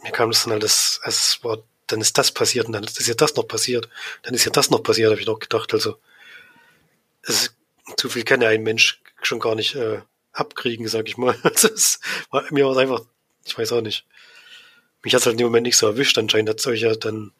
mir 0.03 0.13
kam 0.13 0.31
das 0.31 0.45
dann 0.45 0.53
alles, 0.53 1.01
also 1.03 1.17
es 1.17 1.45
war, 1.45 1.59
dann 1.87 2.01
ist 2.01 2.19
das 2.19 2.33
passiert 2.33 2.67
und 2.67 2.73
dann 2.73 2.85
ist 2.85 3.07
ja 3.07 3.15
das 3.15 3.35
noch 3.35 3.49
passiert. 3.49 3.89
Dann 4.23 4.35
ist 4.35 4.45
ja 4.45 4.51
das 4.51 4.71
noch 4.71 4.83
passiert, 4.83 5.11
habe 5.11 5.21
ich 5.21 5.27
noch 5.27 5.39
gedacht. 5.39 5.73
Also 5.73 5.99
es 7.23 7.43
ist, 7.43 7.55
zu 7.97 8.09
viel 8.09 8.25
kann 8.25 8.43
ja 8.43 8.49
ein 8.49 8.63
Mensch 8.63 9.01
schon 9.23 9.41
gar 9.41 9.55
nicht 9.55 9.75
äh, 9.75 10.01
abkriegen, 10.33 10.89
sag 10.89 11.09
ich 11.09 11.17
mal. 11.17 11.37
Also 11.43 11.69
es 11.69 12.01
war, 12.31 12.45
mir 12.51 12.65
war 12.65 12.73
es 12.73 12.79
einfach, 12.79 13.01
ich 13.45 13.57
weiß 13.57 13.73
auch 13.73 13.83
nicht 13.83 14.05
mich 15.03 15.15
hat 15.15 15.21
es 15.21 15.27
halt 15.27 15.35
in 15.35 15.39
dem 15.39 15.47
Moment 15.47 15.65
nicht 15.65 15.77
so 15.77 15.87
erwischt. 15.87 16.19
Anscheinend 16.19 16.51
hat 16.51 16.61
es 16.61 16.67
euch 16.67 16.81
ja 16.81 16.95
dann 16.95 17.33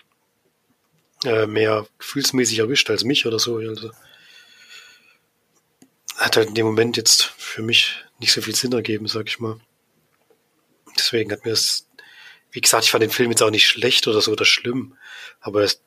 äh, 1.25 1.47
mehr 1.47 1.87
gefühlsmäßig 1.99 2.61
erwischt 2.61 2.91
als 2.91 3.05
mich 3.05 3.27
oder 3.27 3.39
so. 3.39 3.57
Also 3.59 3.91
hat 6.17 6.37
halt 6.37 6.49
in 6.49 6.55
dem 6.55 6.67
Moment 6.67 6.97
jetzt 6.97 7.23
für 7.23 7.63
mich 7.63 7.97
nicht 8.21 8.33
so 8.33 8.41
viel 8.43 8.55
Sinn 8.55 8.73
ergeben, 8.73 9.07
sag 9.07 9.29
ich 9.29 9.39
mal. 9.39 9.61
Deswegen 10.99 11.33
hat 11.33 11.45
mir 11.45 11.53
das, 11.53 11.87
wie 12.51 12.61
gesagt, 12.61 12.85
ich 12.85 12.91
fand 12.91 13.03
den 13.03 13.11
Film 13.11 13.31
jetzt 13.31 13.43
auch 13.43 13.51
nicht 13.51 13.67
schlecht 13.67 14.07
oder 14.07 14.21
so 14.21 14.33
oder 14.33 14.45
schlimm, 14.45 14.97
aber 15.41 15.63
es, 15.63 15.81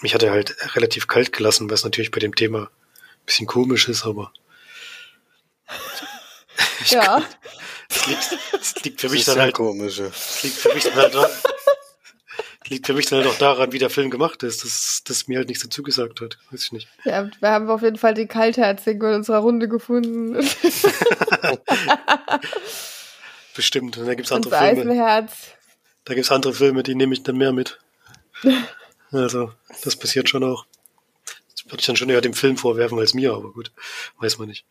mich 0.00 0.14
hat 0.14 0.22
er 0.22 0.32
halt 0.32 0.56
relativ 0.74 1.06
kalt 1.06 1.32
gelassen, 1.32 1.70
was 1.70 1.84
natürlich 1.84 2.10
bei 2.10 2.20
dem 2.20 2.34
Thema 2.34 2.64
ein 2.64 3.26
bisschen 3.26 3.46
komisch 3.46 3.88
ist, 3.88 4.04
aber 4.04 4.32
ja. 6.86 7.22
Das 7.88 8.06
liegt, 8.06 8.84
liegt 8.84 9.00
für 9.00 9.08
mich 9.08 9.24
dann 9.24 9.38
halt. 9.38 9.54
Komisch. 9.54 9.98
Das 9.98 10.42
liegt 10.42 10.56
für 10.56 10.74
mich 10.74 10.84
dann 10.84 10.96
halt. 10.96 11.30
liegt 12.68 12.86
für 12.86 12.94
mich 12.94 13.06
dann 13.06 13.20
halt 13.20 13.28
auch 13.28 13.38
daran, 13.38 13.72
wie 13.72 13.78
der 13.78 13.90
Film 13.90 14.10
gemacht 14.10 14.42
ist, 14.42 14.64
dass 14.64 15.02
das 15.04 15.28
mir 15.28 15.38
halt 15.38 15.48
nicht 15.48 15.60
so 15.60 15.68
zugesagt 15.68 16.20
hat. 16.20 16.38
Weiß 16.50 16.64
ich 16.64 16.72
nicht. 16.72 16.88
Ja, 17.04 17.28
wir 17.40 17.48
haben 17.48 17.70
auf 17.70 17.82
jeden 17.82 17.96
Fall 17.96 18.14
die 18.14 18.26
Kaltherzigen 18.26 19.08
in 19.08 19.14
unserer 19.16 19.38
Runde 19.38 19.68
gefunden. 19.68 20.36
Bestimmt. 23.56 23.96
Und 23.96 24.06
da 24.06 24.14
gibt's 24.14 24.30
andere 24.32 24.56
Filme. 24.56 24.80
Eisenherz. 24.82 25.54
Da 26.04 26.14
gibt's 26.14 26.30
andere 26.30 26.52
Filme, 26.52 26.82
die 26.82 26.94
nehme 26.94 27.14
ich 27.14 27.22
dann 27.22 27.36
mehr 27.36 27.52
mit. 27.52 27.78
Also, 29.12 29.52
das 29.84 29.94
passiert 29.94 30.28
schon 30.28 30.42
auch. 30.42 30.66
Das 31.52 31.64
würde 31.66 31.78
ich 31.78 31.86
dann 31.86 31.94
schon 31.94 32.10
eher 32.10 32.20
dem 32.20 32.34
Film 32.34 32.56
vorwerfen 32.56 32.98
als 32.98 33.14
mir, 33.14 33.32
aber 33.34 33.52
gut. 33.52 33.70
Weiß 34.18 34.36
man 34.38 34.48
nicht. 34.48 34.66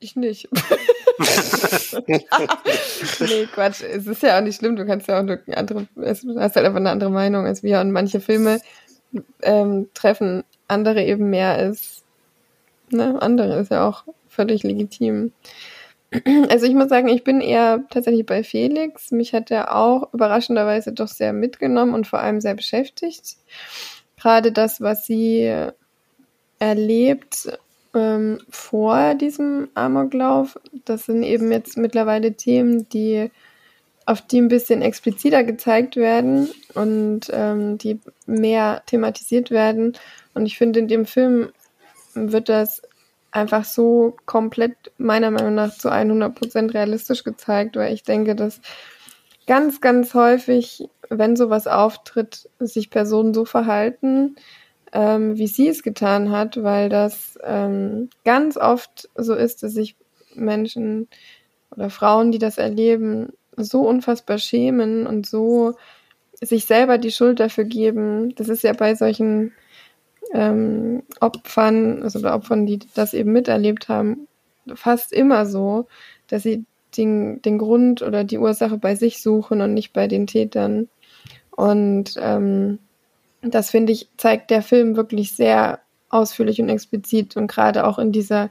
Ich 0.00 0.16
nicht. 0.16 0.50
nee, 2.06 3.46
Quatsch. 3.52 3.80
Es 3.82 4.06
ist 4.06 4.22
ja 4.22 4.36
auch 4.36 4.42
nicht 4.42 4.58
schlimm. 4.58 4.76
Du 4.76 4.84
kannst 4.84 5.08
ja 5.08 5.16
auch 5.16 5.20
eine 5.20 5.42
andere, 5.56 5.88
hast 5.96 6.24
halt 6.26 6.56
einfach 6.66 6.76
eine 6.76 6.90
andere 6.90 7.10
Meinung 7.10 7.46
als 7.46 7.62
wir. 7.62 7.80
Und 7.80 7.90
manche 7.90 8.20
Filme 8.20 8.60
ähm, 9.40 9.88
treffen 9.94 10.44
andere 10.68 11.02
eben 11.02 11.30
mehr 11.30 11.54
als 11.54 12.04
ne, 12.90 13.20
andere. 13.20 13.60
Ist 13.60 13.70
ja 13.70 13.88
auch 13.88 14.04
völlig 14.28 14.62
legitim. 14.62 15.32
Also 16.48 16.66
ich 16.66 16.74
muss 16.74 16.88
sagen, 16.88 17.08
ich 17.08 17.22
bin 17.22 17.40
eher 17.40 17.84
tatsächlich 17.90 18.26
bei 18.26 18.42
Felix. 18.42 19.12
Mich 19.12 19.32
hat 19.32 19.50
er 19.50 19.76
auch 19.76 20.12
überraschenderweise 20.12 20.92
doch 20.92 21.06
sehr 21.06 21.32
mitgenommen 21.32 21.94
und 21.94 22.06
vor 22.06 22.18
allem 22.18 22.40
sehr 22.40 22.54
beschäftigt. 22.54 23.36
Gerade 24.16 24.50
das, 24.50 24.80
was 24.80 25.06
sie 25.06 25.68
erlebt 26.58 27.58
ähm, 27.94 28.40
vor 28.48 29.14
diesem 29.14 29.68
Amoklauf. 29.74 30.58
Das 30.84 31.06
sind 31.06 31.22
eben 31.22 31.50
jetzt 31.52 31.76
mittlerweile 31.76 32.34
Themen, 32.34 32.88
die 32.88 33.30
auf 34.06 34.22
die 34.22 34.40
ein 34.40 34.48
bisschen 34.48 34.82
expliziter 34.82 35.44
gezeigt 35.44 35.96
werden 35.96 36.50
und 36.74 37.30
ähm, 37.32 37.78
die 37.78 38.00
mehr 38.26 38.82
thematisiert 38.86 39.50
werden. 39.50 39.96
Und 40.34 40.46
ich 40.46 40.58
finde, 40.58 40.80
in 40.80 40.88
dem 40.88 41.06
Film 41.06 41.50
wird 42.14 42.48
das 42.48 42.82
einfach 43.32 43.64
so 43.64 44.16
komplett 44.26 44.92
meiner 44.98 45.30
Meinung 45.30 45.54
nach 45.54 45.76
zu 45.76 45.90
100% 45.90 46.74
realistisch 46.74 47.24
gezeigt, 47.24 47.76
weil 47.76 47.94
ich 47.94 48.02
denke, 48.02 48.34
dass 48.34 48.60
ganz, 49.46 49.80
ganz 49.80 50.14
häufig, 50.14 50.88
wenn 51.08 51.36
sowas 51.36 51.66
auftritt, 51.66 52.48
sich 52.58 52.90
Personen 52.90 53.34
so 53.34 53.44
verhalten, 53.44 54.36
ähm, 54.92 55.36
wie 55.36 55.46
sie 55.46 55.68
es 55.68 55.82
getan 55.82 56.30
hat, 56.30 56.62
weil 56.62 56.88
das 56.88 57.38
ähm, 57.44 58.10
ganz 58.24 58.56
oft 58.56 59.08
so 59.14 59.34
ist, 59.34 59.62
dass 59.62 59.72
sich 59.72 59.96
Menschen 60.34 61.08
oder 61.70 61.90
Frauen, 61.90 62.32
die 62.32 62.38
das 62.38 62.58
erleben, 62.58 63.32
so 63.56 63.82
unfassbar 63.82 64.38
schämen 64.38 65.06
und 65.06 65.26
so 65.26 65.74
sich 66.40 66.64
selber 66.64 66.98
die 66.98 67.12
Schuld 67.12 67.38
dafür 67.38 67.64
geben. 67.64 68.34
Das 68.34 68.48
ist 68.48 68.64
ja 68.64 68.72
bei 68.72 68.94
solchen 68.94 69.52
ähm, 70.32 71.02
Opfern, 71.20 72.02
also 72.02 72.20
bei 72.22 72.32
Opfern, 72.32 72.66
die 72.66 72.80
das 72.94 73.14
eben 73.14 73.32
miterlebt 73.32 73.88
haben, 73.88 74.28
fast 74.74 75.12
immer 75.12 75.46
so, 75.46 75.86
dass 76.28 76.42
sie 76.42 76.64
den, 76.96 77.40
den 77.42 77.58
Grund 77.58 78.02
oder 78.02 78.24
die 78.24 78.38
Ursache 78.38 78.78
bei 78.78 78.94
sich 78.94 79.22
suchen 79.22 79.60
und 79.60 79.74
nicht 79.74 79.92
bei 79.92 80.08
den 80.08 80.26
Tätern. 80.26 80.88
Und 81.50 82.14
ähm, 82.18 82.78
das 83.42 83.70
finde 83.70 83.92
ich, 83.92 84.08
zeigt 84.16 84.50
der 84.50 84.62
Film 84.62 84.96
wirklich 84.96 85.34
sehr 85.34 85.80
ausführlich 86.08 86.60
und 86.60 86.68
explizit 86.68 87.36
und 87.36 87.46
gerade 87.46 87.86
auch 87.86 87.98
in 87.98 88.12
dieser, 88.12 88.50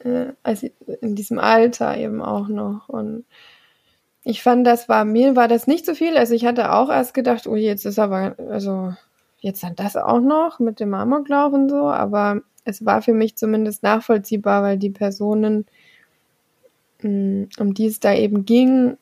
äh, 0.00 0.26
also 0.42 0.68
in 1.00 1.16
diesem 1.16 1.38
Alter 1.38 1.96
eben 1.96 2.22
auch 2.22 2.48
noch. 2.48 2.88
Und 2.88 3.24
ich 4.22 4.42
fand, 4.42 4.66
das 4.66 4.88
war, 4.88 5.04
mir 5.04 5.36
war 5.36 5.48
das 5.48 5.66
nicht 5.66 5.86
so 5.86 5.94
viel. 5.94 6.16
Also 6.16 6.34
ich 6.34 6.44
hatte 6.44 6.72
auch 6.72 6.90
erst 6.90 7.14
gedacht, 7.14 7.46
oh, 7.46 7.56
jetzt 7.56 7.86
ist 7.86 7.98
aber, 7.98 8.36
also 8.50 8.94
jetzt 9.40 9.62
dann 9.62 9.74
das 9.74 9.96
auch 9.96 10.20
noch 10.20 10.58
mit 10.58 10.80
dem 10.80 10.94
Amoklauf 10.94 11.52
und 11.52 11.68
so, 11.70 11.88
aber 11.88 12.42
es 12.64 12.84
war 12.84 13.02
für 13.02 13.14
mich 13.14 13.36
zumindest 13.36 13.82
nachvollziehbar, 13.82 14.62
weil 14.62 14.78
die 14.78 14.90
Personen, 14.90 15.66
mm, 17.02 17.44
um 17.58 17.74
die 17.74 17.86
es 17.86 18.00
da 18.00 18.14
eben 18.14 18.44
ging, 18.44 18.96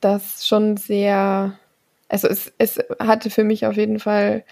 das 0.00 0.46
schon 0.46 0.76
sehr, 0.76 1.58
also 2.08 2.28
es, 2.28 2.52
es 2.58 2.78
hatte 3.00 3.30
für 3.30 3.44
mich 3.44 3.66
auf 3.66 3.76
jeden 3.76 3.98
Fall, 3.98 4.44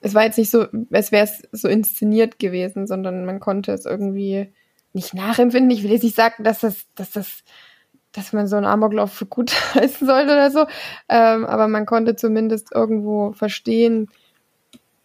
es 0.00 0.14
war 0.14 0.24
jetzt 0.24 0.38
nicht 0.38 0.50
so, 0.50 0.66
es 0.90 1.12
wäre 1.12 1.28
so 1.52 1.68
inszeniert 1.68 2.38
gewesen, 2.38 2.86
sondern 2.86 3.24
man 3.24 3.40
konnte 3.40 3.72
es 3.72 3.86
irgendwie 3.86 4.52
nicht 4.92 5.14
nachempfinden. 5.14 5.70
Ich 5.70 5.82
will 5.82 5.90
jetzt 5.90 6.02
nicht 6.02 6.16
sagen, 6.16 6.44
dass 6.44 6.60
das, 6.60 6.86
dass 6.94 7.10
das, 7.10 7.42
dass 8.14 8.32
man 8.32 8.46
so 8.46 8.56
einen 8.56 8.66
Amoklauf 8.66 9.12
für 9.12 9.26
gut 9.26 9.52
heißen 9.74 10.06
sollte 10.06 10.32
oder 10.32 10.50
so, 10.50 10.66
ähm, 11.08 11.44
aber 11.44 11.68
man 11.68 11.86
konnte 11.86 12.16
zumindest 12.16 12.72
irgendwo 12.72 13.32
verstehen, 13.32 14.08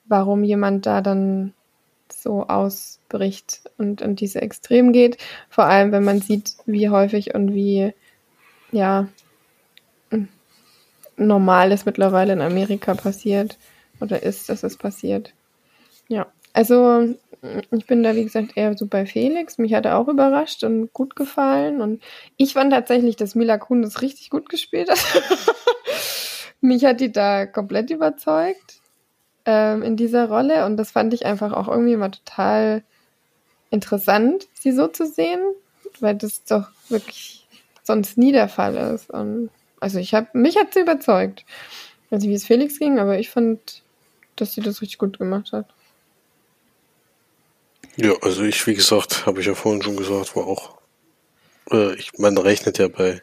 warum 0.05 0.43
jemand 0.43 0.85
da 0.85 1.01
dann 1.01 1.53
so 2.11 2.47
ausbricht 2.47 3.61
und 3.77 4.01
in 4.01 4.15
diese 4.15 4.41
Extrem 4.41 4.93
geht. 4.93 5.17
Vor 5.49 5.65
allem, 5.65 5.91
wenn 5.91 6.03
man 6.03 6.21
sieht, 6.21 6.55
wie 6.65 6.89
häufig 6.89 7.35
und 7.35 7.53
wie, 7.53 7.93
ja, 8.71 9.07
normal 11.17 11.71
es 11.71 11.85
mittlerweile 11.85 12.33
in 12.33 12.41
Amerika 12.41 12.93
passiert 12.93 13.57
oder 13.99 14.23
ist, 14.23 14.49
dass 14.49 14.63
es 14.63 14.77
passiert. 14.77 15.33
Ja, 16.07 16.27
also 16.53 17.15
ich 17.71 17.85
bin 17.85 18.03
da, 18.03 18.15
wie 18.15 18.23
gesagt, 18.23 18.51
eher 18.55 18.77
so 18.77 18.85
bei 18.85 19.05
Felix. 19.05 19.57
Mich 19.57 19.73
hat 19.73 19.85
er 19.85 19.97
auch 19.97 20.07
überrascht 20.07 20.63
und 20.63 20.91
gut 20.93 21.15
gefallen. 21.15 21.81
Und 21.81 22.01
ich 22.37 22.53
fand 22.53 22.73
tatsächlich, 22.73 23.15
dass 23.15 23.35
Mila 23.35 23.57
Kunis 23.57 24.01
richtig 24.01 24.29
gut 24.29 24.49
gespielt 24.49 24.89
hat. 24.89 24.99
Mich 26.61 26.83
hat 26.83 26.99
die 26.99 27.11
da 27.11 27.45
komplett 27.45 27.89
überzeugt 27.89 28.81
ähm, 29.45 29.83
in 29.83 29.95
dieser 29.95 30.27
Rolle. 30.27 30.65
Und 30.65 30.77
das 30.77 30.91
fand 30.91 31.13
ich 31.13 31.25
einfach 31.25 31.53
auch 31.53 31.69
irgendwie 31.69 31.95
mal 31.95 32.11
total 32.11 32.83
interessant, 33.71 34.47
sie 34.53 34.71
so 34.71 34.87
zu 34.87 35.05
sehen, 35.05 35.39
weil 35.99 36.15
das 36.15 36.43
doch 36.43 36.69
wirklich 36.89 37.47
sonst 37.83 38.17
nie 38.17 38.31
der 38.31 38.49
Fall 38.49 38.75
ist. 38.75 39.09
Und 39.09 39.49
also 39.79 39.99
ich 39.99 40.13
habe, 40.13 40.27
mich 40.33 40.57
hat 40.57 40.73
sie 40.73 40.81
überzeugt. 40.81 41.45
Ich 42.05 42.11
weiß 42.11 42.21
nicht, 42.21 42.31
wie 42.31 42.35
es 42.35 42.45
Felix 42.45 42.79
ging, 42.79 42.99
aber 42.99 43.19
ich 43.19 43.29
fand, 43.29 43.83
dass 44.35 44.53
sie 44.53 44.61
das 44.61 44.81
richtig 44.81 44.97
gut 44.97 45.19
gemacht 45.19 45.53
hat. 45.53 45.67
Ja, 48.01 48.13
also 48.21 48.43
ich, 48.43 48.65
wie 48.65 48.75
gesagt, 48.75 49.25
habe 49.25 49.41
ich 49.41 49.47
ja 49.47 49.55
vorhin 49.55 49.81
schon 49.81 49.97
gesagt, 49.97 50.33
war 50.37 50.47
auch, 50.47 50.77
äh, 51.69 51.95
ich 51.95 52.17
meine, 52.17 52.41
rechnet 52.41 52.77
ja 52.77 52.87
bei 52.87 53.21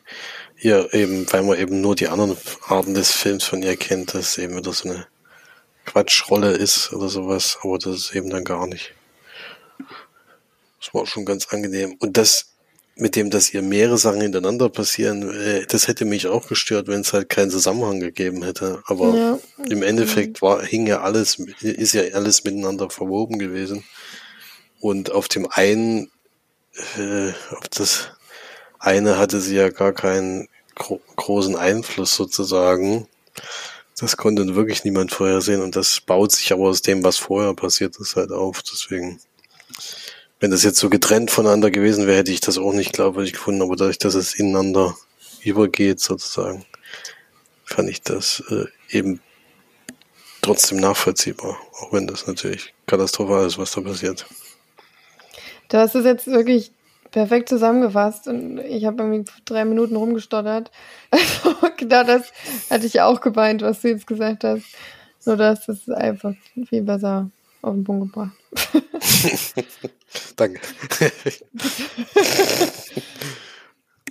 ihr 0.58 0.92
eben, 0.92 1.26
weil 1.32 1.44
man 1.44 1.58
eben 1.58 1.80
nur 1.80 1.94
die 1.94 2.08
anderen 2.08 2.36
Arten 2.66 2.92
des 2.92 3.10
Films 3.12 3.44
von 3.44 3.62
ihr 3.62 3.76
kennt, 3.78 4.12
dass 4.12 4.36
eben 4.36 4.54
wieder 4.54 4.74
so 4.74 4.90
eine 4.90 5.06
Quatschrolle 5.86 6.52
ist 6.52 6.92
oder 6.92 7.08
sowas, 7.08 7.58
aber 7.62 7.78
das 7.78 7.96
ist 7.96 8.14
eben 8.14 8.28
dann 8.28 8.44
gar 8.44 8.66
nicht. 8.66 8.92
Das 10.78 10.92
war 10.92 11.06
schon 11.06 11.24
ganz 11.24 11.46
angenehm. 11.46 11.96
Und 11.98 12.18
das, 12.18 12.52
mit 12.96 13.16
dem, 13.16 13.30
dass 13.30 13.54
ihr 13.54 13.62
mehrere 13.62 13.96
Sachen 13.96 14.20
hintereinander 14.20 14.68
passieren, 14.68 15.30
äh, 15.30 15.64
das 15.66 15.88
hätte 15.88 16.04
mich 16.04 16.26
auch 16.26 16.48
gestört, 16.48 16.86
wenn 16.86 17.00
es 17.00 17.14
halt 17.14 17.30
keinen 17.30 17.50
Zusammenhang 17.50 18.00
gegeben 18.00 18.42
hätte. 18.42 18.82
Aber 18.84 19.14
ja. 19.14 19.38
im 19.70 19.82
Endeffekt 19.82 20.42
war, 20.42 20.62
hing 20.62 20.86
ja 20.86 21.00
alles, 21.00 21.38
ist 21.62 21.94
ja 21.94 22.02
alles 22.12 22.44
miteinander 22.44 22.90
verwoben 22.90 23.38
gewesen. 23.38 23.82
Und 24.80 25.10
auf 25.10 25.28
dem 25.28 25.48
einen, 25.50 26.10
äh, 26.96 27.32
auf 27.50 27.68
das 27.70 28.10
eine 28.78 29.18
hatte 29.18 29.40
sie 29.40 29.56
ja 29.56 29.70
gar 29.70 29.92
keinen 29.92 30.48
gro 30.74 31.00
großen 31.16 31.56
Einfluss 31.56 32.14
sozusagen. 32.14 33.08
Das 33.98 34.16
konnte 34.16 34.54
wirklich 34.54 34.84
niemand 34.84 35.12
vorhersehen 35.12 35.62
und 35.62 35.74
das 35.74 36.00
baut 36.00 36.32
sich 36.32 36.52
aber 36.52 36.64
aus 36.64 36.82
dem, 36.82 37.02
was 37.02 37.16
vorher 37.16 37.54
passiert 37.54 37.96
ist, 37.98 38.16
halt 38.16 38.30
auf. 38.30 38.62
Deswegen, 38.62 39.18
wenn 40.38 40.50
das 40.50 40.62
jetzt 40.62 40.78
so 40.78 40.90
getrennt 40.90 41.30
voneinander 41.30 41.70
gewesen 41.70 42.06
wäre, 42.06 42.18
hätte 42.18 42.32
ich 42.32 42.40
das 42.40 42.58
auch 42.58 42.74
nicht 42.74 42.92
glaubwürdig 42.92 43.32
gefunden, 43.32 43.62
aber 43.62 43.76
dadurch, 43.76 43.98
dass 43.98 44.14
es 44.14 44.34
ineinander 44.34 44.96
übergeht 45.42 46.00
sozusagen, 46.00 46.66
fand 47.64 47.88
ich 47.88 48.02
das 48.02 48.42
äh, 48.50 48.66
eben 48.90 49.20
trotzdem 50.42 50.78
nachvollziehbar, 50.78 51.58
auch 51.80 51.92
wenn 51.92 52.06
das 52.06 52.26
natürlich 52.26 52.74
katastrophal 52.86 53.46
ist, 53.46 53.58
was 53.58 53.72
da 53.72 53.80
passiert. 53.80 54.26
Du 55.68 55.78
hast 55.78 55.94
es 55.94 56.04
jetzt 56.04 56.26
wirklich 56.26 56.72
perfekt 57.10 57.48
zusammengefasst 57.48 58.28
und 58.28 58.58
ich 58.58 58.84
habe 58.84 59.02
irgendwie 59.02 59.30
drei 59.44 59.64
Minuten 59.64 59.96
rumgestottert. 59.96 60.70
Also 61.10 61.56
genau 61.76 62.04
das 62.04 62.32
hatte 62.68 62.86
ich 62.86 63.00
auch 63.00 63.20
gemeint, 63.20 63.62
was 63.62 63.80
du 63.80 63.88
jetzt 63.88 64.06
gesagt 64.06 64.44
hast. 64.44 64.64
Nur 65.24 65.36
dass 65.36 65.68
es 65.68 65.88
einfach 65.88 66.34
viel 66.68 66.82
besser 66.82 67.30
auf 67.62 67.74
den 67.74 67.84
Punkt 67.84 68.12
gebracht. 68.12 68.36
Danke. 70.36 70.60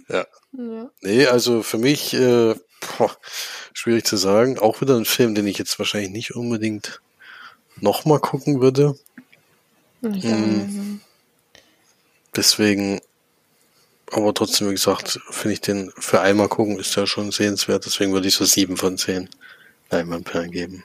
ja. 0.10 0.26
ja. 0.54 0.90
Nee, 1.02 1.28
also 1.28 1.64
für 1.64 1.78
mich 1.78 2.14
äh, 2.14 2.56
boah, 2.98 3.12
schwierig 3.74 4.06
zu 4.06 4.18
sagen. 4.18 4.60
Auch 4.60 4.82
wieder 4.82 4.96
ein 4.98 5.06
Film, 5.06 5.36
den 5.36 5.48
ich 5.48 5.58
jetzt 5.58 5.78
wahrscheinlich 5.80 6.12
nicht 6.12 6.36
unbedingt 6.36 7.02
nochmal 7.80 8.20
gucken 8.20 8.62
würde. 8.62 8.98
Ich 10.02 10.24
hm. 10.24 11.02
Deswegen, 12.36 13.02
aber 14.12 14.34
trotzdem, 14.34 14.70
wie 14.70 14.74
gesagt, 14.74 15.20
finde 15.30 15.54
ich 15.54 15.62
den 15.62 15.92
für 15.98 16.22
einmal 16.22 16.50
gucken 16.50 16.80
ist 16.80 16.96
ja 16.96 17.08
schon 17.08 17.32
sehenswert. 17.32 17.86
Deswegen 17.86 18.14
würde 18.14 18.28
ich 18.28 18.36
so 18.36 18.46
sieben 18.46 18.78
von 18.78 18.98
zehn 18.98 19.30
Leinwandperlen 19.90 20.52
geben. 20.52 20.84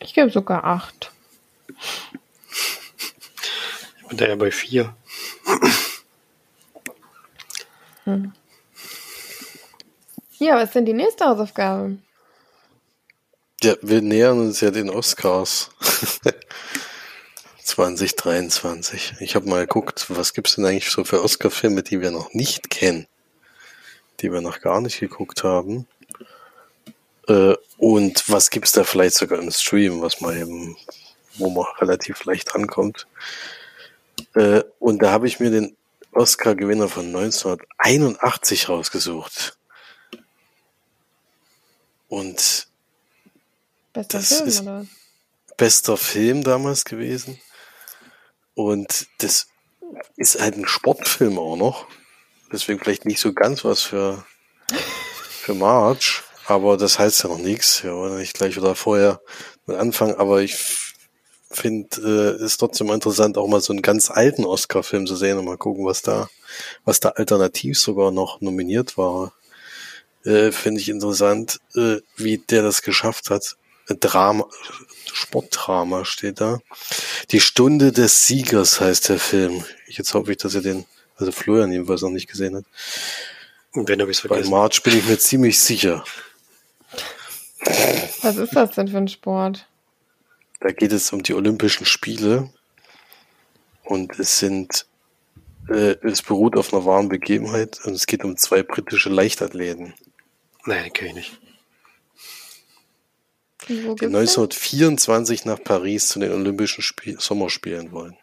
Ich 0.00 0.14
gebe 0.14 0.30
sogar 0.30 0.64
acht. 0.64 1.10
Ich 4.00 4.08
bin 4.08 4.18
da 4.18 4.28
ja 4.28 4.36
bei 4.36 4.50
vier. 4.50 4.94
Hm. 8.04 8.32
Ja, 10.38 10.56
was 10.56 10.64
ist 10.64 10.74
denn 10.74 10.86
die 10.86 10.92
nächste 10.92 11.24
Hausaufgabe? 11.24 11.98
Ja, 13.62 13.74
wir 13.82 14.02
nähern 14.02 14.38
uns 14.38 14.60
ja 14.60 14.70
den 14.70 14.90
Oscars. 14.90 15.70
2023. 17.76 19.16
Ich 19.20 19.34
habe 19.34 19.50
mal 19.50 19.66
geguckt, 19.66 20.06
was 20.08 20.32
gibt's 20.32 20.56
denn 20.56 20.64
eigentlich 20.64 20.88
so 20.88 21.04
für 21.04 21.22
Oscar-Filme, 21.22 21.82
die 21.82 22.00
wir 22.00 22.10
noch 22.10 22.32
nicht 22.32 22.70
kennen, 22.70 23.06
die 24.20 24.32
wir 24.32 24.40
noch 24.40 24.62
gar 24.62 24.80
nicht 24.80 24.98
geguckt 24.98 25.44
haben. 25.44 25.86
Äh, 27.28 27.54
und 27.76 28.30
was 28.30 28.48
gibt's 28.48 28.72
da 28.72 28.82
vielleicht 28.82 29.16
sogar 29.16 29.40
im 29.40 29.50
Stream, 29.50 30.00
was 30.00 30.22
man 30.22 30.40
eben, 30.40 30.76
wo 31.36 31.50
man 31.50 31.66
relativ 31.78 32.24
leicht 32.24 32.54
ankommt. 32.54 33.06
Äh, 34.34 34.62
und 34.78 35.02
da 35.02 35.10
habe 35.10 35.26
ich 35.26 35.38
mir 35.38 35.50
den 35.50 35.76
Oscar-Gewinner 36.12 36.88
von 36.88 37.14
1981 37.14 38.70
rausgesucht. 38.70 39.58
Und 42.08 42.68
Bester 43.92 44.18
das 44.18 44.28
Film, 44.28 44.48
ist 44.48 44.60
oder? 44.62 44.86
bester 45.58 45.98
Film 45.98 46.42
damals 46.42 46.86
gewesen. 46.86 47.38
Und 48.56 49.06
das 49.18 49.48
ist 50.16 50.40
halt 50.40 50.56
ein 50.56 50.66
Sportfilm 50.66 51.38
auch 51.38 51.56
noch. 51.56 51.86
Deswegen 52.50 52.80
vielleicht 52.80 53.04
nicht 53.04 53.20
so 53.20 53.32
ganz 53.34 53.64
was 53.64 53.82
für, 53.82 54.24
für 55.28 55.54
March. 55.54 56.22
Aber 56.46 56.78
das 56.78 56.98
heißt 56.98 57.22
ja 57.22 57.28
noch 57.28 57.38
nichts. 57.38 57.82
Ja, 57.82 57.94
wollen 57.94 58.16
nicht 58.16 58.34
gleich 58.34 58.56
wieder 58.56 58.74
vorher 58.74 59.20
mit 59.66 59.76
anfangen. 59.76 60.14
Aber 60.14 60.40
ich 60.40 60.56
finde, 61.50 62.38
äh, 62.40 62.44
ist 62.44 62.56
trotzdem 62.56 62.90
interessant, 62.90 63.36
auch 63.36 63.46
mal 63.46 63.60
so 63.60 63.74
einen 63.74 63.82
ganz 63.82 64.10
alten 64.10 64.46
Oscar-Film 64.46 65.06
zu 65.06 65.16
sehen 65.16 65.38
und 65.38 65.44
mal 65.44 65.58
gucken, 65.58 65.84
was 65.84 66.00
da, 66.00 66.28
was 66.84 66.98
da 67.00 67.10
alternativ 67.10 67.78
sogar 67.78 68.10
noch 68.10 68.40
nominiert 68.40 68.96
war. 68.96 69.34
Äh, 70.24 70.50
finde 70.50 70.80
ich 70.80 70.88
interessant, 70.88 71.60
äh, 71.74 71.98
wie 72.16 72.38
der 72.38 72.62
das 72.62 72.80
geschafft 72.80 73.28
hat. 73.28 73.56
Drama, 74.00 74.48
Sportdrama 75.14 76.04
steht 76.04 76.40
da. 76.40 76.60
Die 77.30 77.40
Stunde 77.40 77.92
des 77.92 78.26
Siegers 78.26 78.80
heißt 78.80 79.08
der 79.08 79.18
Film. 79.18 79.64
Jetzt 79.86 80.14
hoffe 80.14 80.32
ich, 80.32 80.38
dass 80.38 80.54
er 80.54 80.62
den, 80.62 80.84
also 81.16 81.32
Florian 81.32 81.72
jedenfalls 81.72 82.02
noch 82.02 82.10
nicht 82.10 82.28
gesehen 82.28 82.56
hat. 82.56 82.64
Und 83.72 83.88
wenn 83.88 84.00
er 84.00 84.08
es 84.08 84.20
vergessen. 84.20 84.50
Bei 84.50 84.56
March 84.56 84.82
bin 84.82 84.98
ich 84.98 85.06
mir 85.06 85.18
ziemlich 85.18 85.58
sicher. 85.58 86.04
Was 88.22 88.36
ist 88.36 88.54
das 88.54 88.72
denn 88.72 88.88
für 88.88 88.98
ein 88.98 89.08
Sport? 89.08 89.66
Da 90.60 90.70
geht 90.72 90.92
es 90.92 91.12
um 91.12 91.22
die 91.22 91.34
Olympischen 91.34 91.86
Spiele. 91.86 92.50
Und 93.84 94.18
es 94.18 94.38
sind, 94.38 94.86
äh, 95.68 95.96
es 96.02 96.22
beruht 96.22 96.56
auf 96.56 96.72
einer 96.72 96.84
wahren 96.84 97.08
Begebenheit 97.08 97.78
und 97.84 97.94
es 97.94 98.06
geht 98.06 98.24
um 98.24 98.36
zwei 98.36 98.62
britische 98.62 99.10
Leichtathleten. 99.10 99.94
Nein, 100.64 100.92
kenne 100.92 101.10
ich 101.10 101.14
nicht 101.14 101.45
die 103.68 103.74
1924 103.74 105.44
nach 105.44 105.62
Paris 105.62 106.08
zu 106.08 106.18
den 106.18 106.32
Olympischen 106.32 106.82
Spiel 106.82 107.18
Sommerspielen 107.20 107.92
wollen. 107.92 108.16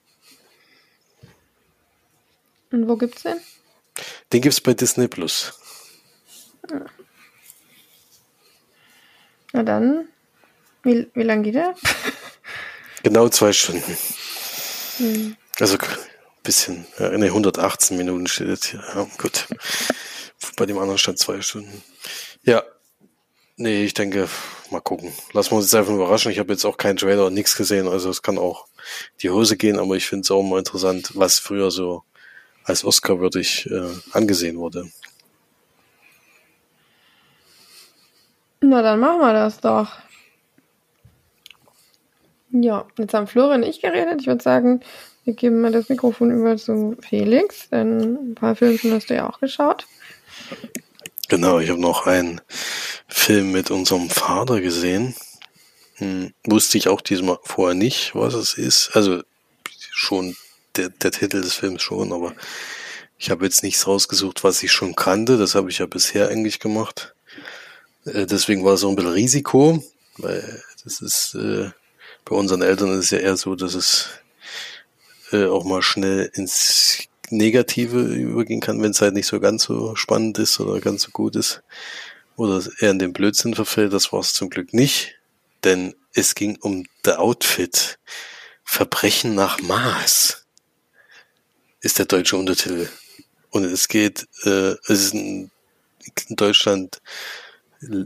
Und 2.71 2.87
wo 2.87 2.95
gibt's 2.95 3.23
den? 3.23 3.39
Den 4.31 4.41
gibt's 4.41 4.61
bei 4.61 4.73
Disney 4.73 5.07
Plus. 5.07 5.53
Na 9.51 9.63
dann 9.63 10.07
Wie, 10.83 11.07
wie 11.13 11.23
lang 11.23 11.43
geht 11.43 11.55
er? 11.55 11.75
Genau 13.03 13.27
zwei 13.27 13.51
Stunden. 13.51 13.97
Hm. 14.97 15.35
Also 15.59 15.77
bisschen, 16.41 16.85
ja, 16.97 17.09
ne, 17.09 17.25
118 17.25 17.97
Minuten 17.97 18.27
steht 18.27 18.47
jetzt 18.47 18.65
hier. 18.65 18.81
Ja, 18.95 19.07
gut. 19.17 19.47
Bei 20.55 20.65
dem 20.65 20.77
anderen 20.77 20.97
stand 20.97 21.19
zwei 21.19 21.41
Stunden. 21.41 21.83
Ja. 22.43 22.63
Nee, 23.55 23.83
ich 23.83 23.93
denke, 23.93 24.29
mal 24.73 24.81
gucken. 24.81 25.13
Lassen 25.31 25.51
wir 25.51 25.57
uns 25.57 25.67
jetzt 25.67 25.75
einfach 25.75 25.93
überraschen. 25.93 26.31
Ich 26.31 26.39
habe 26.39 26.51
jetzt 26.51 26.65
auch 26.65 26.77
keinen 26.77 26.97
Trailer 26.97 27.27
und 27.27 27.33
nichts 27.33 27.55
gesehen, 27.55 27.87
also 27.87 28.09
es 28.09 28.21
kann 28.21 28.37
auch 28.37 28.67
die 29.21 29.29
Hose 29.29 29.55
gehen, 29.55 29.79
aber 29.79 29.95
ich 29.95 30.05
finde 30.07 30.23
es 30.23 30.31
auch 30.31 30.43
mal 30.43 30.59
interessant, 30.59 31.11
was 31.15 31.39
früher 31.39 31.71
so 31.71 32.03
als 32.65 32.83
Oscar-würdig 32.83 33.69
äh, 33.71 33.89
angesehen 34.11 34.57
wurde. 34.57 34.89
Na, 38.61 38.81
dann 38.81 38.99
machen 38.99 39.19
wir 39.19 39.33
das 39.33 39.59
doch. 39.59 39.91
Ja, 42.51 42.85
jetzt 42.97 43.13
haben 43.13 43.27
Florian 43.27 43.63
und 43.63 43.69
ich 43.69 43.81
geredet. 43.81 44.21
Ich 44.21 44.27
würde 44.27 44.43
sagen, 44.43 44.81
wir 45.25 45.33
geben 45.33 45.61
mal 45.61 45.71
das 45.71 45.89
Mikrofon 45.89 46.31
über 46.31 46.55
zu 46.55 46.95
Felix, 47.01 47.69
denn 47.69 48.31
ein 48.31 48.35
paar 48.35 48.55
Filme 48.55 48.79
hast 48.91 49.09
du 49.09 49.15
ja 49.15 49.29
auch 49.29 49.39
geschaut. 49.39 49.85
Genau, 51.33 51.57
ich 51.57 51.71
habe 51.71 51.81
noch 51.81 52.05
einen 52.05 52.41
Film 53.07 53.53
mit 53.53 53.71
unserem 53.71 54.07
Vater 54.11 54.61
gesehen. 54.61 55.15
Hm, 55.95 56.31
wusste 56.45 56.77
ich 56.77 56.89
auch 56.89 57.01
diesmal 57.01 57.39
vorher 57.41 57.73
nicht, 57.73 58.13
was 58.13 58.35
es 58.35 58.53
ist. 58.53 58.91
Also 58.93 59.23
schon 59.89 60.35
der, 60.75 60.89
der 60.89 61.09
Titel 61.09 61.41
des 61.41 61.55
Films 61.55 61.81
schon, 61.81 62.13
aber 62.13 62.35
ich 63.17 63.31
habe 63.31 63.45
jetzt 63.45 63.63
nichts 63.63 63.87
rausgesucht, 63.87 64.43
was 64.43 64.61
ich 64.61 64.71
schon 64.71 64.93
kannte. 64.95 65.39
Das 65.39 65.55
habe 65.55 65.71
ich 65.71 65.79
ja 65.79 65.87
bisher 65.87 66.29
eigentlich 66.29 66.59
gemacht. 66.59 67.15
Äh, 68.05 68.27
deswegen 68.27 68.63
war 68.63 68.75
es 68.75 68.81
so 68.81 68.89
ein 68.89 68.95
bisschen 68.95 69.13
Risiko, 69.13 69.83
weil 70.17 70.63
das 70.83 71.01
ist 71.01 71.33
äh, 71.33 71.71
bei 72.25 72.35
unseren 72.35 72.61
Eltern 72.61 72.91
ist 72.91 73.05
es 73.05 73.09
ja 73.09 73.17
eher 73.17 73.37
so, 73.37 73.55
dass 73.55 73.73
es 73.73 74.09
äh, 75.31 75.45
auch 75.45 75.63
mal 75.63 75.81
schnell 75.81 76.29
ins 76.35 77.07
Negative 77.37 78.01
übergehen 78.01 78.61
kann, 78.61 78.81
wenn 78.81 78.91
es 78.91 79.01
halt 79.01 79.13
nicht 79.13 79.27
so 79.27 79.39
ganz 79.39 79.63
so 79.63 79.95
spannend 79.95 80.39
ist 80.39 80.59
oder 80.59 80.79
ganz 80.79 81.03
so 81.03 81.11
gut 81.11 81.35
ist. 81.35 81.63
Oder 82.35 82.63
eher 82.79 82.91
in 82.91 82.99
den 82.99 83.13
Blödsinn 83.13 83.53
verfällt. 83.53 83.93
Das 83.93 84.11
war 84.11 84.19
es 84.19 84.33
zum 84.33 84.49
Glück 84.49 84.73
nicht. 84.73 85.19
Denn 85.63 85.95
es 86.13 86.35
ging 86.35 86.57
um 86.61 86.85
The 87.05 87.13
Outfit. 87.13 87.99
Verbrechen 88.63 89.35
nach 89.35 89.59
Maß 89.61 90.45
ist 91.81 91.99
der 91.99 92.05
deutsche 92.05 92.37
Untertitel. 92.37 92.89
Und 93.49 93.65
es 93.65 93.87
geht, 93.87 94.27
äh, 94.45 94.75
es 94.87 95.05
ist 95.05 95.13
in 95.13 95.51
Deutschland 96.29 97.01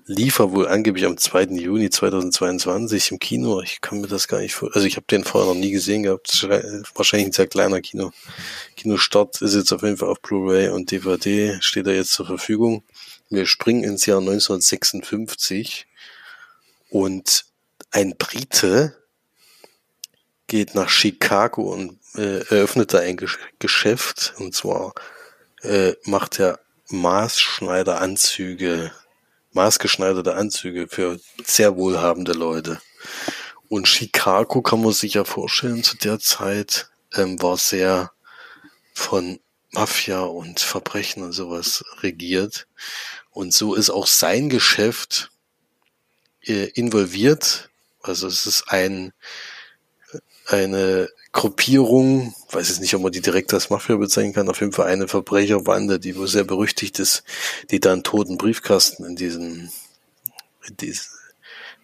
liefer 0.05 0.51
wohl 0.51 0.67
angeblich 0.67 1.05
am 1.05 1.17
2. 1.17 1.43
Juni 1.43 1.89
2022 1.89 3.11
im 3.11 3.19
Kino. 3.19 3.61
Ich 3.61 3.81
kann 3.81 4.01
mir 4.01 4.07
das 4.07 4.27
gar 4.27 4.39
nicht 4.39 4.55
vor. 4.55 4.69
Also 4.73 4.87
ich 4.87 4.95
habe 4.95 5.05
den 5.09 5.23
vorher 5.23 5.53
noch 5.53 5.59
nie 5.59 5.71
gesehen 5.71 6.03
gehabt. 6.03 6.47
Wahrscheinlich 6.95 7.29
ein 7.29 7.33
sehr 7.33 7.47
kleiner 7.47 7.81
Kino. 7.81 8.11
Kinostart 8.75 9.41
ist 9.41 9.55
jetzt 9.55 9.71
auf 9.71 9.83
jeden 9.83 9.97
Fall 9.97 10.09
auf 10.09 10.21
Blu-ray 10.21 10.69
und 10.69 10.91
DVD 10.91 11.57
steht 11.61 11.87
da 11.87 11.91
jetzt 11.91 12.13
zur 12.13 12.25
Verfügung. 12.25 12.83
Wir 13.29 13.45
springen 13.45 13.83
ins 13.83 14.05
Jahr 14.05 14.19
1956 14.19 15.87
und 16.89 17.45
ein 17.91 18.15
Brite 18.17 18.95
geht 20.47 20.75
nach 20.75 20.89
Chicago 20.89 21.73
und 21.73 21.99
äh, 22.15 22.39
eröffnet 22.47 22.93
da 22.93 22.99
ein 22.99 23.17
Geschäft 23.59 24.33
und 24.37 24.55
zwar 24.55 24.93
äh, 25.61 25.93
macht 26.03 26.39
er 26.39 26.59
Maßschneideranzüge 26.89 28.93
maßgeschneiderte 29.57 30.35
Anzüge 30.35 30.87
für 30.87 31.19
sehr 31.43 31.75
wohlhabende 31.75 32.33
Leute. 32.33 32.79
Und 33.69 33.87
Chicago 33.87 34.61
kann 34.61 34.81
man 34.81 34.93
sich 34.93 35.15
ja 35.15 35.25
vorstellen, 35.25 35.83
zu 35.83 35.97
der 35.97 36.19
Zeit 36.19 36.89
ähm, 37.15 37.41
war 37.41 37.57
sehr 37.57 38.11
von 38.93 39.39
Mafia 39.71 40.21
und 40.21 40.59
Verbrechen 40.59 41.23
und 41.23 41.33
sowas 41.33 41.83
regiert. 42.01 42.67
Und 43.31 43.51
so 43.51 43.73
ist 43.73 43.89
auch 43.89 44.07
sein 44.07 44.49
Geschäft 44.49 45.31
äh, 46.45 46.65
involviert. 46.75 47.69
Also 48.01 48.27
es 48.27 48.45
ist 48.45 48.69
ein, 48.69 49.11
eine 50.45 51.09
Gruppierung, 51.37 52.33
weiß 52.49 52.67
jetzt 52.67 52.81
nicht, 52.81 52.95
ob 52.95 53.03
man 53.03 53.11
die 53.11 53.21
direkt 53.21 53.53
als 53.53 53.69
Mafia 53.69 53.95
bezeichnen 53.95 54.33
kann, 54.33 54.49
auf 54.49 54.59
jeden 54.59 54.71
Fall 54.71 54.87
eine 54.87 55.07
Verbrecherbande, 55.07 55.99
die 55.99 56.17
wohl 56.17 56.27
sehr 56.27 56.43
berüchtigt 56.43 56.97
ist, 56.97 57.23
die 57.69 57.79
da 57.79 57.93
einen 57.93 58.01
toten 58.01 58.39
Briefkasten 58.39 59.05
in 59.05 59.15
diesem, 59.15 59.69
in 60.67 60.77
dies, 60.77 61.11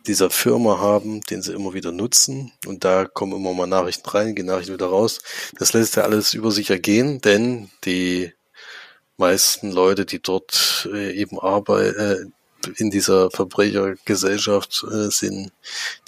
dieser 0.08 0.32
Firma 0.32 0.80
haben, 0.80 1.22
den 1.22 1.44
sie 1.44 1.54
immer 1.54 1.76
wieder 1.76 1.92
nutzen. 1.92 2.52
Und 2.66 2.84
da 2.84 3.06
kommen 3.06 3.34
immer 3.34 3.54
mal 3.54 3.68
Nachrichten 3.68 4.10
rein, 4.10 4.34
gehen 4.34 4.48
Nachrichten 4.48 4.74
wieder 4.74 4.88
raus. 4.88 5.20
Das 5.60 5.74
lässt 5.74 5.98
ja 5.98 6.04
alles 6.04 6.34
über 6.34 6.50
sich 6.50 6.72
ergehen, 6.72 7.22
denn 7.22 7.70
die 7.86 8.34
meisten 9.18 9.72
Leute, 9.72 10.08
die 10.08 10.20
dort 10.20 10.90
äh, 10.92 11.14
eben 11.14 11.40
arbeiten, 11.40 12.00
äh, 12.00 12.26
in 12.68 12.90
dieser 12.90 13.30
Verbrechergesellschaft 13.32 14.86
äh, 14.92 15.10
sind, 15.10 15.52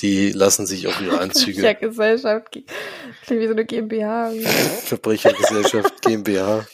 die 0.01 0.31
lassen 0.31 0.65
sich 0.65 0.87
auf 0.87 0.99
ihre 1.01 1.19
Anzüge. 1.19 1.61
Verbrechergesellschaft 1.61 2.51
klingt 2.51 3.41
wie 3.41 3.47
so 3.47 3.53
eine 3.53 3.65
GmbH. 3.65 4.31
Verbrechergesellschaft 4.85 6.01
GmbH 6.01 6.67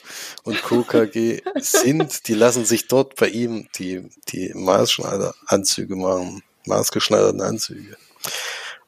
und 0.43 0.61
Co. 0.63 0.83
KG 0.83 1.41
sind, 1.55 2.27
die 2.27 2.33
lassen 2.33 2.65
sich 2.65 2.87
dort 2.87 3.15
bei 3.15 3.27
ihm 3.27 3.67
die, 3.77 4.09
die 4.29 4.51
Maßschneideranzüge 4.53 5.95
machen, 5.95 6.43
maßgeschneiderten 6.65 7.41
Anzüge. 7.41 7.97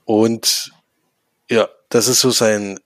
Und 0.05 0.71
ja, 1.49 1.69
das 1.89 2.07
ist 2.07 2.21
so 2.21 2.31
sein 2.31 2.79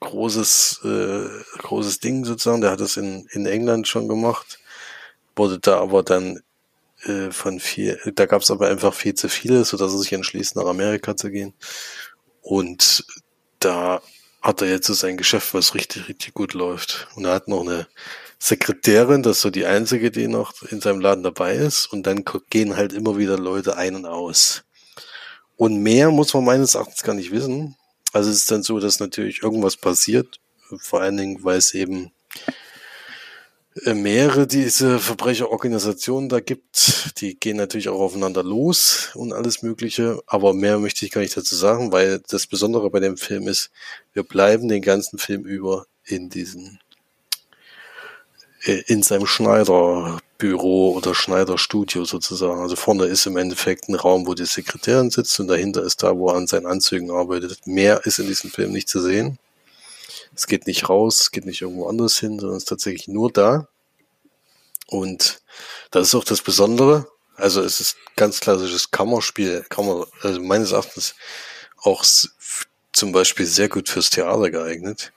großes, 0.00 0.80
äh, 0.84 1.58
großes 1.58 2.00
Ding 2.00 2.24
sozusagen. 2.24 2.60
Der 2.60 2.70
hat 2.72 2.80
das 2.80 2.96
in, 2.96 3.26
in 3.32 3.46
England 3.46 3.88
schon 3.88 4.08
gemacht, 4.08 4.58
wurde 5.36 5.58
da 5.58 5.78
aber 5.80 6.02
dann 6.02 6.40
äh, 7.04 7.30
von 7.30 7.60
viel, 7.60 7.98
da 8.14 8.26
gab 8.26 8.42
es 8.42 8.50
aber 8.50 8.68
einfach 8.68 8.94
viel 8.94 9.14
zu 9.14 9.28
viele, 9.28 9.64
so 9.64 9.76
dass 9.76 9.92
er 9.92 9.98
sich 9.98 10.12
entschließt, 10.12 10.56
nach 10.56 10.66
Amerika 10.66 11.16
zu 11.16 11.30
gehen. 11.30 11.54
Und 12.40 13.04
da 13.60 14.02
hat 14.42 14.60
er 14.60 14.68
jetzt 14.68 14.86
so 14.86 14.94
sein 14.94 15.16
Geschäft, 15.16 15.54
was 15.54 15.74
richtig, 15.74 16.08
richtig 16.08 16.34
gut 16.34 16.52
läuft. 16.52 17.08
Und 17.14 17.24
er 17.24 17.34
hat 17.34 17.48
noch 17.48 17.62
eine 17.62 17.86
Sekretärin, 18.38 19.22
das 19.22 19.36
ist 19.36 19.42
so 19.42 19.50
die 19.50 19.66
einzige, 19.66 20.10
die 20.10 20.26
noch 20.26 20.62
in 20.62 20.80
seinem 20.80 21.00
Laden 21.00 21.22
dabei 21.22 21.54
ist. 21.54 21.86
Und 21.86 22.06
dann 22.06 22.24
gehen 22.50 22.76
halt 22.76 22.92
immer 22.92 23.16
wieder 23.16 23.38
Leute 23.38 23.76
ein 23.76 23.94
und 23.94 24.06
aus. 24.06 24.64
Und 25.56 25.80
mehr 25.80 26.10
muss 26.10 26.34
man 26.34 26.44
meines 26.44 26.74
Erachtens 26.74 27.04
gar 27.04 27.14
nicht 27.14 27.30
wissen. 27.30 27.76
Also 28.12 28.30
es 28.30 28.38
ist 28.38 28.50
dann 28.50 28.64
so, 28.64 28.80
dass 28.80 28.98
natürlich 28.98 29.42
irgendwas 29.42 29.76
passiert. 29.76 30.40
Vor 30.78 31.00
allen 31.00 31.16
Dingen, 31.16 31.44
weil 31.44 31.58
es 31.58 31.72
eben 31.72 32.10
mehrere 33.74 34.46
diese 34.46 34.98
Verbrecherorganisationen 34.98 36.28
da 36.28 36.40
gibt. 36.40 37.20
Die 37.20 37.38
gehen 37.38 37.56
natürlich 37.56 37.88
auch 37.88 38.00
aufeinander 38.00 38.42
los 38.42 39.10
und 39.14 39.32
alles 39.32 39.62
Mögliche. 39.62 40.22
Aber 40.26 40.52
mehr 40.52 40.78
möchte 40.78 41.04
ich 41.04 41.12
gar 41.12 41.22
nicht 41.22 41.36
dazu 41.36 41.56
sagen, 41.56 41.92
weil 41.92 42.20
das 42.28 42.46
Besondere 42.46 42.90
bei 42.90 43.00
dem 43.00 43.16
Film 43.16 43.48
ist, 43.48 43.70
wir 44.12 44.24
bleiben 44.24 44.68
den 44.68 44.82
ganzen 44.82 45.18
Film 45.18 45.44
über 45.44 45.86
in 46.04 46.28
diesen, 46.28 46.80
äh, 48.64 48.82
in 48.88 49.02
seinem 49.02 49.26
Schneiderbüro 49.26 50.92
oder 50.92 51.14
Schneiderstudio 51.14 52.04
sozusagen. 52.04 52.60
Also 52.60 52.76
vorne 52.76 53.06
ist 53.06 53.26
im 53.26 53.38
Endeffekt 53.38 53.88
ein 53.88 53.94
Raum, 53.94 54.26
wo 54.26 54.34
die 54.34 54.44
Sekretärin 54.44 55.10
sitzt 55.10 55.40
und 55.40 55.48
dahinter 55.48 55.82
ist 55.82 56.02
da, 56.02 56.16
wo 56.16 56.28
er 56.28 56.36
an 56.36 56.46
seinen 56.46 56.66
Anzügen 56.66 57.10
arbeitet. 57.10 57.66
Mehr 57.66 58.04
ist 58.04 58.18
in 58.18 58.26
diesem 58.26 58.50
Film 58.50 58.72
nicht 58.72 58.88
zu 58.88 59.00
sehen. 59.00 59.38
Es 60.34 60.46
geht 60.46 60.66
nicht 60.66 60.88
raus, 60.88 61.20
es 61.20 61.30
geht 61.30 61.44
nicht 61.44 61.62
irgendwo 61.62 61.86
anders 61.88 62.18
hin, 62.18 62.38
sondern 62.38 62.56
es 62.56 62.64
ist 62.64 62.68
tatsächlich 62.68 63.08
nur 63.08 63.30
da. 63.30 63.68
Und 64.86 65.42
das 65.90 66.08
ist 66.08 66.14
auch 66.14 66.24
das 66.24 66.42
Besondere. 66.42 67.08
Also 67.36 67.62
es 67.62 67.80
ist 67.80 67.96
ganz 68.16 68.40
klassisches 68.40 68.90
Kammerspiel, 68.90 69.64
Kammer, 69.68 70.06
also 70.22 70.40
meines 70.40 70.72
Erachtens 70.72 71.14
auch 71.82 72.04
zum 72.92 73.12
Beispiel 73.12 73.46
sehr 73.46 73.68
gut 73.68 73.88
fürs 73.88 74.10
Theater 74.10 74.50
geeignet. 74.50 75.12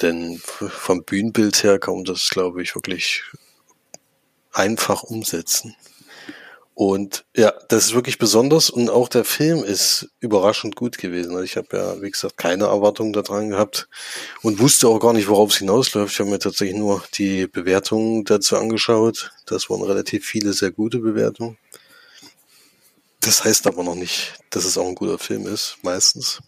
Denn 0.00 0.38
vom 0.38 1.04
Bühnenbild 1.04 1.62
her 1.62 1.78
kann 1.78 1.94
man 1.94 2.04
das, 2.04 2.30
glaube 2.30 2.62
ich, 2.62 2.74
wirklich 2.74 3.22
einfach 4.52 5.02
umsetzen. 5.02 5.76
Und 6.80 7.26
ja, 7.36 7.52
das 7.68 7.84
ist 7.84 7.94
wirklich 7.94 8.16
besonders 8.16 8.70
und 8.70 8.88
auch 8.88 9.10
der 9.10 9.26
Film 9.26 9.62
ist 9.62 10.08
überraschend 10.18 10.76
gut 10.76 10.96
gewesen. 10.96 11.32
Also 11.32 11.42
ich 11.42 11.58
habe 11.58 11.76
ja, 11.76 12.00
wie 12.00 12.10
gesagt, 12.10 12.38
keine 12.38 12.68
Erwartungen 12.68 13.12
daran 13.12 13.50
gehabt 13.50 13.86
und 14.40 14.60
wusste 14.60 14.88
auch 14.88 14.98
gar 14.98 15.12
nicht, 15.12 15.28
worauf 15.28 15.50
es 15.50 15.58
hinausläuft. 15.58 16.14
Ich 16.14 16.20
habe 16.20 16.30
mir 16.30 16.38
tatsächlich 16.38 16.78
nur 16.78 17.04
die 17.12 17.46
Bewertungen 17.46 18.24
dazu 18.24 18.56
angeschaut. 18.56 19.30
Das 19.44 19.68
waren 19.68 19.82
relativ 19.82 20.24
viele 20.24 20.54
sehr 20.54 20.70
gute 20.70 21.00
Bewertungen. 21.00 21.58
Das 23.20 23.44
heißt 23.44 23.66
aber 23.66 23.84
noch 23.84 23.94
nicht, 23.94 24.38
dass 24.48 24.64
es 24.64 24.78
auch 24.78 24.88
ein 24.88 24.94
guter 24.94 25.18
Film 25.18 25.46
ist, 25.46 25.76
meistens. 25.82 26.40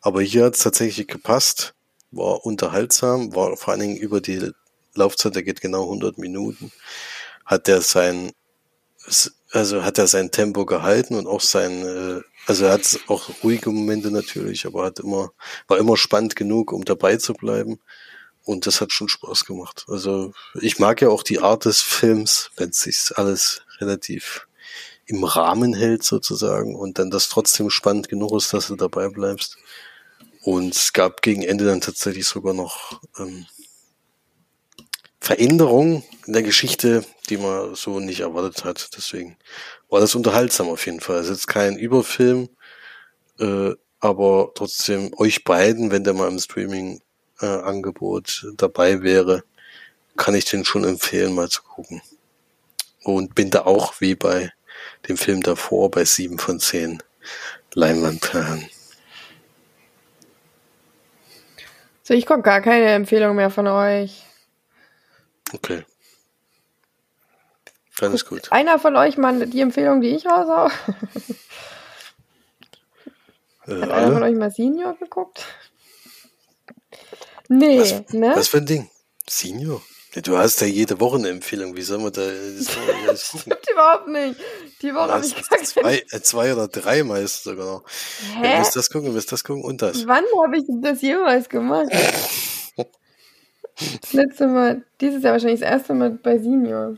Aber 0.00 0.20
hier 0.20 0.46
hat 0.46 0.56
es 0.56 0.64
tatsächlich 0.64 1.06
gepasst, 1.06 1.74
war 2.10 2.44
unterhaltsam, 2.44 3.36
war 3.36 3.56
vor 3.56 3.70
allen 3.70 3.82
Dingen 3.82 3.96
über 3.98 4.20
die 4.20 4.50
Laufzeit, 4.96 5.36
der 5.36 5.44
geht 5.44 5.60
genau 5.60 5.84
100 5.84 6.18
Minuten, 6.18 6.72
hat 7.44 7.68
der 7.68 7.82
sein 7.82 8.32
also 9.52 9.84
hat 9.84 9.98
er 9.98 10.06
sein 10.06 10.30
Tempo 10.30 10.66
gehalten 10.66 11.14
und 11.14 11.26
auch 11.26 11.40
sein, 11.40 11.84
äh, 11.86 12.20
Also 12.46 12.64
er 12.66 12.72
hat 12.72 12.98
auch 13.08 13.30
ruhige 13.42 13.70
Momente 13.70 14.10
natürlich, 14.10 14.66
aber 14.66 14.84
hat 14.84 15.00
immer, 15.00 15.32
war 15.66 15.78
immer 15.78 15.96
spannend 15.96 16.34
genug, 16.36 16.72
um 16.72 16.84
dabei 16.84 17.16
zu 17.18 17.34
bleiben. 17.34 17.78
Und 18.44 18.66
das 18.66 18.80
hat 18.80 18.92
schon 18.92 19.08
Spaß 19.08 19.44
gemacht. 19.44 19.84
Also 19.88 20.32
ich 20.60 20.78
mag 20.78 21.02
ja 21.02 21.10
auch 21.10 21.22
die 21.22 21.40
Art 21.40 21.66
des 21.66 21.82
Films, 21.82 22.50
wenn 22.56 22.72
sich 22.72 23.12
alles 23.16 23.62
relativ 23.80 24.46
im 25.04 25.24
Rahmen 25.24 25.74
hält 25.74 26.02
sozusagen 26.02 26.74
und 26.74 26.98
dann 26.98 27.10
das 27.10 27.28
trotzdem 27.28 27.70
spannend 27.70 28.08
genug 28.08 28.32
ist, 28.36 28.52
dass 28.52 28.68
du 28.68 28.76
dabei 28.76 29.08
bleibst. 29.08 29.56
Und 30.42 30.74
es 30.74 30.92
gab 30.92 31.22
gegen 31.22 31.42
Ende 31.42 31.66
dann 31.66 31.80
tatsächlich 31.80 32.26
sogar 32.26 32.54
noch 32.54 33.02
ähm, 33.18 33.46
Veränderungen 35.20 36.04
in 36.26 36.32
der 36.32 36.42
Geschichte, 36.42 37.04
die 37.28 37.36
man 37.36 37.74
so 37.74 38.00
nicht 38.00 38.20
erwartet 38.20 38.64
hat. 38.64 38.90
Deswegen 38.96 39.36
war 39.88 40.00
das 40.00 40.14
unterhaltsam 40.14 40.68
auf 40.68 40.86
jeden 40.86 41.00
Fall. 41.00 41.18
Es 41.18 41.28
ist 41.28 41.30
jetzt 41.30 41.48
kein 41.48 41.76
Überfilm, 41.76 42.48
äh, 43.38 43.72
aber 44.00 44.52
trotzdem 44.54 45.12
euch 45.16 45.44
beiden, 45.44 45.90
wenn 45.90 46.04
der 46.04 46.14
mal 46.14 46.28
im 46.28 46.38
Streaming-Angebot 46.38 48.46
äh, 48.46 48.54
dabei 48.56 49.02
wäre, 49.02 49.42
kann 50.16 50.34
ich 50.34 50.44
den 50.44 50.64
schon 50.64 50.84
empfehlen, 50.84 51.34
mal 51.34 51.48
zu 51.48 51.62
gucken. 51.62 52.02
Und 53.02 53.34
bin 53.34 53.50
da 53.50 53.62
auch 53.62 54.00
wie 54.00 54.14
bei 54.14 54.52
dem 55.08 55.16
Film 55.16 55.42
davor 55.42 55.90
bei 55.90 56.04
sieben 56.04 56.38
von 56.38 56.60
zehn 56.60 57.02
Leinwandperlen. 57.74 58.68
So, 62.02 62.14
ich 62.14 62.26
gucke 62.26 62.42
gar 62.42 62.60
keine 62.60 62.86
Empfehlung 62.86 63.36
mehr 63.36 63.50
von 63.50 63.66
euch. 63.66 64.27
Okay. 65.52 65.84
Dann 67.98 68.12
ist 68.14 68.26
gut. 68.26 68.52
Einer 68.52 68.78
von 68.78 68.96
euch 68.96 69.16
mal 69.18 69.46
die 69.46 69.60
Empfehlung, 69.60 70.00
die 70.00 70.10
ich 70.14 70.24
raushau? 70.26 70.68
Äh, 73.66 73.80
Hat 73.82 73.90
einer 73.90 74.12
von 74.12 74.22
euch 74.22 74.36
mal 74.36 74.50
Senior 74.50 74.94
geguckt? 74.96 75.44
Nee, 77.48 77.80
Was, 77.80 78.12
ne? 78.12 78.32
was 78.36 78.48
für 78.48 78.58
ein 78.58 78.66
Ding? 78.66 78.90
Senior? 79.28 79.82
Du 80.22 80.36
hast 80.38 80.60
ja 80.62 80.66
jede 80.66 80.98
Woche 81.00 81.16
eine 81.18 81.28
Empfehlung. 81.28 81.76
Wie 81.76 81.82
soll 81.82 81.98
man 81.98 82.12
da 82.12 82.22
das 82.22 82.64
soll 82.74 82.86
man 82.86 82.96
gucken? 83.04 83.16
Stimmt 83.16 83.70
überhaupt 83.70 84.08
nicht. 84.08 84.40
Die 84.82 84.94
Woche 84.94 85.12
habe 85.12 85.20
Das 85.20 85.28
ich 85.28 85.34
gar 85.36 85.58
keine. 85.58 85.64
zwei, 85.64 86.04
äh, 86.10 86.20
zwei 86.22 86.52
oder 86.52 86.68
drei 86.68 87.02
meist 87.04 87.44
sogar 87.44 87.66
noch. 87.66 87.84
Ja, 88.36 88.42
du 88.42 88.48
Hä? 88.48 88.58
musst 88.60 88.76
das 88.76 88.90
gucken, 88.90 89.08
du 89.08 89.12
musst 89.14 89.30
das 89.32 89.44
gucken 89.44 89.64
und 89.64 89.82
das. 89.82 90.06
Wann 90.06 90.24
habe 90.42 90.56
ich 90.58 90.64
das 90.82 91.02
jemals 91.02 91.48
gemacht? 91.48 91.88
Das 94.00 94.12
letzte 94.12 94.48
Mal, 94.48 94.82
dieses 95.00 95.22
Jahr 95.22 95.32
wahrscheinlich 95.34 95.60
das 95.60 95.70
erste 95.70 95.94
Mal 95.94 96.10
bei 96.10 96.38
Senior. 96.38 96.96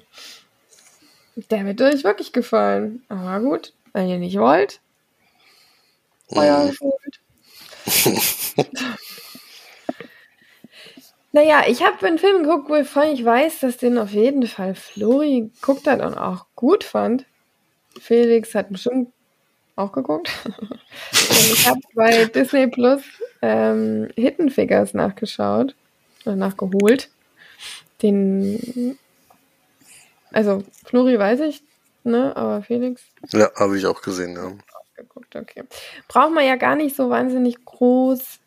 Der 1.51 1.65
wird 1.67 1.81
euch 1.83 2.05
wirklich 2.05 2.33
gefallen. 2.33 3.03
Aber 3.09 3.41
gut, 3.41 3.73
wenn 3.93 4.09
ihr 4.09 4.19
nicht 4.19 4.39
wollt, 4.39 4.81
euer 6.31 6.65
Mhm. 6.65 6.73
Schuld. 6.73 7.21
Naja, 11.33 11.63
ich 11.69 11.83
habe 11.85 12.05
einen 12.07 12.19
Film 12.19 12.43
geguckt, 12.43 12.69
wovon 12.69 13.05
ich 13.13 13.25
weiß, 13.25 13.61
dass 13.61 13.77
den 13.77 13.99
auf 13.99 14.11
jeden 14.11 14.47
Fall 14.49 14.75
Flori 14.75 15.51
geguckt 15.55 15.87
hat 15.87 16.01
und 16.01 16.15
auch 16.15 16.47
gut 16.57 16.83
fand. 16.83 17.25
Felix 18.01 18.55
hat 18.55 18.71
bestimmt 18.71 19.13
auch 19.77 19.93
geguckt. 19.93 20.31
und 20.45 21.53
ich 21.53 21.69
habe 21.69 21.81
bei 21.95 22.25
Disney 22.27 22.67
Plus 22.67 23.03
ähm, 23.43 24.09
Hidden 24.17 24.51
Figures 24.51 24.93
nachgeschaut 24.93 25.77
oder 26.25 26.37
nachgeholt. 26.37 27.11
Den, 28.03 28.99
also 30.33 30.63
Flori 30.85 31.19
weiß 31.19 31.41
ich, 31.41 31.63
ne, 32.05 32.35
aber 32.37 32.63
Felix 32.63 33.03
Ja, 33.33 33.51
habe 33.57 33.77
ich 33.77 33.87
auch 33.87 34.01
gesehen, 34.01 34.35
ja. 34.35 34.53
geguckt, 34.97 35.37
okay. 35.37 35.65
Braucht 36.09 36.33
man 36.33 36.47
ja 36.47 36.57
gar 36.57 36.77
nicht 36.77 36.97
so 36.97 37.11
wahnsinnig 37.11 37.65
groß 37.65 38.39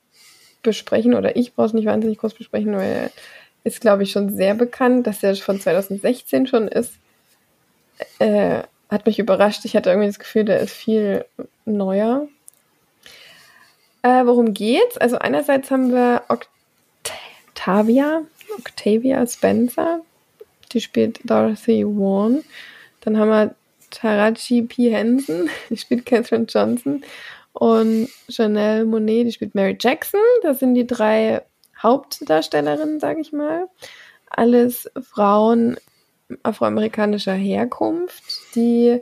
besprechen, 0.63 1.13
oder 1.13 1.35
ich 1.35 1.53
brauche 1.53 1.67
es 1.67 1.73
nicht 1.73 1.85
wahnsinnig 1.85 2.17
groß 2.17 2.33
besprechen, 2.33 2.75
weil 2.75 3.11
ist, 3.63 3.81
glaube 3.81 4.03
ich, 4.03 4.11
schon 4.11 4.35
sehr 4.35 4.55
bekannt, 4.55 5.07
dass 5.07 5.19
der 5.19 5.35
von 5.35 5.59
2016 5.59 6.47
schon 6.47 6.67
ist. 6.67 6.93
Äh, 8.19 8.63
hat 8.89 9.05
mich 9.05 9.19
überrascht. 9.19 9.65
Ich 9.65 9.75
hatte 9.75 9.89
irgendwie 9.89 10.07
das 10.09 10.19
Gefühl, 10.19 10.45
der 10.45 10.59
ist 10.59 10.73
viel 10.73 11.25
neuer. 11.65 12.27
Äh, 14.01 14.25
worum 14.25 14.53
geht's? 14.53 14.97
Also 14.97 15.17
einerseits 15.17 15.71
haben 15.71 15.93
wir 15.93 16.23
Octavia, 17.63 18.23
Octavia 18.57 19.25
Spencer, 19.25 20.01
die 20.73 20.81
spielt 20.81 21.21
Dorothy 21.23 21.85
Vaughan. 21.85 22.43
Dann 22.99 23.17
haben 23.17 23.29
wir 23.29 23.55
Taraji 23.89 24.63
P. 24.63 24.91
Henson, 24.91 25.49
die 25.69 25.77
spielt 25.77 26.05
Catherine 26.05 26.45
Johnson. 26.49 27.05
Und 27.53 28.09
Janelle 28.27 28.83
Monet, 28.83 29.27
die 29.27 29.31
spielt 29.31 29.55
Mary 29.55 29.77
Jackson. 29.79 30.19
Das 30.41 30.59
sind 30.59 30.73
die 30.73 30.85
drei 30.85 31.41
Hauptdarstellerinnen, 31.81 32.99
sage 32.99 33.21
ich 33.21 33.31
mal. 33.31 33.69
Alles 34.29 34.91
Frauen 35.01 35.77
afroamerikanischer 36.41 37.33
Herkunft, 37.33 38.23
die 38.55 38.99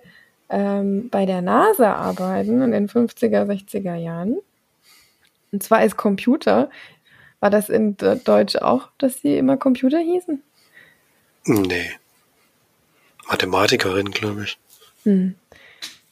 ähm, 0.50 1.10
bei 1.10 1.26
der 1.26 1.41
NASA 1.41 1.95
arbeiten 1.95 2.62
in 2.62 2.71
den 2.71 2.88
50er, 2.88 3.45
60er 3.45 3.95
Jahren. 3.95 4.38
Und 5.52 5.63
zwar 5.63 5.80
als 5.80 5.97
Computer. 5.97 6.69
War 7.41 7.49
das 7.49 7.67
in 7.67 7.97
De- 7.97 8.17
Deutsch 8.23 8.56
auch, 8.56 8.88
dass 8.97 9.19
sie 9.19 9.38
immer 9.38 9.58
Computer 9.58 9.99
hießen? 9.99 10.41
Nee. 11.45 11.91
Mathematikerin, 13.27 14.12
glaube 14.12 14.43
ich. 14.43 14.58
Hm. 15.04 15.36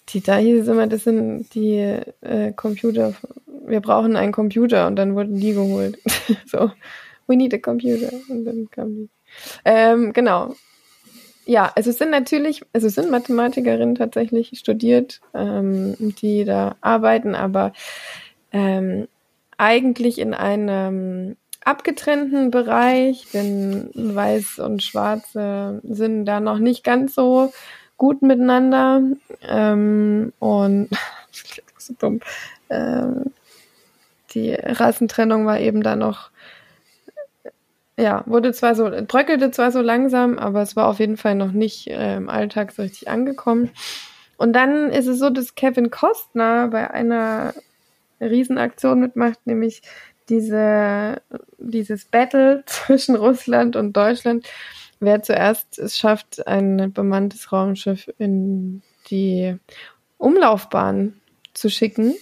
Die, 0.09 0.21
da 0.21 0.37
hieß 0.37 0.63
es 0.63 0.67
immer, 0.67 0.87
das 0.87 1.03
sind 1.03 1.53
die 1.53 1.77
äh, 2.21 2.51
Computer. 2.53 3.13
Wir 3.67 3.79
brauchen 3.79 4.15
einen 4.15 4.31
Computer 4.31 4.87
und 4.87 4.95
dann 4.95 5.15
wurden 5.15 5.39
die 5.39 5.53
geholt. 5.53 5.99
so, 6.47 6.71
we 7.27 7.35
need 7.35 7.53
a 7.53 7.59
computer. 7.59 8.11
Und 8.27 8.45
dann 8.45 8.69
kamen 8.71 8.95
die. 8.95 9.09
Ähm, 9.65 10.13
genau. 10.13 10.55
Ja, 11.45 11.71
also 11.75 11.91
es 11.91 11.99
sind 11.99 12.09
natürlich, 12.09 12.61
also 12.73 12.87
es 12.87 12.95
sind 12.95 13.11
Mathematikerinnen 13.11 13.95
tatsächlich 13.95 14.51
studiert, 14.57 15.21
ähm, 15.35 15.95
die 15.99 16.43
da 16.45 16.75
arbeiten, 16.81 17.35
aber 17.35 17.73
ähm, 18.51 19.07
eigentlich 19.59 20.19
in 20.19 20.33
einem 20.33 21.35
abgetrennten 21.65 22.49
Bereich, 22.49 23.27
denn 23.33 23.91
Weiß 23.93 24.59
und 24.59 24.81
Schwarze 24.81 25.81
sind 25.83 26.25
da 26.25 26.39
noch 26.39 26.59
nicht 26.59 26.83
ganz 26.83 27.13
so 27.13 27.51
gut 27.97 28.21
miteinander. 28.21 29.01
Ähm, 29.47 30.31
und 30.39 30.89
so 31.77 31.93
dumm. 31.99 32.21
Ähm, 32.69 33.25
die 34.33 34.53
Rassentrennung 34.53 35.45
war 35.45 35.59
eben 35.59 35.83
da 35.83 35.97
noch, 35.97 36.29
ja, 37.97 38.23
wurde 38.27 38.53
zwar 38.53 38.75
so, 38.75 38.89
bröckelte 38.89 39.51
zwar 39.51 39.73
so 39.73 39.81
langsam, 39.81 40.39
aber 40.39 40.61
es 40.61 40.77
war 40.77 40.87
auf 40.87 40.99
jeden 40.99 41.17
Fall 41.17 41.35
noch 41.35 41.51
nicht 41.51 41.87
äh, 41.87 42.15
im 42.15 42.29
Alltag 42.29 42.71
so 42.71 42.83
richtig 42.83 43.09
angekommen. 43.09 43.71
Und 44.37 44.53
dann 44.53 44.89
ist 44.89 45.07
es 45.07 45.19
so, 45.19 45.29
dass 45.29 45.55
Kevin 45.55 45.91
Costner 45.91 46.69
bei 46.69 46.89
einer 46.89 47.53
Riesenaktion 48.21 48.99
mitmacht, 48.99 49.39
nämlich 49.45 49.81
diese, 50.29 51.21
dieses 51.57 52.05
Battle 52.05 52.63
zwischen 52.65 53.15
Russland 53.15 53.75
und 53.75 53.93
Deutschland, 53.93 54.47
wer 54.99 55.21
zuerst 55.23 55.79
es 55.79 55.97
schafft, 55.97 56.45
ein 56.47 56.93
bemanntes 56.93 57.51
Raumschiff 57.51 58.09
in 58.17 58.81
die 59.09 59.55
Umlaufbahn 60.17 61.19
zu 61.53 61.69
schicken. 61.69 62.15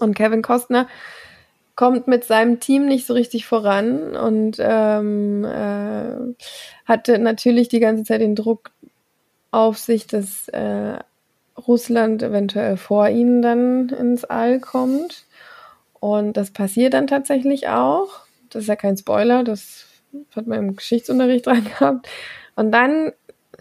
Und 0.00 0.14
Kevin 0.14 0.42
Costner 0.42 0.86
kommt 1.74 2.06
mit 2.06 2.24
seinem 2.24 2.60
Team 2.60 2.86
nicht 2.86 3.06
so 3.06 3.14
richtig 3.14 3.46
voran 3.46 4.16
und 4.16 4.56
ähm, 4.58 5.44
äh, 5.44 6.34
hatte 6.86 7.18
natürlich 7.18 7.68
die 7.68 7.80
ganze 7.80 8.04
Zeit 8.04 8.20
den 8.20 8.34
Druck 8.34 8.70
auf 9.50 9.78
sich, 9.78 10.06
dass 10.06 10.48
äh, 10.48 10.98
Russland 11.56 12.22
eventuell 12.22 12.76
vor 12.76 13.08
ihnen 13.08 13.42
dann 13.42 13.88
ins 13.88 14.24
All 14.24 14.60
kommt. 14.60 15.26
Und 16.00 16.36
das 16.36 16.50
passiert 16.50 16.94
dann 16.94 17.06
tatsächlich 17.06 17.68
auch. 17.68 18.20
Das 18.50 18.62
ist 18.62 18.68
ja 18.68 18.76
kein 18.76 18.96
Spoiler, 18.96 19.44
das 19.44 19.86
hat 20.34 20.46
man 20.46 20.58
im 20.58 20.76
Geschichtsunterricht 20.76 21.46
dran 21.46 21.64
gehabt. 21.64 22.08
Und 22.54 22.72
dann 22.72 23.12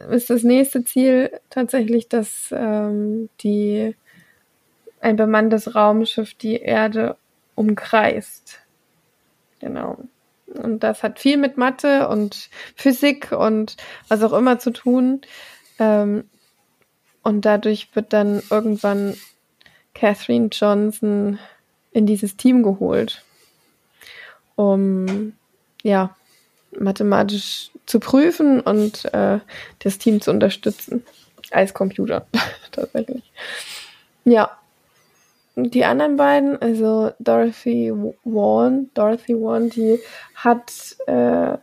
ist 0.10 0.30
das 0.30 0.43
nächste 0.43 0.84
Ziel 0.84 1.32
tatsächlich, 1.50 2.10
dass 2.10 2.50
ähm, 2.52 3.30
die 3.41 3.96
ein 5.00 5.16
bemanntes 5.16 5.76
Raumschiff 5.76 6.34
die 6.34 6.58
Erde 6.58 7.16
umkreist. 7.56 8.60
Genau. 9.60 9.98
Und 10.48 10.84
das 10.84 11.04
hat 11.04 11.20
viel 11.20 11.38
mit 11.38 11.58
Mathe 11.58 12.08
und 12.08 12.50
Physik 12.76 13.32
und 13.32 13.78
was 14.08 14.24
auch 14.24 14.34
immer 14.34 14.60
zu 14.60 14.72
tun. 14.72 15.22
Ähm, 15.80 16.26
und 17.26 17.41
dadurch 17.43 17.89
wird 17.95 18.13
dann 18.13 18.43
irgendwann 18.51 19.17
Catherine 19.95 20.49
Johnson 20.51 21.39
in 21.91 22.05
dieses 22.05 22.38
Team 22.38 22.61
geholt, 22.61 23.23
um 24.55 25.34
ja 25.82 26.15
mathematisch 26.78 27.71
zu 27.88 27.99
prüfen 27.99 28.61
und 28.61 29.05
äh, 29.13 29.39
das 29.80 29.97
Team 29.97 30.21
zu 30.21 30.30
unterstützen 30.30 31.03
als 31.49 31.73
Computer 31.73 32.28
tatsächlich. 32.71 33.23
Ja, 34.23 34.59
die 35.55 35.84
anderen 35.84 36.17
beiden, 36.17 36.61
also 36.61 37.11
Dorothy 37.17 37.91
Vaughan, 38.23 38.91
Dorothy 38.93 39.34
Vaughan, 39.34 39.71
die 39.71 39.99
hat 40.36 40.71
äh, 41.07 41.57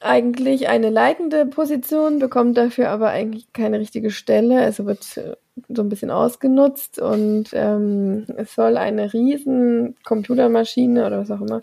eigentlich 0.00 0.68
eine 0.68 0.90
leitende 0.90 1.46
Position, 1.46 2.18
bekommt 2.18 2.56
dafür 2.56 2.90
aber 2.90 3.10
eigentlich 3.10 3.52
keine 3.52 3.80
richtige 3.80 4.10
Stelle. 4.10 4.60
Also 4.60 4.86
wird 4.86 5.16
äh, 5.16 5.36
so 5.68 5.82
ein 5.82 5.88
bisschen 5.88 6.10
ausgenutzt 6.10 6.98
und 6.98 7.46
ähm, 7.52 8.26
es 8.36 8.54
soll 8.54 8.76
eine 8.76 9.12
riesen 9.12 9.96
Computermaschine 10.04 11.06
oder 11.06 11.20
was 11.20 11.30
auch 11.30 11.40
immer 11.40 11.62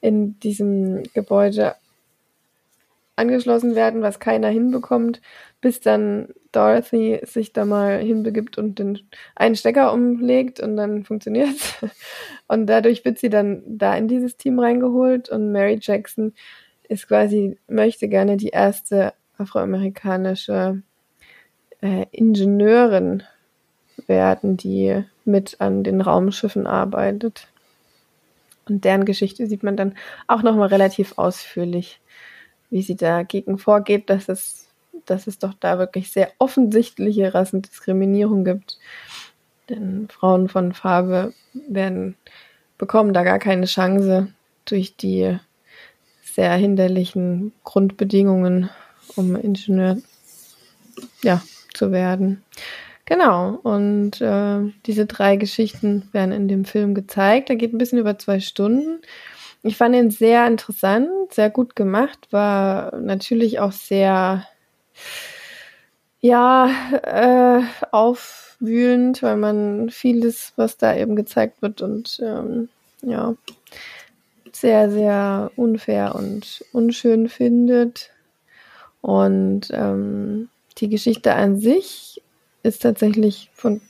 in 0.00 0.38
diesem 0.40 1.02
Gebäude 1.14 1.74
angeschlossen 3.16 3.74
werden, 3.74 4.02
was 4.02 4.18
keiner 4.18 4.48
hinbekommt, 4.48 5.20
bis 5.60 5.80
dann 5.80 6.28
Dorothy 6.52 7.20
sich 7.24 7.52
da 7.52 7.64
mal 7.64 7.98
hinbegibt 7.98 8.58
und 8.58 8.78
den 8.78 9.00
einen 9.36 9.56
Stecker 9.56 9.92
umlegt 9.92 10.60
und 10.60 10.76
dann 10.76 11.04
funktioniert's. 11.04 11.74
Und 12.46 12.66
dadurch 12.66 13.06
wird 13.06 13.18
sie 13.18 13.30
dann 13.30 13.62
da 13.66 13.96
in 13.96 14.06
dieses 14.06 14.36
Team 14.36 14.58
reingeholt 14.58 15.30
und 15.30 15.50
Mary 15.50 15.78
Jackson 15.80 16.34
ist 16.88 17.08
quasi, 17.08 17.58
möchte 17.68 18.08
gerne 18.08 18.36
die 18.36 18.48
erste 18.48 19.14
afroamerikanische 19.38 20.82
äh, 21.80 22.06
Ingenieurin 22.12 23.22
werden, 24.06 24.56
die 24.56 25.04
mit 25.24 25.60
an 25.60 25.84
den 25.84 26.00
Raumschiffen 26.00 26.66
arbeitet. 26.66 27.48
Und 28.68 28.84
deren 28.84 29.04
Geschichte 29.04 29.46
sieht 29.46 29.62
man 29.62 29.76
dann 29.76 29.94
auch 30.26 30.42
nochmal 30.42 30.68
relativ 30.68 31.18
ausführlich, 31.18 32.00
wie 32.70 32.82
sie 32.82 32.96
dagegen 32.96 33.58
vorgeht, 33.58 34.08
dass 34.10 34.28
es, 34.28 34.68
dass 35.06 35.26
es 35.26 35.38
doch 35.38 35.54
da 35.54 35.78
wirklich 35.78 36.10
sehr 36.10 36.30
offensichtliche 36.38 37.34
Rassendiskriminierung 37.34 38.44
gibt. 38.44 38.78
Denn 39.68 40.08
Frauen 40.10 40.48
von 40.48 40.72
Farbe 40.72 41.32
werden, 41.52 42.16
bekommen 42.78 43.12
da 43.12 43.22
gar 43.22 43.38
keine 43.38 43.66
Chance 43.66 44.28
durch 44.64 44.96
die 44.96 45.38
sehr 46.34 46.52
hinderlichen 46.54 47.52
Grundbedingungen, 47.62 48.68
um 49.14 49.36
Ingenieur 49.36 49.98
ja, 51.22 51.42
zu 51.72 51.92
werden. 51.92 52.42
Genau, 53.04 53.58
und 53.62 54.20
äh, 54.20 54.72
diese 54.86 55.06
drei 55.06 55.36
Geschichten 55.36 56.08
werden 56.12 56.32
in 56.32 56.48
dem 56.48 56.64
Film 56.64 56.94
gezeigt. 56.94 57.50
Er 57.50 57.56
geht 57.56 57.72
ein 57.72 57.78
bisschen 57.78 57.98
über 57.98 58.18
zwei 58.18 58.40
Stunden. 58.40 59.00
Ich 59.62 59.76
fand 59.76 59.94
ihn 59.94 60.10
sehr 60.10 60.46
interessant, 60.46 61.08
sehr 61.30 61.50
gut 61.50 61.76
gemacht, 61.76 62.28
war 62.30 62.96
natürlich 62.96 63.60
auch 63.60 63.72
sehr, 63.72 64.46
ja, 66.20 66.70
äh, 67.02 67.62
aufwühlend, 67.92 69.22
weil 69.22 69.36
man 69.36 69.90
vieles, 69.90 70.52
was 70.56 70.78
da 70.78 70.96
eben 70.96 71.14
gezeigt 71.16 71.62
wird 71.62 71.80
und 71.80 72.20
ähm, 72.22 72.68
ja, 73.02 73.34
sehr, 74.56 74.90
sehr 74.90 75.50
unfair 75.56 76.14
und 76.14 76.64
unschön 76.72 77.28
findet. 77.28 78.10
Und 79.00 79.68
ähm, 79.72 80.48
die 80.78 80.88
Geschichte 80.88 81.34
an 81.34 81.58
sich 81.58 82.22
ist 82.62 82.82
tatsächlich 82.82 83.50
von, 83.52 83.80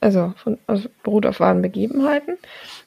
also 0.00 0.34
von, 0.36 0.58
also 0.66 0.88
beruht 1.02 1.26
auf 1.26 1.40
wahren 1.40 1.62
Begebenheiten. 1.62 2.36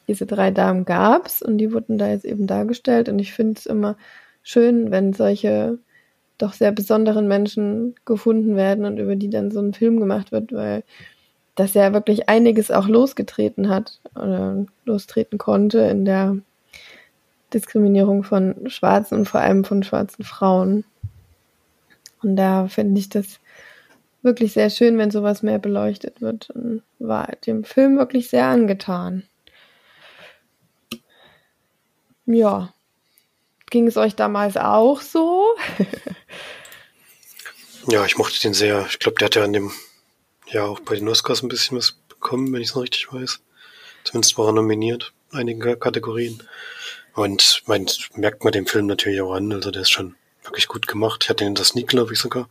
Diese 0.07 0.25
drei 0.25 0.51
Damen 0.51 0.85
gab 0.85 1.27
es 1.27 1.41
und 1.41 1.57
die 1.57 1.71
wurden 1.71 1.97
da 1.97 2.09
jetzt 2.09 2.25
eben 2.25 2.47
dargestellt. 2.47 3.07
Und 3.07 3.19
ich 3.19 3.33
finde 3.33 3.57
es 3.57 3.65
immer 3.65 3.95
schön, 4.43 4.91
wenn 4.91 5.13
solche 5.13 5.77
doch 6.37 6.53
sehr 6.53 6.71
besonderen 6.71 7.27
Menschen 7.27 7.95
gefunden 8.05 8.55
werden 8.55 8.85
und 8.85 8.97
über 8.97 9.15
die 9.15 9.29
dann 9.29 9.51
so 9.51 9.59
ein 9.59 9.73
Film 9.73 9.99
gemacht 9.99 10.31
wird, 10.31 10.51
weil 10.51 10.83
das 11.55 11.73
ja 11.73 11.93
wirklich 11.93 12.29
einiges 12.29 12.71
auch 12.71 12.87
losgetreten 12.87 13.69
hat 13.69 13.99
oder 14.15 14.65
lostreten 14.85 15.37
konnte 15.37 15.79
in 15.81 16.05
der 16.05 16.37
Diskriminierung 17.53 18.23
von 18.23 18.69
Schwarzen 18.69 19.19
und 19.19 19.29
vor 19.29 19.41
allem 19.41 19.63
von 19.63 19.83
schwarzen 19.83 20.23
Frauen. 20.23 20.85
Und 22.21 22.35
da 22.35 22.67
finde 22.67 22.99
ich 22.99 23.09
das 23.09 23.39
wirklich 24.21 24.53
sehr 24.53 24.69
schön, 24.69 24.97
wenn 24.97 25.11
sowas 25.11 25.43
mehr 25.43 25.59
beleuchtet 25.59 26.21
wird. 26.21 26.49
Und 26.51 26.83
war 26.99 27.27
dem 27.45 27.63
Film 27.63 27.97
wirklich 27.97 28.29
sehr 28.29 28.45
angetan. 28.45 29.23
Ja. 32.25 32.73
Ging 33.69 33.87
es 33.87 33.97
euch 33.97 34.15
damals 34.15 34.57
auch 34.57 35.01
so? 35.01 35.55
ja, 37.87 38.05
ich 38.05 38.17
mochte 38.17 38.39
den 38.41 38.53
sehr. 38.53 38.85
Ich 38.89 38.99
glaube, 38.99 39.17
der 39.17 39.27
hat 39.27 39.35
ja 39.35 39.43
an 39.43 39.53
dem 39.53 39.71
ja 40.47 40.65
auch 40.65 40.81
bei 40.81 40.95
den 40.95 41.07
Oscars 41.07 41.41
ein 41.41 41.47
bisschen 41.47 41.77
was 41.77 41.93
bekommen, 42.09 42.51
wenn 42.51 42.61
ich 42.61 42.69
es 42.69 42.75
noch 42.75 42.83
richtig 42.83 43.11
weiß. 43.11 43.39
Zumindest 44.03 44.37
war 44.37 44.47
er 44.47 44.53
nominiert, 44.53 45.13
einige 45.31 45.77
Kategorien. 45.77 46.43
Und 47.13 47.63
man 47.65 47.87
merkt 48.15 48.43
man 48.43 48.53
dem 48.53 48.65
Film 48.65 48.85
natürlich 48.85 49.21
auch 49.21 49.33
an, 49.33 49.51
also 49.51 49.71
der 49.71 49.81
ist 49.81 49.91
schon 49.91 50.15
wirklich 50.43 50.67
gut 50.67 50.87
gemacht. 50.87 51.21
Ich 51.23 51.29
hatte 51.29 51.43
den 51.43 51.49
in 51.49 51.55
der 51.55 51.65
Sneak, 51.65 51.87
glaube 51.87 52.13
ich, 52.13 52.19
sogar. 52.19 52.49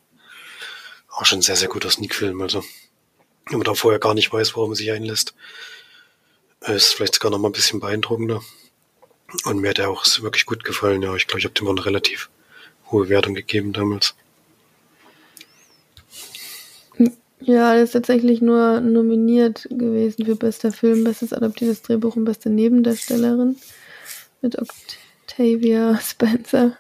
Auch 1.09 1.25
schon 1.25 1.39
ein 1.39 1.43
sehr, 1.43 1.57
sehr 1.57 1.69
guter 1.69 1.91
Sneak-Film, 1.91 2.41
also. 2.41 2.63
Wenn 3.49 3.59
man 3.59 3.65
da 3.65 3.75
vorher 3.75 3.99
gar 3.99 4.15
nicht 4.15 4.33
weiß, 4.33 4.55
worum 4.55 4.71
man 4.71 4.77
sich 4.77 4.93
einlässt, 4.93 5.35
ist 6.61 6.95
vielleicht 6.95 7.15
sogar 7.15 7.31
noch 7.31 7.39
mal 7.39 7.49
ein 7.49 7.53
bisschen 7.53 7.81
beeindruckender. 7.81 8.43
Und 9.45 9.61
mir 9.61 9.71
hat 9.71 9.79
er 9.79 9.91
auch 9.91 10.05
wirklich 10.21 10.47
gut 10.47 10.63
gefallen, 10.63 11.03
ja. 11.03 11.15
Ich 11.17 11.27
glaube, 11.27 11.41
ich 11.41 11.45
habe 11.47 11.55
dem 11.55 11.67
auch 11.67 11.73
eine 11.73 11.85
relativ 11.85 12.29
hohe 12.91 13.09
Wertung 13.09 13.35
gegeben 13.35 13.73
damals. 13.73 14.15
Ja, 17.41 17.75
er 17.75 17.85
ist 17.85 17.93
tatsächlich 17.93 18.43
nur 18.43 18.81
nominiert 18.81 19.67
gewesen 19.71 20.27
für 20.27 20.37
bester 20.37 20.73
Film, 20.73 21.05
bestes 21.05 21.33
adaptiertes 21.33 21.81
Drehbuch 21.83 22.15
und 22.15 22.27
beste 22.27 22.51
Nebendarstellerin 22.51 23.57
mit 24.41 24.57
Octavia 24.59 26.01
Spencer. 26.01 26.77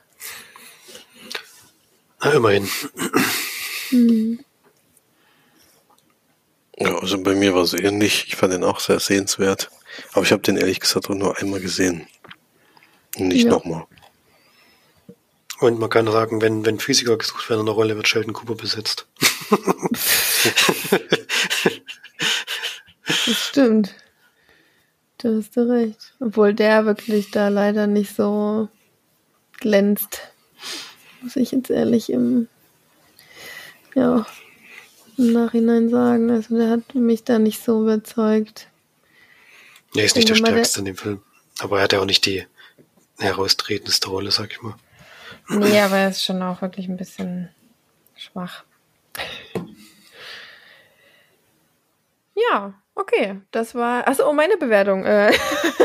Na, 2.22 2.32
immerhin. 2.32 2.68
Hm. 3.90 4.40
Ja, 6.78 6.98
also 6.98 7.22
bei 7.22 7.34
mir 7.34 7.54
war 7.54 7.62
es 7.62 7.74
ähnlich. 7.74 8.26
Ich 8.28 8.36
fand 8.36 8.52
den 8.52 8.64
auch 8.64 8.80
sehr 8.80 9.00
sehenswert. 9.00 9.70
Aber 10.12 10.22
ich 10.22 10.32
habe 10.32 10.42
den 10.42 10.56
ehrlich 10.56 10.80
gesagt 10.80 11.10
auch 11.10 11.14
nur 11.14 11.38
einmal 11.38 11.60
gesehen. 11.60 12.06
Und 13.16 13.28
nicht 13.28 13.44
ja. 13.44 13.50
nochmal. 13.50 13.86
Und 15.60 15.78
man 15.78 15.90
kann 15.90 16.10
sagen, 16.10 16.40
wenn, 16.40 16.64
wenn 16.64 16.80
Physiker 16.80 17.18
gesucht 17.18 17.50
werden 17.50 17.60
in 17.60 17.66
der 17.66 17.74
Rolle, 17.74 17.96
wird 17.96 18.08
Sheldon 18.08 18.32
Cooper 18.32 18.54
besetzt. 18.54 19.06
das 23.26 23.48
stimmt. 23.48 23.94
Da 25.22 25.28
hast 25.36 25.54
du 25.54 25.68
recht. 25.68 26.14
Obwohl 26.18 26.54
der 26.54 26.86
wirklich 26.86 27.30
da 27.30 27.48
leider 27.48 27.86
nicht 27.86 28.16
so 28.16 28.68
glänzt. 29.58 30.20
Muss 31.20 31.36
ich 31.36 31.52
jetzt 31.52 31.68
ehrlich 31.68 32.10
im, 32.10 32.48
ja, 33.94 34.26
im 35.18 35.32
Nachhinein 35.32 35.90
sagen. 35.90 36.30
Also 36.30 36.56
der 36.56 36.70
hat 36.70 36.94
mich 36.94 37.24
da 37.24 37.38
nicht 37.38 37.62
so 37.62 37.82
überzeugt. 37.82 38.68
Er 39.94 40.04
ist 40.04 40.16
nicht 40.16 40.30
der 40.30 40.36
stärkste 40.36 40.78
in 40.78 40.86
dem 40.86 40.96
Film. 40.96 41.20
Aber 41.58 41.78
er 41.78 41.84
hat 41.84 41.92
ja 41.92 42.00
auch 42.00 42.06
nicht 42.06 42.24
die 42.24 42.46
heraustretendste 43.18 44.08
Rolle, 44.08 44.30
sag 44.30 44.52
ich 44.52 44.62
mal. 44.62 44.74
Nee, 45.50 45.80
aber 45.80 45.98
er 45.98 46.08
ist 46.08 46.24
schon 46.24 46.42
auch 46.42 46.62
wirklich 46.62 46.88
ein 46.88 46.96
bisschen 46.96 47.50
schwach. 48.16 48.64
Ja, 52.50 52.72
Okay, 53.00 53.40
das 53.50 53.74
war. 53.74 54.06
Achso, 54.06 54.28
oh, 54.28 54.32
meine 54.34 54.58
Bewertung. 54.58 55.04
Äh, 55.04 55.32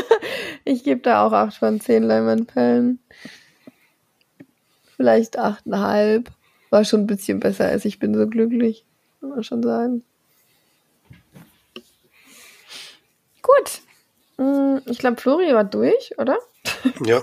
ich 0.64 0.84
gebe 0.84 1.00
da 1.00 1.24
auch 1.24 1.32
8 1.32 1.56
von 1.56 1.80
10 1.80 2.02
Leimanperlen. 2.02 2.98
Vielleicht 4.96 5.38
8,5. 5.38 6.26
War 6.68 6.84
schon 6.84 7.00
ein 7.00 7.06
bisschen 7.06 7.40
besser 7.40 7.66
als 7.66 7.84
ich 7.86 7.98
bin 7.98 8.14
so 8.14 8.26
glücklich. 8.26 8.84
Kann 9.20 9.30
man 9.30 9.44
schon 9.44 9.62
sagen. 9.62 10.04
Gut. 13.40 13.80
Hm, 14.36 14.82
ich 14.84 14.98
glaube, 14.98 15.20
Flori 15.20 15.54
war 15.54 15.64
durch, 15.64 16.18
oder? 16.18 16.38
Ja. 17.04 17.22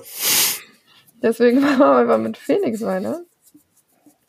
Deswegen 1.21 1.61
machen 1.61 1.79
wir 1.79 1.95
einfach 1.97 2.17
mit 2.17 2.37
Felix 2.37 2.81
weiter. 2.81 3.21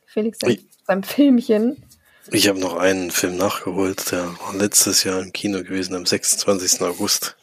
Felix 0.05 0.39
sein, 0.41 0.59
seinem 0.87 1.03
Filmchen. 1.03 1.83
Ich 2.31 2.49
habe 2.49 2.59
noch 2.59 2.77
einen 2.77 3.11
Film 3.11 3.37
nachgeholt, 3.37 4.11
der 4.11 4.39
war 4.41 4.55
letztes 4.55 5.05
Jahr 5.05 5.21
im 5.21 5.33
Kino 5.33 5.63
gewesen, 5.63 5.95
am 5.95 6.07
26. 6.07 6.81
August 6.81 7.37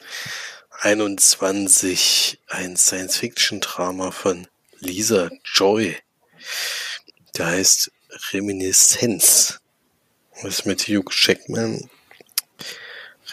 21, 0.81 2.39
ein 2.47 2.75
Science-Fiction-Drama 2.75 4.09
von 4.09 4.47
Lisa 4.79 5.29
Joy. 5.43 5.95
Der 7.37 7.45
heißt 7.47 7.91
Reminiszenz. 8.31 9.59
Das 10.41 10.59
ist 10.59 10.65
mit 10.65 10.81
Hugh 10.87 11.11
Jackman, 11.11 11.87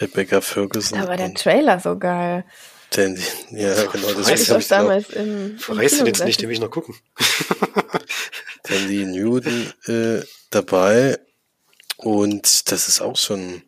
Rebecca 0.01 0.43
Ferguson. 0.43 1.01
Da 1.01 1.09
war 1.09 1.17
der 1.17 1.33
Trailer 1.33 1.81
so 1.81 1.99
geil. 1.99 2.45
Denn, 2.95 3.19
ja, 3.51 3.87
genau, 3.87 4.13
das 4.13 4.31
ist 4.31 4.51
ich 4.51 4.69
damals 4.69 5.09
im, 5.11 5.59
Verreißt 5.59 6.03
du 6.03 6.07
jetzt 6.07 6.25
nicht, 6.25 6.43
den 6.43 6.49
will 6.49 6.55
ich 6.55 6.61
noch 6.61 6.71
gucken. 6.71 6.95
Dandy 8.65 9.07
Newton 9.07 9.73
äh, 9.87 10.23
dabei 10.51 11.19
und 11.99 12.71
das 12.71 12.87
ist 12.87 13.01
auch 13.01 13.17
so 13.17 13.35
ein 13.35 13.63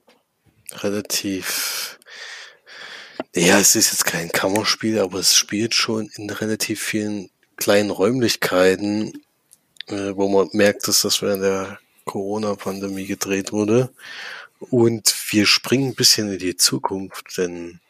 relativ, 0.72 1.98
ja, 3.34 3.58
es 3.58 3.74
ist 3.74 3.90
jetzt 3.90 4.06
kein 4.06 4.30
Kammerspiel, 4.30 5.00
aber 5.00 5.18
es 5.18 5.34
spielt 5.34 5.74
schon 5.74 6.08
in 6.14 6.30
relativ 6.30 6.80
vielen 6.80 7.30
kleinen 7.56 7.90
Räumlichkeiten, 7.90 9.24
äh, 9.88 10.14
wo 10.14 10.28
man 10.28 10.48
merkt, 10.52 10.86
dass 10.86 11.02
das 11.02 11.22
während 11.22 11.42
der 11.42 11.80
Corona-Pandemie 12.04 13.06
gedreht 13.06 13.50
wurde. 13.50 13.90
Und 14.60 15.12
wir 15.30 15.46
springen 15.46 15.88
ein 15.88 15.94
bisschen 15.96 16.32
in 16.32 16.38
die 16.38 16.56
Zukunft, 16.56 17.36
denn 17.36 17.80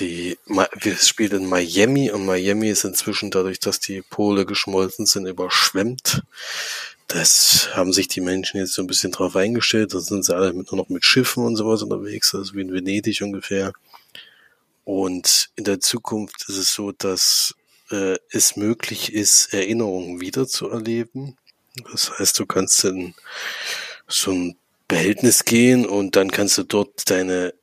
die, 0.00 0.36
wir 0.46 0.96
spielen 0.96 1.44
in 1.44 1.48
Miami 1.48 2.10
und 2.10 2.26
Miami 2.26 2.68
ist 2.68 2.84
inzwischen 2.84 3.30
dadurch, 3.30 3.60
dass 3.60 3.80
die 3.80 4.02
Pole 4.02 4.44
geschmolzen 4.44 5.06
sind, 5.06 5.26
überschwemmt. 5.26 6.22
Das 7.06 7.70
haben 7.74 7.92
sich 7.92 8.08
die 8.08 8.20
Menschen 8.20 8.58
jetzt 8.58 8.72
so 8.72 8.82
ein 8.82 8.86
bisschen 8.86 9.12
drauf 9.12 9.36
eingestellt. 9.36 9.94
Da 9.94 10.00
sind 10.00 10.24
sie 10.24 10.34
alle 10.34 10.52
nur 10.52 10.64
noch 10.72 10.88
mit 10.88 11.04
Schiffen 11.04 11.44
und 11.44 11.56
sowas 11.56 11.82
unterwegs, 11.82 12.34
also 12.34 12.54
wie 12.54 12.62
in 12.62 12.72
Venedig 12.72 13.20
ungefähr. 13.22 13.72
Und 14.84 15.50
in 15.56 15.64
der 15.64 15.80
Zukunft 15.80 16.48
ist 16.48 16.56
es 16.56 16.74
so, 16.74 16.92
dass 16.92 17.54
äh, 17.90 18.16
es 18.30 18.56
möglich 18.56 19.12
ist, 19.12 19.52
Erinnerungen 19.52 20.20
wiederzuerleben. 20.20 21.36
Das 21.92 22.18
heißt, 22.18 22.38
du 22.38 22.46
kannst 22.46 22.84
in 22.84 23.14
so 24.06 24.30
ein 24.32 24.56
Behältnis 24.88 25.44
gehen 25.44 25.86
und 25.86 26.16
dann 26.16 26.30
kannst 26.30 26.58
du 26.58 26.62
dort 26.62 27.10
deine 27.10 27.54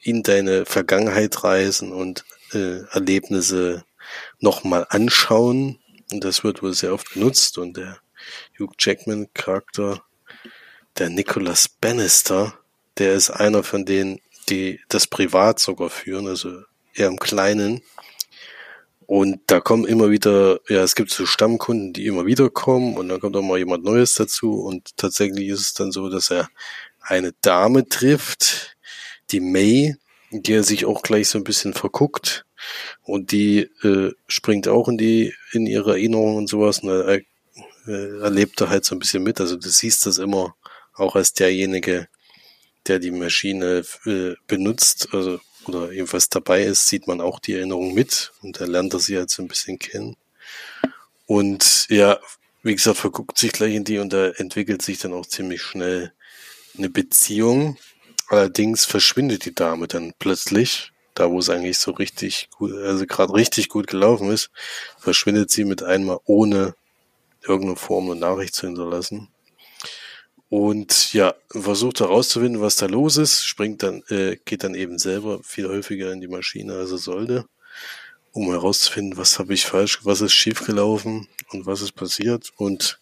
in 0.00 0.22
deine 0.22 0.66
Vergangenheit 0.66 1.42
reisen 1.42 1.92
und 1.92 2.24
äh, 2.52 2.82
Erlebnisse 2.92 3.84
nochmal 4.38 4.86
anschauen. 4.88 5.80
Und 6.12 6.22
das 6.22 6.44
wird 6.44 6.62
wohl 6.62 6.74
sehr 6.74 6.94
oft 6.94 7.10
genutzt. 7.10 7.58
Und 7.58 7.76
der 7.76 7.98
Hugh 8.58 8.72
Jackman 8.78 9.28
Charakter, 9.34 10.02
der 10.98 11.10
Nicholas 11.10 11.68
Bannister, 11.68 12.58
der 12.98 13.14
ist 13.14 13.30
einer 13.30 13.62
von 13.62 13.84
denen, 13.84 14.20
die 14.48 14.80
das 14.88 15.06
privat 15.06 15.58
sogar 15.58 15.90
führen, 15.90 16.26
also 16.26 16.62
eher 16.94 17.08
im 17.08 17.18
Kleinen. 17.18 17.82
Und 19.06 19.40
da 19.46 19.60
kommen 19.60 19.86
immer 19.86 20.10
wieder, 20.10 20.60
ja, 20.68 20.82
es 20.82 20.96
gibt 20.96 21.10
so 21.10 21.26
Stammkunden, 21.26 21.92
die 21.92 22.06
immer 22.06 22.26
wieder 22.26 22.50
kommen 22.50 22.96
und 22.96 23.08
dann 23.08 23.20
kommt 23.20 23.36
auch 23.36 23.42
mal 23.42 23.58
jemand 23.58 23.84
Neues 23.84 24.14
dazu. 24.14 24.60
Und 24.60 24.96
tatsächlich 24.96 25.48
ist 25.48 25.60
es 25.60 25.74
dann 25.74 25.92
so, 25.92 26.08
dass 26.08 26.30
er 26.30 26.48
eine 27.00 27.32
Dame 27.40 27.88
trifft, 27.88 28.76
die 29.30 29.40
May, 29.40 29.94
die 30.30 30.52
er 30.52 30.64
sich 30.64 30.86
auch 30.86 31.02
gleich 31.02 31.28
so 31.28 31.38
ein 31.38 31.44
bisschen 31.44 31.72
verguckt. 31.72 32.44
Und 33.02 33.30
die 33.30 33.70
äh, 33.82 34.12
springt 34.26 34.66
auch 34.66 34.88
in 34.88 34.98
die 34.98 35.32
in 35.52 35.66
ihre 35.66 35.92
Erinnerungen 35.92 36.38
und 36.38 36.48
sowas. 36.48 36.80
Und 36.80 36.88
er, 36.88 37.20
äh, 37.86 38.20
erlebt 38.20 38.60
da 38.60 38.68
halt 38.68 38.84
so 38.84 38.94
ein 38.94 38.98
bisschen 38.98 39.22
mit. 39.22 39.40
Also 39.40 39.56
du 39.56 39.68
siehst 39.68 40.06
das 40.06 40.18
immer 40.18 40.54
auch 40.94 41.16
als 41.16 41.32
derjenige, 41.32 42.08
der 42.86 42.98
die 42.98 43.10
Maschine 43.10 43.84
äh, 44.04 44.34
benutzt, 44.46 45.08
also 45.12 45.40
oder 45.68 45.92
jedenfalls 45.92 46.28
dabei 46.28 46.62
ist, 46.64 46.86
sieht 46.86 47.06
man 47.06 47.20
auch 47.20 47.40
die 47.40 47.54
Erinnerung 47.54 47.94
mit 47.94 48.32
und 48.42 48.60
er 48.60 48.68
lernt 48.68 48.94
das 48.94 49.06
sie 49.06 49.16
halt 49.16 49.30
so 49.30 49.42
ein 49.42 49.48
bisschen 49.48 49.78
kennen. 49.78 50.16
Und 51.26 51.86
ja, 51.88 52.20
wie 52.62 52.74
gesagt, 52.74 52.98
verguckt 52.98 53.38
sich 53.38 53.52
gleich 53.52 53.74
in 53.74 53.84
die 53.84 53.98
und 53.98 54.12
da 54.12 54.28
entwickelt 54.28 54.82
sich 54.82 54.98
dann 54.98 55.12
auch 55.12 55.26
ziemlich 55.26 55.62
schnell 55.62 56.12
eine 56.78 56.90
Beziehung. 56.90 57.76
Allerdings 58.28 58.84
verschwindet 58.84 59.44
die 59.44 59.54
Dame 59.54 59.88
dann 59.88 60.12
plötzlich, 60.18 60.92
da 61.14 61.30
wo 61.30 61.38
es 61.38 61.50
eigentlich 61.50 61.78
so 61.78 61.92
richtig 61.92 62.48
gut, 62.56 62.72
also 62.72 63.06
gerade 63.06 63.34
richtig 63.34 63.68
gut 63.68 63.86
gelaufen 63.86 64.30
ist, 64.30 64.50
verschwindet 64.98 65.50
sie 65.50 65.64
mit 65.64 65.82
einmal 65.82 66.18
ohne 66.24 66.74
irgendeine 67.48 67.76
Form 67.76 68.10
eine 68.10 68.20
Nachricht 68.20 68.54
zu 68.54 68.66
hinterlassen. 68.66 69.28
Und 70.48 71.12
ja, 71.12 71.34
versucht 71.50 72.00
herauszufinden, 72.00 72.60
was 72.60 72.76
da 72.76 72.86
los 72.86 73.16
ist, 73.16 73.44
springt 73.44 73.82
dann, 73.82 74.02
äh, 74.08 74.36
geht 74.44 74.62
dann 74.62 74.74
eben 74.74 74.98
selber 74.98 75.40
viel 75.42 75.68
häufiger 75.68 76.12
in 76.12 76.20
die 76.20 76.28
Maschine, 76.28 76.74
als 76.74 76.92
er 76.92 76.98
sollte, 76.98 77.46
um 78.32 78.50
herauszufinden, 78.50 79.18
was 79.18 79.38
habe 79.38 79.54
ich 79.54 79.66
falsch, 79.66 80.00
was 80.04 80.20
ist 80.20 80.34
schiefgelaufen 80.34 81.26
und 81.50 81.66
was 81.66 81.82
ist 81.82 81.92
passiert. 81.92 82.52
Und 82.56 83.00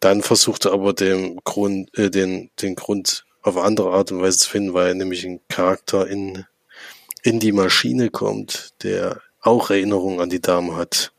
dann 0.00 0.22
versucht 0.22 0.64
er 0.64 0.72
aber 0.72 0.94
den 0.94 1.36
Grund, 1.44 1.96
äh, 1.98 2.10
den, 2.10 2.50
den 2.62 2.74
Grund 2.74 3.26
auf 3.42 3.56
andere 3.58 3.92
Art 3.92 4.10
und 4.10 4.22
Weise 4.22 4.38
zu 4.38 4.50
finden, 4.50 4.74
weil 4.74 4.94
nämlich 4.94 5.24
ein 5.24 5.40
Charakter 5.48 6.06
in, 6.06 6.46
in 7.22 7.38
die 7.38 7.52
Maschine 7.52 8.10
kommt, 8.10 8.72
der 8.82 9.20
auch 9.40 9.70
Erinnerungen 9.70 10.20
an 10.20 10.30
die 10.30 10.40
Dame 10.40 10.76
hat. 10.76 11.12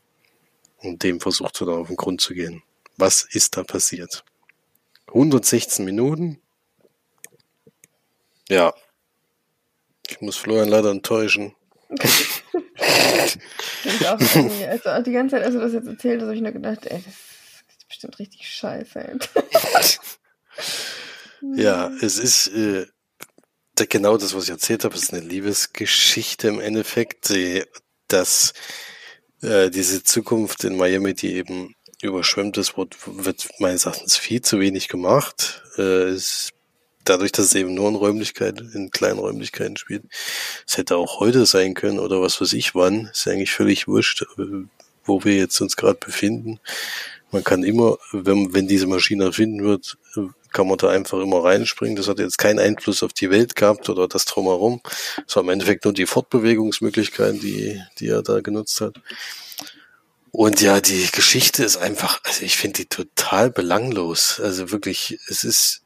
Und 0.78 1.02
dem 1.02 1.20
versucht 1.20 1.60
er 1.60 1.66
dann 1.66 1.80
auf 1.80 1.88
den 1.88 1.96
Grund 1.96 2.20
zu 2.20 2.34
gehen. 2.34 2.62
Was 2.96 3.22
ist 3.22 3.56
da 3.56 3.64
passiert? 3.64 4.24
116 5.08 5.84
Minuten. 5.84 6.40
Ja. 8.48 8.72
Ich 10.08 10.20
muss 10.20 10.36
Florian 10.36 10.68
leider 10.68 10.90
enttäuschen. 10.90 11.54
auch 14.04 14.18
also 14.18 15.02
die 15.02 15.12
ganze 15.12 15.36
Zeit, 15.36 15.44
als 15.44 15.54
du 15.54 15.60
das 15.60 15.72
jetzt 15.72 15.86
erzählt 15.86 16.20
hast, 16.20 16.26
habe 16.26 16.36
ich 16.36 16.42
nur 16.42 16.52
gedacht, 16.52 16.86
ey, 16.86 17.02
das 17.04 17.14
ist 17.14 17.88
bestimmt 17.88 18.18
richtig 18.18 18.48
scheiße. 18.48 19.18
Ja, 21.40 21.90
es 22.00 22.18
ist 22.18 22.48
äh, 22.48 22.86
genau 23.88 24.16
das, 24.16 24.34
was 24.34 24.44
ich 24.44 24.50
erzählt 24.50 24.84
habe, 24.84 24.94
ist 24.96 25.12
eine 25.12 25.22
Liebesgeschichte 25.22 26.48
im 26.48 26.60
Endeffekt, 26.60 27.28
die, 27.28 27.64
dass 28.08 28.54
äh, 29.42 29.70
diese 29.70 30.02
Zukunft 30.02 30.64
in 30.64 30.76
Miami, 30.76 31.14
die 31.14 31.34
eben 31.34 31.74
überschwemmt 32.02 32.58
ist, 32.58 32.76
wird, 32.76 32.96
wird 33.06 33.48
meines 33.58 33.86
Erachtens 33.86 34.16
viel 34.16 34.40
zu 34.42 34.60
wenig 34.60 34.88
gemacht. 34.88 35.62
Äh, 35.76 36.10
es, 36.10 36.50
dadurch, 37.04 37.32
dass 37.32 37.46
es 37.46 37.54
eben 37.54 37.74
nur 37.74 37.88
in 37.88 37.94
Räumlichkeiten, 37.94 38.70
in 38.72 38.90
kleinen 38.90 39.18
Räumlichkeiten 39.18 39.76
spielt. 39.76 40.04
Es 40.66 40.76
hätte 40.76 40.96
auch 40.96 41.20
heute 41.20 41.46
sein 41.46 41.74
können 41.74 41.98
oder 41.98 42.20
was 42.20 42.40
weiß 42.40 42.52
ich 42.52 42.74
wann. 42.74 43.06
Ist 43.06 43.26
eigentlich 43.26 43.52
völlig 43.52 43.88
wurscht, 43.88 44.22
äh, 44.22 44.66
wo 45.04 45.24
wir 45.24 45.36
jetzt 45.36 45.60
uns 45.60 45.76
gerade 45.76 45.98
befinden. 45.98 46.60
Man 47.30 47.44
kann 47.44 47.62
immer, 47.62 47.98
wenn, 48.12 48.54
wenn 48.54 48.68
diese 48.68 48.86
Maschine 48.86 49.24
erfinden 49.24 49.64
wird, 49.64 49.98
kann 50.52 50.68
man 50.68 50.78
da 50.78 50.88
einfach 50.88 51.18
immer 51.18 51.44
reinspringen. 51.44 51.96
Das 51.96 52.08
hat 52.08 52.18
jetzt 52.18 52.38
keinen 52.38 52.58
Einfluss 52.58 53.02
auf 53.02 53.12
die 53.12 53.30
Welt 53.30 53.56
gehabt 53.56 53.88
oder 53.88 54.08
das 54.08 54.24
drumherum. 54.24 54.80
Es 55.26 55.36
war 55.36 55.42
im 55.42 55.50
Endeffekt 55.50 55.84
nur 55.84 55.94
die 55.94 56.06
Fortbewegungsmöglichkeiten, 56.06 57.40
die, 57.40 57.80
die 57.98 58.08
er 58.08 58.22
da 58.22 58.40
genutzt 58.40 58.80
hat. 58.80 58.94
Und 60.30 60.60
ja, 60.60 60.80
die 60.80 61.08
Geschichte 61.10 61.64
ist 61.64 61.78
einfach, 61.78 62.20
also 62.24 62.44
ich 62.44 62.56
finde 62.56 62.82
die 62.82 62.86
total 62.86 63.50
belanglos. 63.50 64.40
Also 64.40 64.70
wirklich, 64.70 65.18
es 65.28 65.44
ist 65.44 65.82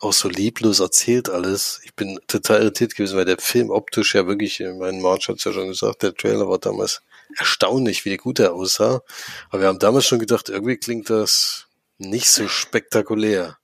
auch 0.00 0.12
so 0.12 0.28
lieblos 0.28 0.80
erzählt 0.80 1.28
alles. 1.28 1.80
Ich 1.84 1.94
bin 1.94 2.18
total 2.26 2.62
irritiert 2.62 2.96
gewesen, 2.96 3.16
weil 3.16 3.26
der 3.26 3.38
Film 3.38 3.70
optisch 3.70 4.14
ja 4.14 4.26
wirklich, 4.26 4.62
mein 4.78 5.00
March 5.00 5.28
hat 5.28 5.36
es 5.36 5.44
ja 5.44 5.52
schon 5.52 5.68
gesagt, 5.68 6.02
der 6.02 6.14
Trailer 6.14 6.48
war 6.48 6.58
damals 6.58 7.02
erstaunlich, 7.36 8.04
wie 8.04 8.16
gut 8.16 8.38
er 8.38 8.54
aussah. 8.54 9.02
Aber 9.50 9.60
wir 9.60 9.68
haben 9.68 9.78
damals 9.78 10.06
schon 10.06 10.18
gedacht, 10.18 10.48
irgendwie 10.48 10.76
klingt 10.76 11.10
das 11.10 11.66
nicht 11.98 12.30
so 12.30 12.48
spektakulär. 12.48 13.58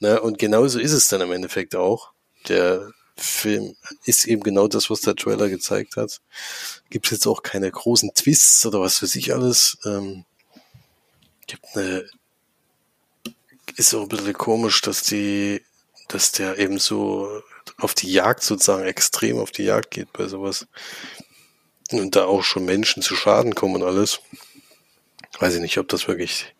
Ne? 0.00 0.20
Und 0.20 0.38
genauso 0.38 0.78
ist 0.78 0.92
es 0.92 1.08
dann 1.08 1.20
im 1.20 1.32
Endeffekt 1.32 1.74
auch. 1.74 2.12
Der 2.48 2.92
Film 3.16 3.76
ist 4.04 4.26
eben 4.26 4.42
genau 4.42 4.66
das, 4.68 4.90
was 4.90 5.00
der 5.00 5.14
Trailer 5.14 5.48
gezeigt 5.48 5.96
hat. 5.96 6.20
Gibt 6.90 7.10
jetzt 7.10 7.26
auch 7.26 7.42
keine 7.42 7.70
großen 7.70 8.12
Twists 8.14 8.66
oder 8.66 8.80
was 8.80 8.98
für 8.98 9.06
sich 9.06 9.32
alles. 9.32 9.78
Ähm, 9.84 10.24
gibt 11.46 11.64
eine, 11.74 12.08
ist 13.76 13.94
auch 13.94 14.02
ein 14.02 14.08
bisschen 14.08 14.32
komisch, 14.32 14.80
dass 14.80 15.02
die, 15.02 15.62
dass 16.08 16.32
der 16.32 16.58
eben 16.58 16.78
so 16.78 17.42
auf 17.78 17.94
die 17.94 18.10
Jagd 18.10 18.42
sozusagen 18.42 18.84
extrem 18.84 19.38
auf 19.38 19.50
die 19.50 19.64
Jagd 19.64 19.92
geht 19.92 20.12
bei 20.12 20.26
sowas. 20.26 20.66
Und 21.90 22.16
da 22.16 22.24
auch 22.24 22.42
schon 22.42 22.64
Menschen 22.64 23.02
zu 23.02 23.14
Schaden 23.14 23.54
kommen 23.54 23.76
und 23.76 23.84
alles. 23.84 24.20
Weiß 25.38 25.54
ich 25.54 25.60
nicht, 25.60 25.78
ob 25.78 25.88
das 25.88 26.08
wirklich 26.08 26.53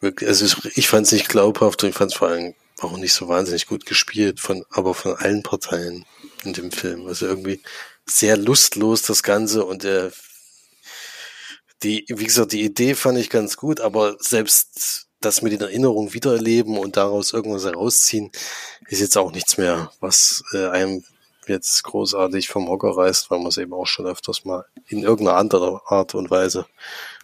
also 0.00 0.56
ich 0.74 0.88
fand 0.88 1.06
es 1.06 1.12
nicht 1.12 1.28
glaubhaft 1.28 1.82
und 1.82 1.90
ich 1.90 1.94
fand 1.94 2.12
es 2.12 2.18
vor 2.18 2.28
allem 2.28 2.54
auch 2.80 2.96
nicht 2.96 3.12
so 3.12 3.28
wahnsinnig 3.28 3.66
gut 3.66 3.84
gespielt, 3.86 4.40
von, 4.40 4.64
aber 4.70 4.94
von 4.94 5.14
allen 5.16 5.42
Parteien 5.42 6.06
in 6.44 6.52
dem 6.52 6.72
Film. 6.72 7.06
Also 7.06 7.26
irgendwie 7.26 7.60
sehr 8.06 8.36
lustlos 8.36 9.02
das 9.02 9.22
Ganze 9.22 9.64
und 9.64 9.84
der, 9.84 10.12
die, 11.82 12.04
wie 12.08 12.24
gesagt, 12.24 12.52
die 12.52 12.64
Idee 12.64 12.94
fand 12.94 13.18
ich 13.18 13.30
ganz 13.30 13.56
gut, 13.56 13.80
aber 13.80 14.16
selbst 14.20 15.06
das 15.20 15.42
mit 15.42 15.52
den 15.52 15.60
Erinnerungen 15.60 16.14
wiedererleben 16.14 16.78
und 16.78 16.96
daraus 16.96 17.32
irgendwas 17.32 17.64
herausziehen, 17.64 18.30
ist 18.88 19.00
jetzt 19.00 19.18
auch 19.18 19.32
nichts 19.32 19.58
mehr, 19.58 19.92
was 20.00 20.42
äh, 20.52 20.68
einem 20.68 21.04
jetzt 21.46 21.82
großartig 21.84 22.48
vom 22.48 22.68
Hocker 22.68 22.96
reißt, 22.96 23.30
weil 23.30 23.38
man 23.38 23.48
es 23.48 23.58
eben 23.58 23.74
auch 23.74 23.86
schon 23.86 24.06
öfters 24.06 24.44
mal 24.44 24.64
in 24.86 25.02
irgendeiner 25.02 25.36
anderen 25.36 25.78
Art 25.86 26.14
und 26.14 26.30
Weise 26.30 26.66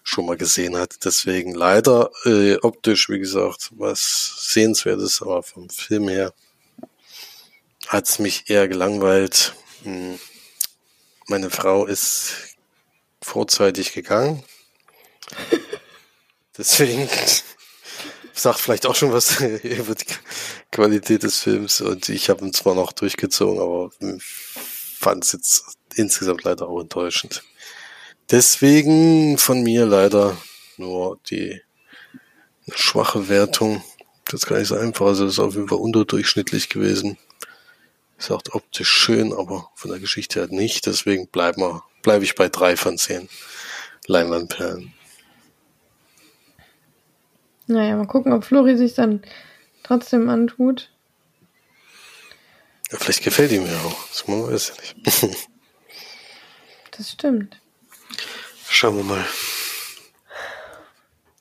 schon 0.06 0.24
mal 0.24 0.36
gesehen 0.36 0.76
hat. 0.76 1.04
Deswegen 1.04 1.52
leider 1.52 2.10
äh, 2.24 2.56
optisch, 2.58 3.08
wie 3.08 3.18
gesagt, 3.18 3.70
was 3.72 4.36
sehenswertes, 4.52 5.20
aber 5.20 5.42
vom 5.42 5.68
Film 5.68 6.08
her 6.08 6.32
hat 7.88 8.08
es 8.08 8.18
mich 8.20 8.48
eher 8.48 8.68
gelangweilt. 8.68 9.54
Hm. 9.82 10.18
Meine 11.26 11.50
Frau 11.50 11.86
ist 11.86 12.56
vorzeitig 13.20 13.92
gegangen. 13.92 14.44
Deswegen 16.56 17.08
sagt 18.32 18.60
vielleicht 18.60 18.86
auch 18.86 18.94
schon 18.94 19.12
was 19.12 19.40
über 19.40 19.96
die 19.96 20.06
Qualität 20.70 21.24
des 21.24 21.40
Films 21.40 21.80
und 21.80 22.08
ich 22.08 22.30
habe 22.30 22.44
ihn 22.44 22.52
zwar 22.52 22.76
noch 22.76 22.92
durchgezogen, 22.92 23.60
aber 23.60 23.90
fand 24.98 25.24
es 25.24 25.32
jetzt 25.32 25.64
insgesamt 25.96 26.44
leider 26.44 26.68
auch 26.68 26.80
enttäuschend. 26.80 27.42
Deswegen 28.30 29.38
von 29.38 29.62
mir 29.62 29.86
leider 29.86 30.36
nur 30.78 31.18
die 31.30 31.60
schwache 32.74 33.28
Wertung. 33.28 33.84
Das 34.24 34.42
ist 34.42 34.46
gar 34.46 34.58
nicht 34.58 34.68
so 34.68 34.76
einfach. 34.76 35.06
Also 35.06 35.24
das 35.24 35.34
ist 35.34 35.38
auf 35.38 35.54
jeden 35.54 35.68
Fall 35.68 35.78
unterdurchschnittlich 35.78 36.68
gewesen. 36.68 37.18
Ist 38.18 38.30
auch 38.32 38.42
optisch 38.52 38.88
schön, 38.90 39.32
aber 39.32 39.70
von 39.74 39.90
der 39.90 40.00
Geschichte 40.00 40.40
her 40.40 40.48
nicht. 40.50 40.86
Deswegen 40.86 41.28
bleiben 41.28 41.60
wir, 41.60 41.84
bleibe 42.02 42.24
ich 42.24 42.34
bei 42.34 42.48
drei 42.48 42.76
von 42.76 42.98
zehn 42.98 43.28
Leinwandperlen. 44.06 44.92
Naja, 47.68 47.96
mal 47.96 48.06
gucken, 48.06 48.32
ob 48.32 48.44
Flori 48.44 48.76
sich 48.76 48.94
dann 48.94 49.22
trotzdem 49.82 50.28
antut. 50.28 50.90
Ja, 52.90 52.98
vielleicht 52.98 53.22
gefällt 53.22 53.52
ihm 53.52 53.66
ja 53.66 53.80
auch. 53.82 54.08
Das 54.08 54.26
man 54.26 54.50
weiß 54.50 54.68
ja 54.68 54.74
nicht. 55.04 55.48
das 56.96 57.10
stimmt. 57.12 57.60
Schauen 58.68 58.96
wir 58.96 59.04
mal. 59.04 59.24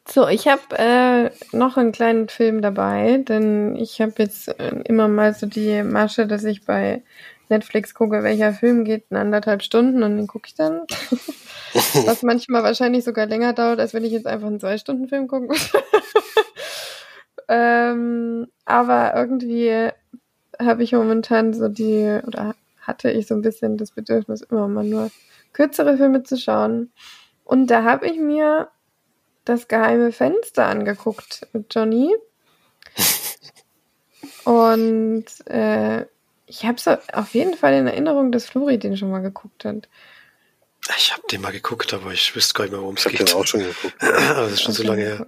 So, 0.08 0.28
ich 0.28 0.48
habe 0.48 0.62
äh, 0.78 1.32
noch 1.52 1.76
einen 1.76 1.92
kleinen 1.92 2.30
Film 2.30 2.62
dabei, 2.62 3.18
denn 3.18 3.76
ich 3.76 4.00
habe 4.00 4.14
jetzt 4.20 4.48
äh, 4.60 4.76
immer 4.86 5.08
mal 5.08 5.34
so 5.34 5.46
die 5.46 5.84
Masche, 5.84 6.28
dass 6.28 6.44
ich 6.46 6.64
bei 6.64 7.04
Netflix 7.50 7.94
gucke, 7.94 8.24
welcher 8.24 8.54
Film 8.54 8.86
geht 8.86 9.06
in 9.10 9.18
anderthalb 9.18 9.62
Stunden 9.62 10.04
und 10.04 10.16
den 10.16 10.28
gucke 10.28 10.48
ich 10.48 10.56
dann. 10.56 10.84
Was 12.06 12.24
manchmal 12.24 12.64
wahrscheinlich 12.64 13.04
sogar 13.04 13.26
länger 13.26 13.52
dauert, 13.52 13.80
als 13.80 13.94
wenn 13.94 14.06
ich 14.06 14.14
jetzt 14.14 14.28
einfach 14.28 14.48
einen 14.48 14.62
Zwei-Stunden-Film 14.62 15.28
gucken 15.28 15.50
würde. 15.50 15.86
ähm, 17.50 18.48
aber 18.64 19.14
irgendwie 19.16 19.90
habe 20.58 20.84
ich 20.84 20.94
momentan 20.94 21.54
so 21.54 21.68
die, 21.68 22.22
oder 22.26 22.56
hatte 22.88 23.12
ich 23.12 23.28
so 23.28 23.36
ein 23.36 23.42
bisschen 23.42 23.78
das 23.78 23.92
Bedürfnis, 23.92 24.42
immer 24.42 24.68
mal 24.68 24.84
nur 24.84 25.12
kürzere 25.54 25.98
Filme 25.98 26.24
zu 26.24 26.38
schauen. 26.38 26.92
Und 27.44 27.68
da 27.68 27.84
habe 27.84 28.08
ich 28.08 28.20
mir 28.20 28.70
das 29.46 29.68
geheime 29.68 30.12
Fenster 30.12 30.66
angeguckt 30.66 31.48
mit 31.54 31.74
Johnny. 31.74 32.16
Und 34.46 35.26
äh, 35.48 36.06
ich 36.48 36.66
habe 36.66 36.80
so 36.80 36.96
auf 37.14 37.34
jeden 37.34 37.56
Fall 37.56 37.74
in 37.74 37.88
Erinnerung, 37.88 38.32
dass 38.32 38.46
Flori 38.46 38.78
den 38.78 38.98
schon 38.98 39.12
mal 39.12 39.20
geguckt 39.20 39.66
hat. 39.66 39.90
Ich 40.98 41.12
habe 41.12 41.24
den 41.32 41.42
mal 41.42 41.52
geguckt, 41.52 41.94
aber 41.94 42.12
ich 42.12 42.36
wüsste 42.36 42.54
gar 42.54 42.64
nicht 42.66 42.74
mehr, 42.74 42.82
worum 42.82 42.96
es 42.96 43.06
geht. 43.06 43.14
Ich 43.14 43.20
habe 43.22 43.32
den 43.32 43.38
auch 43.40 43.46
schon 43.46 43.60
geguckt. 43.62 43.96
das 44.00 44.52
ist 44.52 44.62
schon 44.62 44.74
so 44.74 44.84
lange 44.84 45.02
her. 45.02 45.26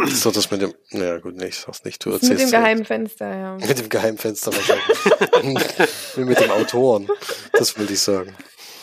Das 0.00 0.12
ist 0.12 0.26
doch 0.26 0.32
das 0.32 0.50
mit 0.50 0.60
dem, 0.60 0.74
naja 0.90 1.18
gut, 1.18 1.36
nee, 1.36 1.46
ich 1.46 1.58
sag's 1.58 1.82
nicht, 1.84 2.04
du 2.04 2.10
erzählst. 2.10 2.44
Mit 2.44 2.52
dem 2.52 2.60
geheimen 2.60 2.84
Fenster, 2.84 3.34
ja. 3.34 3.54
Mit 3.66 3.78
dem 3.78 3.88
geheimen 3.88 4.18
Fenster 4.18 4.52
wahrscheinlich. 4.52 6.16
mit 6.16 6.40
dem 6.40 6.50
Autoren, 6.50 7.08
das 7.52 7.78
will 7.78 7.90
ich 7.90 8.00
sagen. 8.00 8.36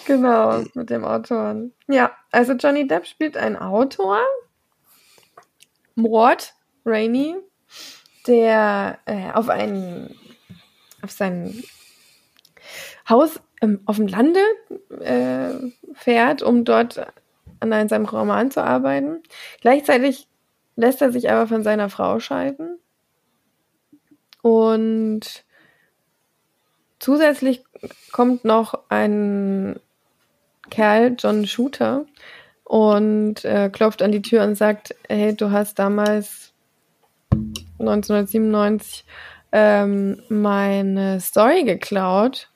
Genau, 0.06 0.64
mit 0.74 0.90
dem 0.90 1.06
Autoren. 1.06 1.74
Ja, 1.88 2.12
also 2.32 2.54
Johnny 2.54 2.88
Depp 2.88 3.06
spielt 3.06 3.38
einen 3.38 3.56
Autor, 3.56 4.20
Mord, 5.96 6.54
Rainey, 6.86 7.36
der 8.26 9.00
äh, 9.06 9.32
auf 9.32 9.50
einen, 9.50 10.16
auf 11.02 11.12
sein 11.12 11.64
Haus 13.08 13.40
ähm, 13.66 13.82
auf 13.86 13.98
dem 13.98 14.08
Lande 14.08 14.40
äh, 15.02 15.72
fährt, 15.94 16.42
um 16.42 16.64
dort 16.64 17.06
an 17.60 17.90
seinem 17.90 18.06
Roman 18.06 18.52
zu 18.52 18.64
arbeiten. 18.64 19.24
Gleichzeitig 19.62 20.28
lässt 20.76 21.02
er 21.02 21.12
sich 21.12 21.30
aber 21.30 21.48
von 21.48 21.64
seiner 21.64 21.90
Frau 21.90 22.20
scheiden. 22.20 22.78
Und 24.42 25.44
zusätzlich 27.00 27.64
kommt 28.12 28.46
noch 28.46 28.80
ein 28.90 29.80
Kerl, 30.70 31.16
John 31.18 31.46
Shooter, 31.46 32.06
und 32.64 33.46
äh, 33.46 33.70
klopft 33.70 34.02
an 34.02 34.12
die 34.12 34.22
Tür 34.22 34.44
und 34.44 34.56
sagt, 34.56 34.96
hey, 35.08 35.36
du 35.36 35.52
hast 35.52 35.78
damals 35.78 36.54
1997 37.80 39.06
ähm, 39.52 40.22
meine 40.30 41.20
Story 41.22 41.64
geklaut 41.64 42.50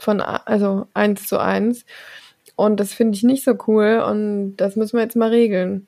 von 0.00 0.20
also 0.20 0.86
eins 0.94 1.28
zu 1.28 1.38
eins 1.38 1.84
und 2.56 2.78
das 2.78 2.92
finde 2.92 3.16
ich 3.16 3.22
nicht 3.22 3.44
so 3.44 3.54
cool 3.66 4.02
und 4.06 4.56
das 4.56 4.76
müssen 4.76 4.96
wir 4.96 5.02
jetzt 5.02 5.16
mal 5.16 5.30
regeln. 5.30 5.86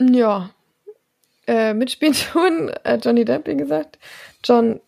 Ja. 0.00 0.50
Äh, 1.46 1.74
mitspielen 1.74 2.14
tun 2.32 2.70
äh, 2.84 2.98
Johnny 3.02 3.24
Depp, 3.24 3.46
wie 3.46 3.56
gesagt, 3.56 3.98
John 4.42 4.80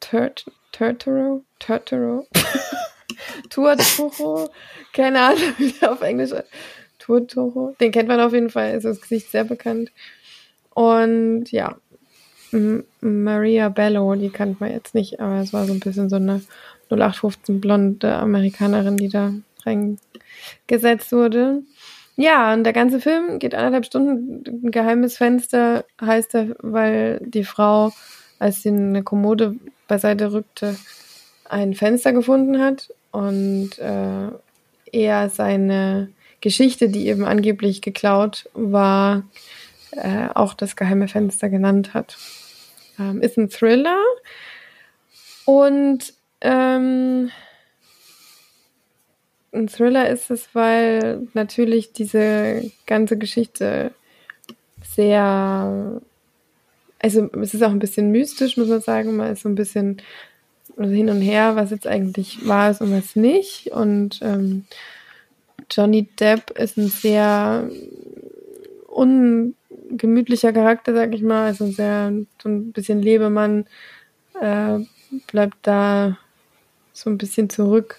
Turt 0.00 0.46
Turturro, 0.72 1.44
Turturro, 1.58 2.26
Turturro, 3.50 4.50
keine 4.92 5.20
Ahnung, 5.20 5.54
wie 5.58 5.72
der 5.72 5.92
auf 5.92 6.00
Englisch 6.00 6.32
Turturro, 6.98 7.74
den 7.80 7.92
kennt 7.92 8.08
man 8.08 8.20
auf 8.20 8.32
jeden 8.32 8.50
Fall, 8.50 8.74
ist 8.74 8.84
das 8.84 9.00
Gesicht 9.00 9.30
sehr 9.30 9.44
bekannt. 9.44 9.92
Und 10.70 11.50
ja, 11.52 11.76
Maria 13.00 13.68
Bello, 13.68 14.14
die 14.14 14.30
kannte 14.30 14.56
man 14.60 14.70
jetzt 14.70 14.94
nicht, 14.94 15.20
aber 15.20 15.40
es 15.40 15.52
war 15.52 15.66
so 15.66 15.72
ein 15.72 15.80
bisschen 15.80 16.08
so 16.08 16.16
eine 16.16 16.42
0815 16.90 17.60
blonde 17.60 18.14
Amerikanerin, 18.14 18.96
die 18.96 19.08
da 19.08 19.32
reingesetzt 19.64 21.12
wurde. 21.12 21.62
Ja, 22.16 22.52
und 22.52 22.64
der 22.64 22.74
ganze 22.74 23.00
Film 23.00 23.38
geht 23.38 23.54
anderthalb 23.54 23.86
Stunden. 23.86 24.44
Ein 24.66 24.70
geheimes 24.70 25.16
Fenster 25.16 25.84
heißt 26.00 26.34
er, 26.34 26.54
weil 26.60 27.20
die 27.24 27.44
Frau, 27.44 27.92
als 28.38 28.62
sie 28.62 28.68
eine 28.68 29.02
Kommode 29.02 29.56
beiseite 29.88 30.32
rückte, 30.32 30.76
ein 31.48 31.74
Fenster 31.74 32.12
gefunden 32.12 32.60
hat 32.60 32.92
und 33.12 33.78
äh, 33.78 34.28
er 34.92 35.30
seine 35.30 36.08
Geschichte, 36.40 36.88
die 36.88 37.06
eben 37.06 37.24
angeblich 37.24 37.80
geklaut 37.80 38.48
war, 38.52 39.22
äh, 39.92 40.28
auch 40.34 40.54
das 40.54 40.76
geheime 40.76 41.08
Fenster 41.08 41.48
genannt 41.48 41.94
hat. 41.94 42.16
Ähm, 42.98 43.20
ist 43.22 43.38
ein 43.38 43.48
Thriller 43.48 43.98
und 45.44 46.12
ähm, 46.40 47.30
ein 49.52 49.68
Thriller 49.68 50.08
ist 50.08 50.30
es, 50.30 50.54
weil 50.54 51.28
natürlich 51.34 51.92
diese 51.92 52.70
ganze 52.86 53.18
Geschichte 53.18 53.92
sehr, 54.94 56.00
also 56.98 57.30
es 57.40 57.54
ist 57.54 57.62
auch 57.62 57.70
ein 57.70 57.78
bisschen 57.78 58.10
mystisch, 58.10 58.56
muss 58.56 58.68
man 58.68 58.80
sagen. 58.80 59.16
Man 59.16 59.32
ist 59.32 59.42
so 59.42 59.48
ein 59.48 59.54
bisschen 59.54 60.00
hin 60.78 61.10
und 61.10 61.20
her, 61.20 61.54
was 61.56 61.70
jetzt 61.70 61.86
eigentlich 61.86 62.46
wahr 62.46 62.70
ist 62.70 62.80
und 62.80 62.92
was 62.92 63.14
nicht. 63.14 63.68
Und 63.72 64.20
ähm, 64.22 64.64
Johnny 65.70 66.08
Depp 66.18 66.50
ist 66.58 66.78
ein 66.78 66.88
sehr 66.88 67.68
ungemütlicher 69.92 70.52
Charakter, 70.52 70.94
sag 70.94 71.14
ich 71.14 71.22
mal. 71.22 71.46
Also 71.46 71.66
sehr, 71.66 72.12
so 72.42 72.48
ein 72.48 72.72
bisschen 72.72 73.00
Lebemann, 73.00 73.66
äh, 74.40 74.78
bleibt 75.26 75.58
da 75.62 76.18
so 76.92 77.10
ein 77.10 77.18
bisschen 77.18 77.50
zurück 77.50 77.98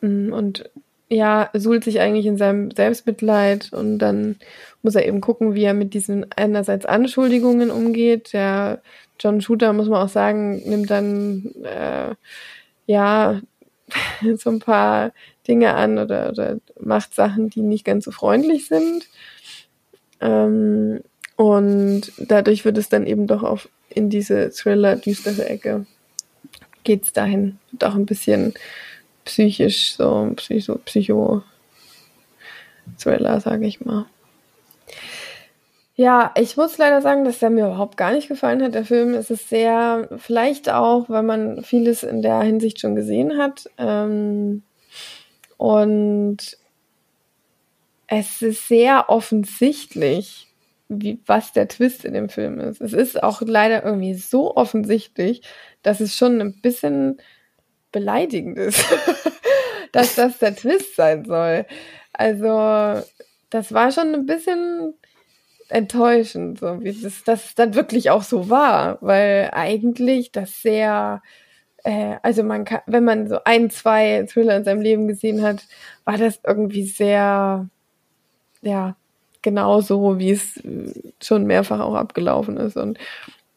mm, 0.00 0.32
und 0.32 0.70
ja, 1.08 1.50
suhlt 1.52 1.84
sich 1.84 2.00
eigentlich 2.00 2.24
in 2.26 2.38
seinem 2.38 2.70
Selbstmitleid 2.70 3.72
und 3.72 3.98
dann 3.98 4.36
muss 4.82 4.94
er 4.94 5.06
eben 5.06 5.20
gucken, 5.20 5.54
wie 5.54 5.64
er 5.64 5.74
mit 5.74 5.92
diesen 5.92 6.26
einerseits 6.32 6.86
Anschuldigungen 6.86 7.70
umgeht. 7.70 8.32
Der 8.32 8.80
John 9.20 9.42
Shooter, 9.42 9.74
muss 9.74 9.88
man 9.88 10.00
auch 10.02 10.08
sagen, 10.08 10.62
nimmt 10.68 10.90
dann 10.90 11.52
äh, 11.64 12.14
ja 12.86 13.40
so 14.36 14.50
ein 14.50 14.58
paar 14.60 15.12
Dinge 15.46 15.74
an 15.74 15.98
oder, 15.98 16.30
oder 16.30 16.56
macht 16.80 17.14
Sachen, 17.14 17.50
die 17.50 17.62
nicht 17.62 17.84
ganz 17.84 18.06
so 18.06 18.10
freundlich 18.10 18.66
sind. 18.66 19.06
Ähm, 20.22 21.00
und 21.36 22.12
dadurch 22.18 22.64
wird 22.64 22.78
es 22.78 22.88
dann 22.88 23.06
eben 23.06 23.26
doch 23.26 23.42
auf 23.42 23.68
in 23.90 24.08
diese 24.08 24.50
Thriller-düstere 24.50 25.46
Ecke 25.48 25.86
geht's 26.84 27.12
dahin. 27.12 27.58
Und 27.72 27.84
auch 27.84 27.94
ein 27.94 28.06
bisschen 28.06 28.54
psychisch, 29.24 29.94
so 29.94 30.32
Psycho, 30.36 30.76
Psycho 30.84 31.42
Thriller, 32.98 33.40
sage 33.40 33.66
ich 33.66 33.84
mal. 33.84 34.06
Ja, 35.94 36.32
ich 36.36 36.56
muss 36.56 36.78
leider 36.78 37.02
sagen, 37.02 37.24
dass 37.24 37.38
der 37.38 37.50
mir 37.50 37.66
überhaupt 37.66 37.96
gar 37.96 38.12
nicht 38.12 38.28
gefallen 38.28 38.62
hat. 38.62 38.74
Der 38.74 38.84
Film 38.84 39.14
es 39.14 39.30
ist 39.30 39.48
sehr, 39.48 40.08
vielleicht 40.16 40.70
auch, 40.70 41.08
weil 41.08 41.22
man 41.22 41.62
vieles 41.62 42.02
in 42.02 42.22
der 42.22 42.40
Hinsicht 42.40 42.80
schon 42.80 42.96
gesehen 42.96 43.36
hat. 43.36 43.68
Ähm, 43.78 44.62
und 45.58 46.56
es 48.14 48.42
ist 48.42 48.68
sehr 48.68 49.08
offensichtlich, 49.08 50.48
wie, 50.88 51.20
was 51.24 51.52
der 51.52 51.68
Twist 51.68 52.04
in 52.04 52.12
dem 52.12 52.28
Film 52.28 52.60
ist. 52.60 52.80
Es 52.80 52.92
ist 52.92 53.22
auch 53.22 53.40
leider 53.40 53.84
irgendwie 53.84 54.14
so 54.14 54.54
offensichtlich, 54.54 55.42
dass 55.82 56.00
es 56.00 56.14
schon 56.14 56.40
ein 56.40 56.60
bisschen 56.60 57.22
beleidigend 57.90 58.58
ist, 58.58 58.84
dass 59.92 60.14
das 60.14 60.38
der 60.38 60.54
Twist 60.54 60.94
sein 60.96 61.24
soll. 61.24 61.64
Also, 62.12 63.02
das 63.48 63.72
war 63.72 63.90
schon 63.92 64.14
ein 64.14 64.26
bisschen, 64.26 64.94
enttäuschend, 65.70 66.60
so 66.60 66.82
wie 66.82 66.92
das, 66.92 67.24
das 67.24 67.54
dann 67.54 67.74
wirklich 67.74 68.10
auch 68.10 68.22
so 68.22 68.50
war, 68.50 68.98
weil 69.00 69.48
eigentlich 69.52 70.30
das 70.32 70.60
sehr, 70.60 71.22
äh, 71.84 72.16
also 72.22 72.42
man 72.42 72.66
kann, 72.66 72.80
wenn 72.86 73.04
man 73.04 73.26
so 73.26 73.38
ein, 73.44 73.70
zwei 73.70 74.26
Thriller 74.28 74.56
in 74.56 74.64
seinem 74.64 74.82
Leben 74.82 75.08
gesehen 75.08 75.40
hat, 75.42 75.64
war 76.04 76.18
das 76.18 76.40
irgendwie 76.46 76.84
sehr, 76.84 77.70
ja, 78.62 78.96
genauso, 79.42 80.18
wie 80.18 80.30
es 80.30 80.56
äh, 80.58 80.92
schon 81.22 81.46
mehrfach 81.46 81.80
auch 81.80 81.94
abgelaufen 81.94 82.56
ist. 82.56 82.76
Und 82.76 82.98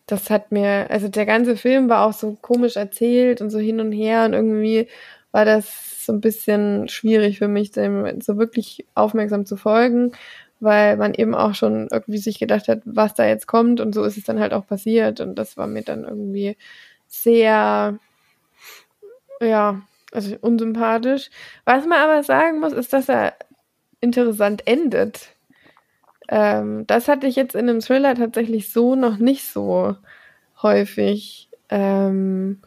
das 0.07 0.29
hat 0.29 0.51
mir, 0.51 0.89
also 0.89 1.07
der 1.07 1.25
ganze 1.25 1.55
Film 1.57 1.89
war 1.89 2.05
auch 2.05 2.13
so 2.13 2.37
komisch 2.41 2.75
erzählt 2.75 3.41
und 3.41 3.49
so 3.49 3.59
hin 3.59 3.79
und 3.79 3.91
her. 3.91 4.25
Und 4.25 4.33
irgendwie 4.33 4.87
war 5.31 5.45
das 5.45 6.05
so 6.05 6.13
ein 6.13 6.21
bisschen 6.21 6.87
schwierig 6.87 7.39
für 7.39 7.47
mich, 7.47 7.71
dem 7.71 8.21
so 8.21 8.37
wirklich 8.37 8.85
aufmerksam 8.93 9.45
zu 9.45 9.57
folgen 9.57 10.11
weil 10.59 10.97
man 10.97 11.13
eben 11.13 11.35
auch 11.35 11.53
schon 11.53 11.87
irgendwie 11.91 12.17
sich 12.17 12.39
gedacht 12.39 12.67
hat, 12.67 12.81
was 12.85 13.13
da 13.13 13.25
jetzt 13.25 13.47
kommt. 13.47 13.79
Und 13.79 13.93
so 13.93 14.03
ist 14.03 14.17
es 14.17 14.23
dann 14.23 14.39
halt 14.39 14.53
auch 14.53 14.67
passiert. 14.67 15.19
Und 15.19 15.35
das 15.35 15.57
war 15.57 15.67
mir 15.67 15.83
dann 15.83 16.03
irgendwie 16.03 16.57
sehr, 17.07 17.97
ja, 19.41 19.81
also 20.11 20.35
unsympathisch. 20.41 21.29
Was 21.65 21.85
man 21.85 21.99
aber 21.99 22.23
sagen 22.23 22.59
muss, 22.59 22.73
ist, 22.73 22.93
dass 22.93 23.09
er 23.09 23.33
interessant 24.05 24.67
endet. 24.67 25.29
Ähm, 26.29 26.87
das 26.87 27.07
hatte 27.07 27.27
ich 27.27 27.35
jetzt 27.35 27.55
in 27.55 27.69
einem 27.69 27.81
Thriller 27.81 28.15
tatsächlich 28.15 28.71
so 28.71 28.95
noch 28.95 29.17
nicht 29.17 29.45
so 29.47 29.95
häufig. 30.61 31.49
Ähm, 31.69 32.61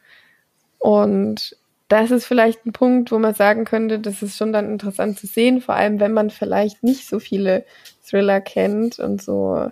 und 0.78 1.56
das 1.88 2.10
ist 2.10 2.26
vielleicht 2.26 2.66
ein 2.66 2.72
Punkt, 2.72 3.10
wo 3.10 3.18
man 3.18 3.34
sagen 3.34 3.64
könnte, 3.64 3.98
das 3.98 4.22
ist 4.22 4.36
schon 4.36 4.52
dann 4.52 4.70
interessant 4.70 5.18
zu 5.18 5.26
sehen, 5.26 5.60
vor 5.60 5.74
allem 5.74 6.00
wenn 6.00 6.12
man 6.12 6.30
vielleicht 6.30 6.82
nicht 6.82 7.08
so 7.08 7.18
viele 7.18 7.64
Thriller 8.06 8.40
kennt 8.40 8.98
und 8.98 9.22
so 9.22 9.70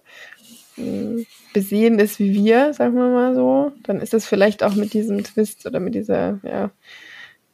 hm, 0.77 1.27
besehen 1.53 1.99
ist 1.99 2.19
wie 2.19 2.35
wir, 2.35 2.73
sagen 2.73 2.95
wir 2.95 3.09
mal 3.09 3.35
so, 3.35 3.73
dann 3.83 4.01
ist 4.01 4.15
es 4.15 4.27
vielleicht 4.27 4.63
auch 4.63 4.75
mit 4.75 4.95
diesem 4.95 5.23
Twist 5.25 5.67
oder 5.67 5.79
mit 5.79 5.95
dieser 5.95 6.41
ja, 6.43 6.71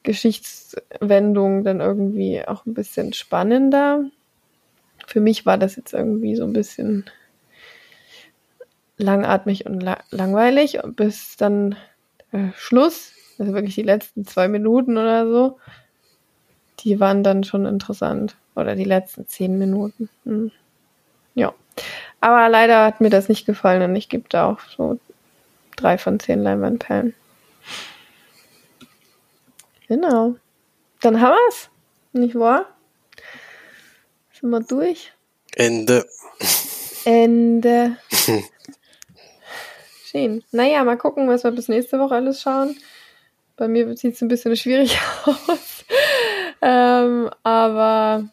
Geschichtswendung 0.03 1.64
dann 1.64 1.80
irgendwie 1.80 2.46
auch 2.46 2.66
ein 2.66 2.74
bisschen 2.74 3.12
spannender. 3.12 4.05
Für 5.07 5.20
mich 5.20 5.46
war 5.46 5.59
das 5.59 5.76
jetzt 5.76 5.92
irgendwie 5.92 6.36
so 6.36 6.44
ein 6.44 6.53
bisschen 6.53 7.05
langatmig 8.96 9.66
und 9.66 9.80
la 9.80 9.98
langweilig, 10.11 10.78
bis 10.96 11.36
dann 11.36 11.76
äh, 12.32 12.48
Schluss 12.57 13.12
also 13.38 13.55
wirklich 13.55 13.74
die 13.74 13.82
letzten 13.82 14.24
zwei 14.24 14.48
Minuten 14.48 14.96
oder 14.96 15.26
so, 15.26 15.59
die 16.80 17.00
waren 17.00 17.22
dann 17.22 17.44
schon 17.44 17.66
interessant. 17.66 18.36
Oder 18.55 18.76
die 18.76 18.84
letzten 18.84 19.26
zehn 19.26 19.59
Minuten. 19.59 20.09
Hm. 20.24 20.53
Ja. 21.34 21.55
Aber 22.20 22.48
leider 22.48 22.84
hat 22.84 23.00
mir 23.00 23.11
das 23.11 23.28
nicht 23.28 23.46
gefallen 23.46 23.82
und 23.82 23.96
ich 23.96 24.09
gebe 24.09 24.28
da 24.28 24.46
auch 24.46 24.61
so 24.76 25.00
drei 25.76 25.96
von 25.98 26.20
zehn 26.20 26.42
Leinwandperlen. 26.42 27.14
Genau. 29.93 30.36
Dann 31.03 31.20
haben 31.20 31.34
wir's. 31.34 31.68
Nicht 32.14 32.34
wahr? 32.34 32.64
Sind 34.32 34.49
wir 34.49 34.61
durch? 34.61 35.12
Ende. 35.55 36.07
Ende. 37.05 37.99
Schön. 40.07 40.43
Naja, 40.51 40.82
mal 40.84 40.97
gucken, 40.97 41.28
was 41.28 41.45
wir 41.45 41.51
bis 41.51 41.68
nächste 41.68 41.99
Woche 41.99 42.14
alles 42.14 42.40
schauen. 42.40 42.74
Bei 43.59 43.68
mir 43.68 43.95
sieht 43.95 44.14
es 44.14 44.22
ein 44.22 44.28
bisschen 44.28 44.57
schwierig 44.57 44.99
aus. 45.26 45.84
ähm, 46.62 47.28
aber 47.43 48.30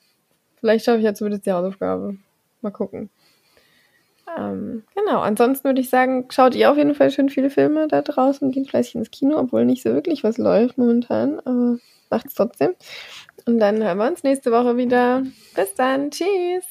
vielleicht 0.62 0.86
schaffe 0.86 0.99
ich 0.99 1.03
ja 1.03 1.14
zumindest 1.14 1.45
die 1.45 1.51
Hausaufgabe. 1.51 2.16
Mal 2.62 2.72
gucken. 2.72 3.10
Ähm, 4.38 4.84
genau, 4.95 5.19
ansonsten 5.19 5.65
würde 5.65 5.82
ich 5.82 5.89
sagen, 5.89 6.25
schaut 6.30 6.55
ihr 6.55 6.71
auf 6.71 6.77
jeden 6.77 6.95
Fall 6.95 7.11
schön 7.11 7.30
viele 7.30 7.49
Filme 7.49 7.88
da 7.88 8.01
draußen, 8.01 8.51
geht 8.51 8.69
fleißig 8.69 8.95
ins 8.95 9.11
Kino, 9.11 9.38
obwohl 9.38 9.65
nicht 9.65 9.84
so 9.84 9.93
wirklich 9.93 10.23
was 10.23 10.38
läuft 10.38 10.77
momentan, 10.77 11.39
aber 11.39 11.77
macht's 12.09 12.34
trotzdem. 12.36 12.71
Und 13.45 13.59
dann 13.59 13.84
hören 13.84 13.97
wir 13.97 14.07
uns 14.07 14.23
nächste 14.23 14.51
Woche 14.51 14.77
wieder. 14.77 15.23
Bis 15.55 15.73
dann. 15.75 16.11
Tschüss. 16.11 16.65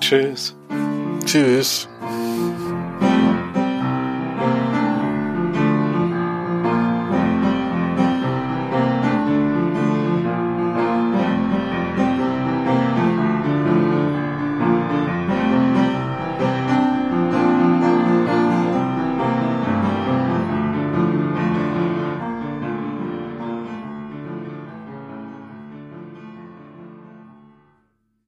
Tschüss. 0.00 0.56
Tschüss. 1.24 1.88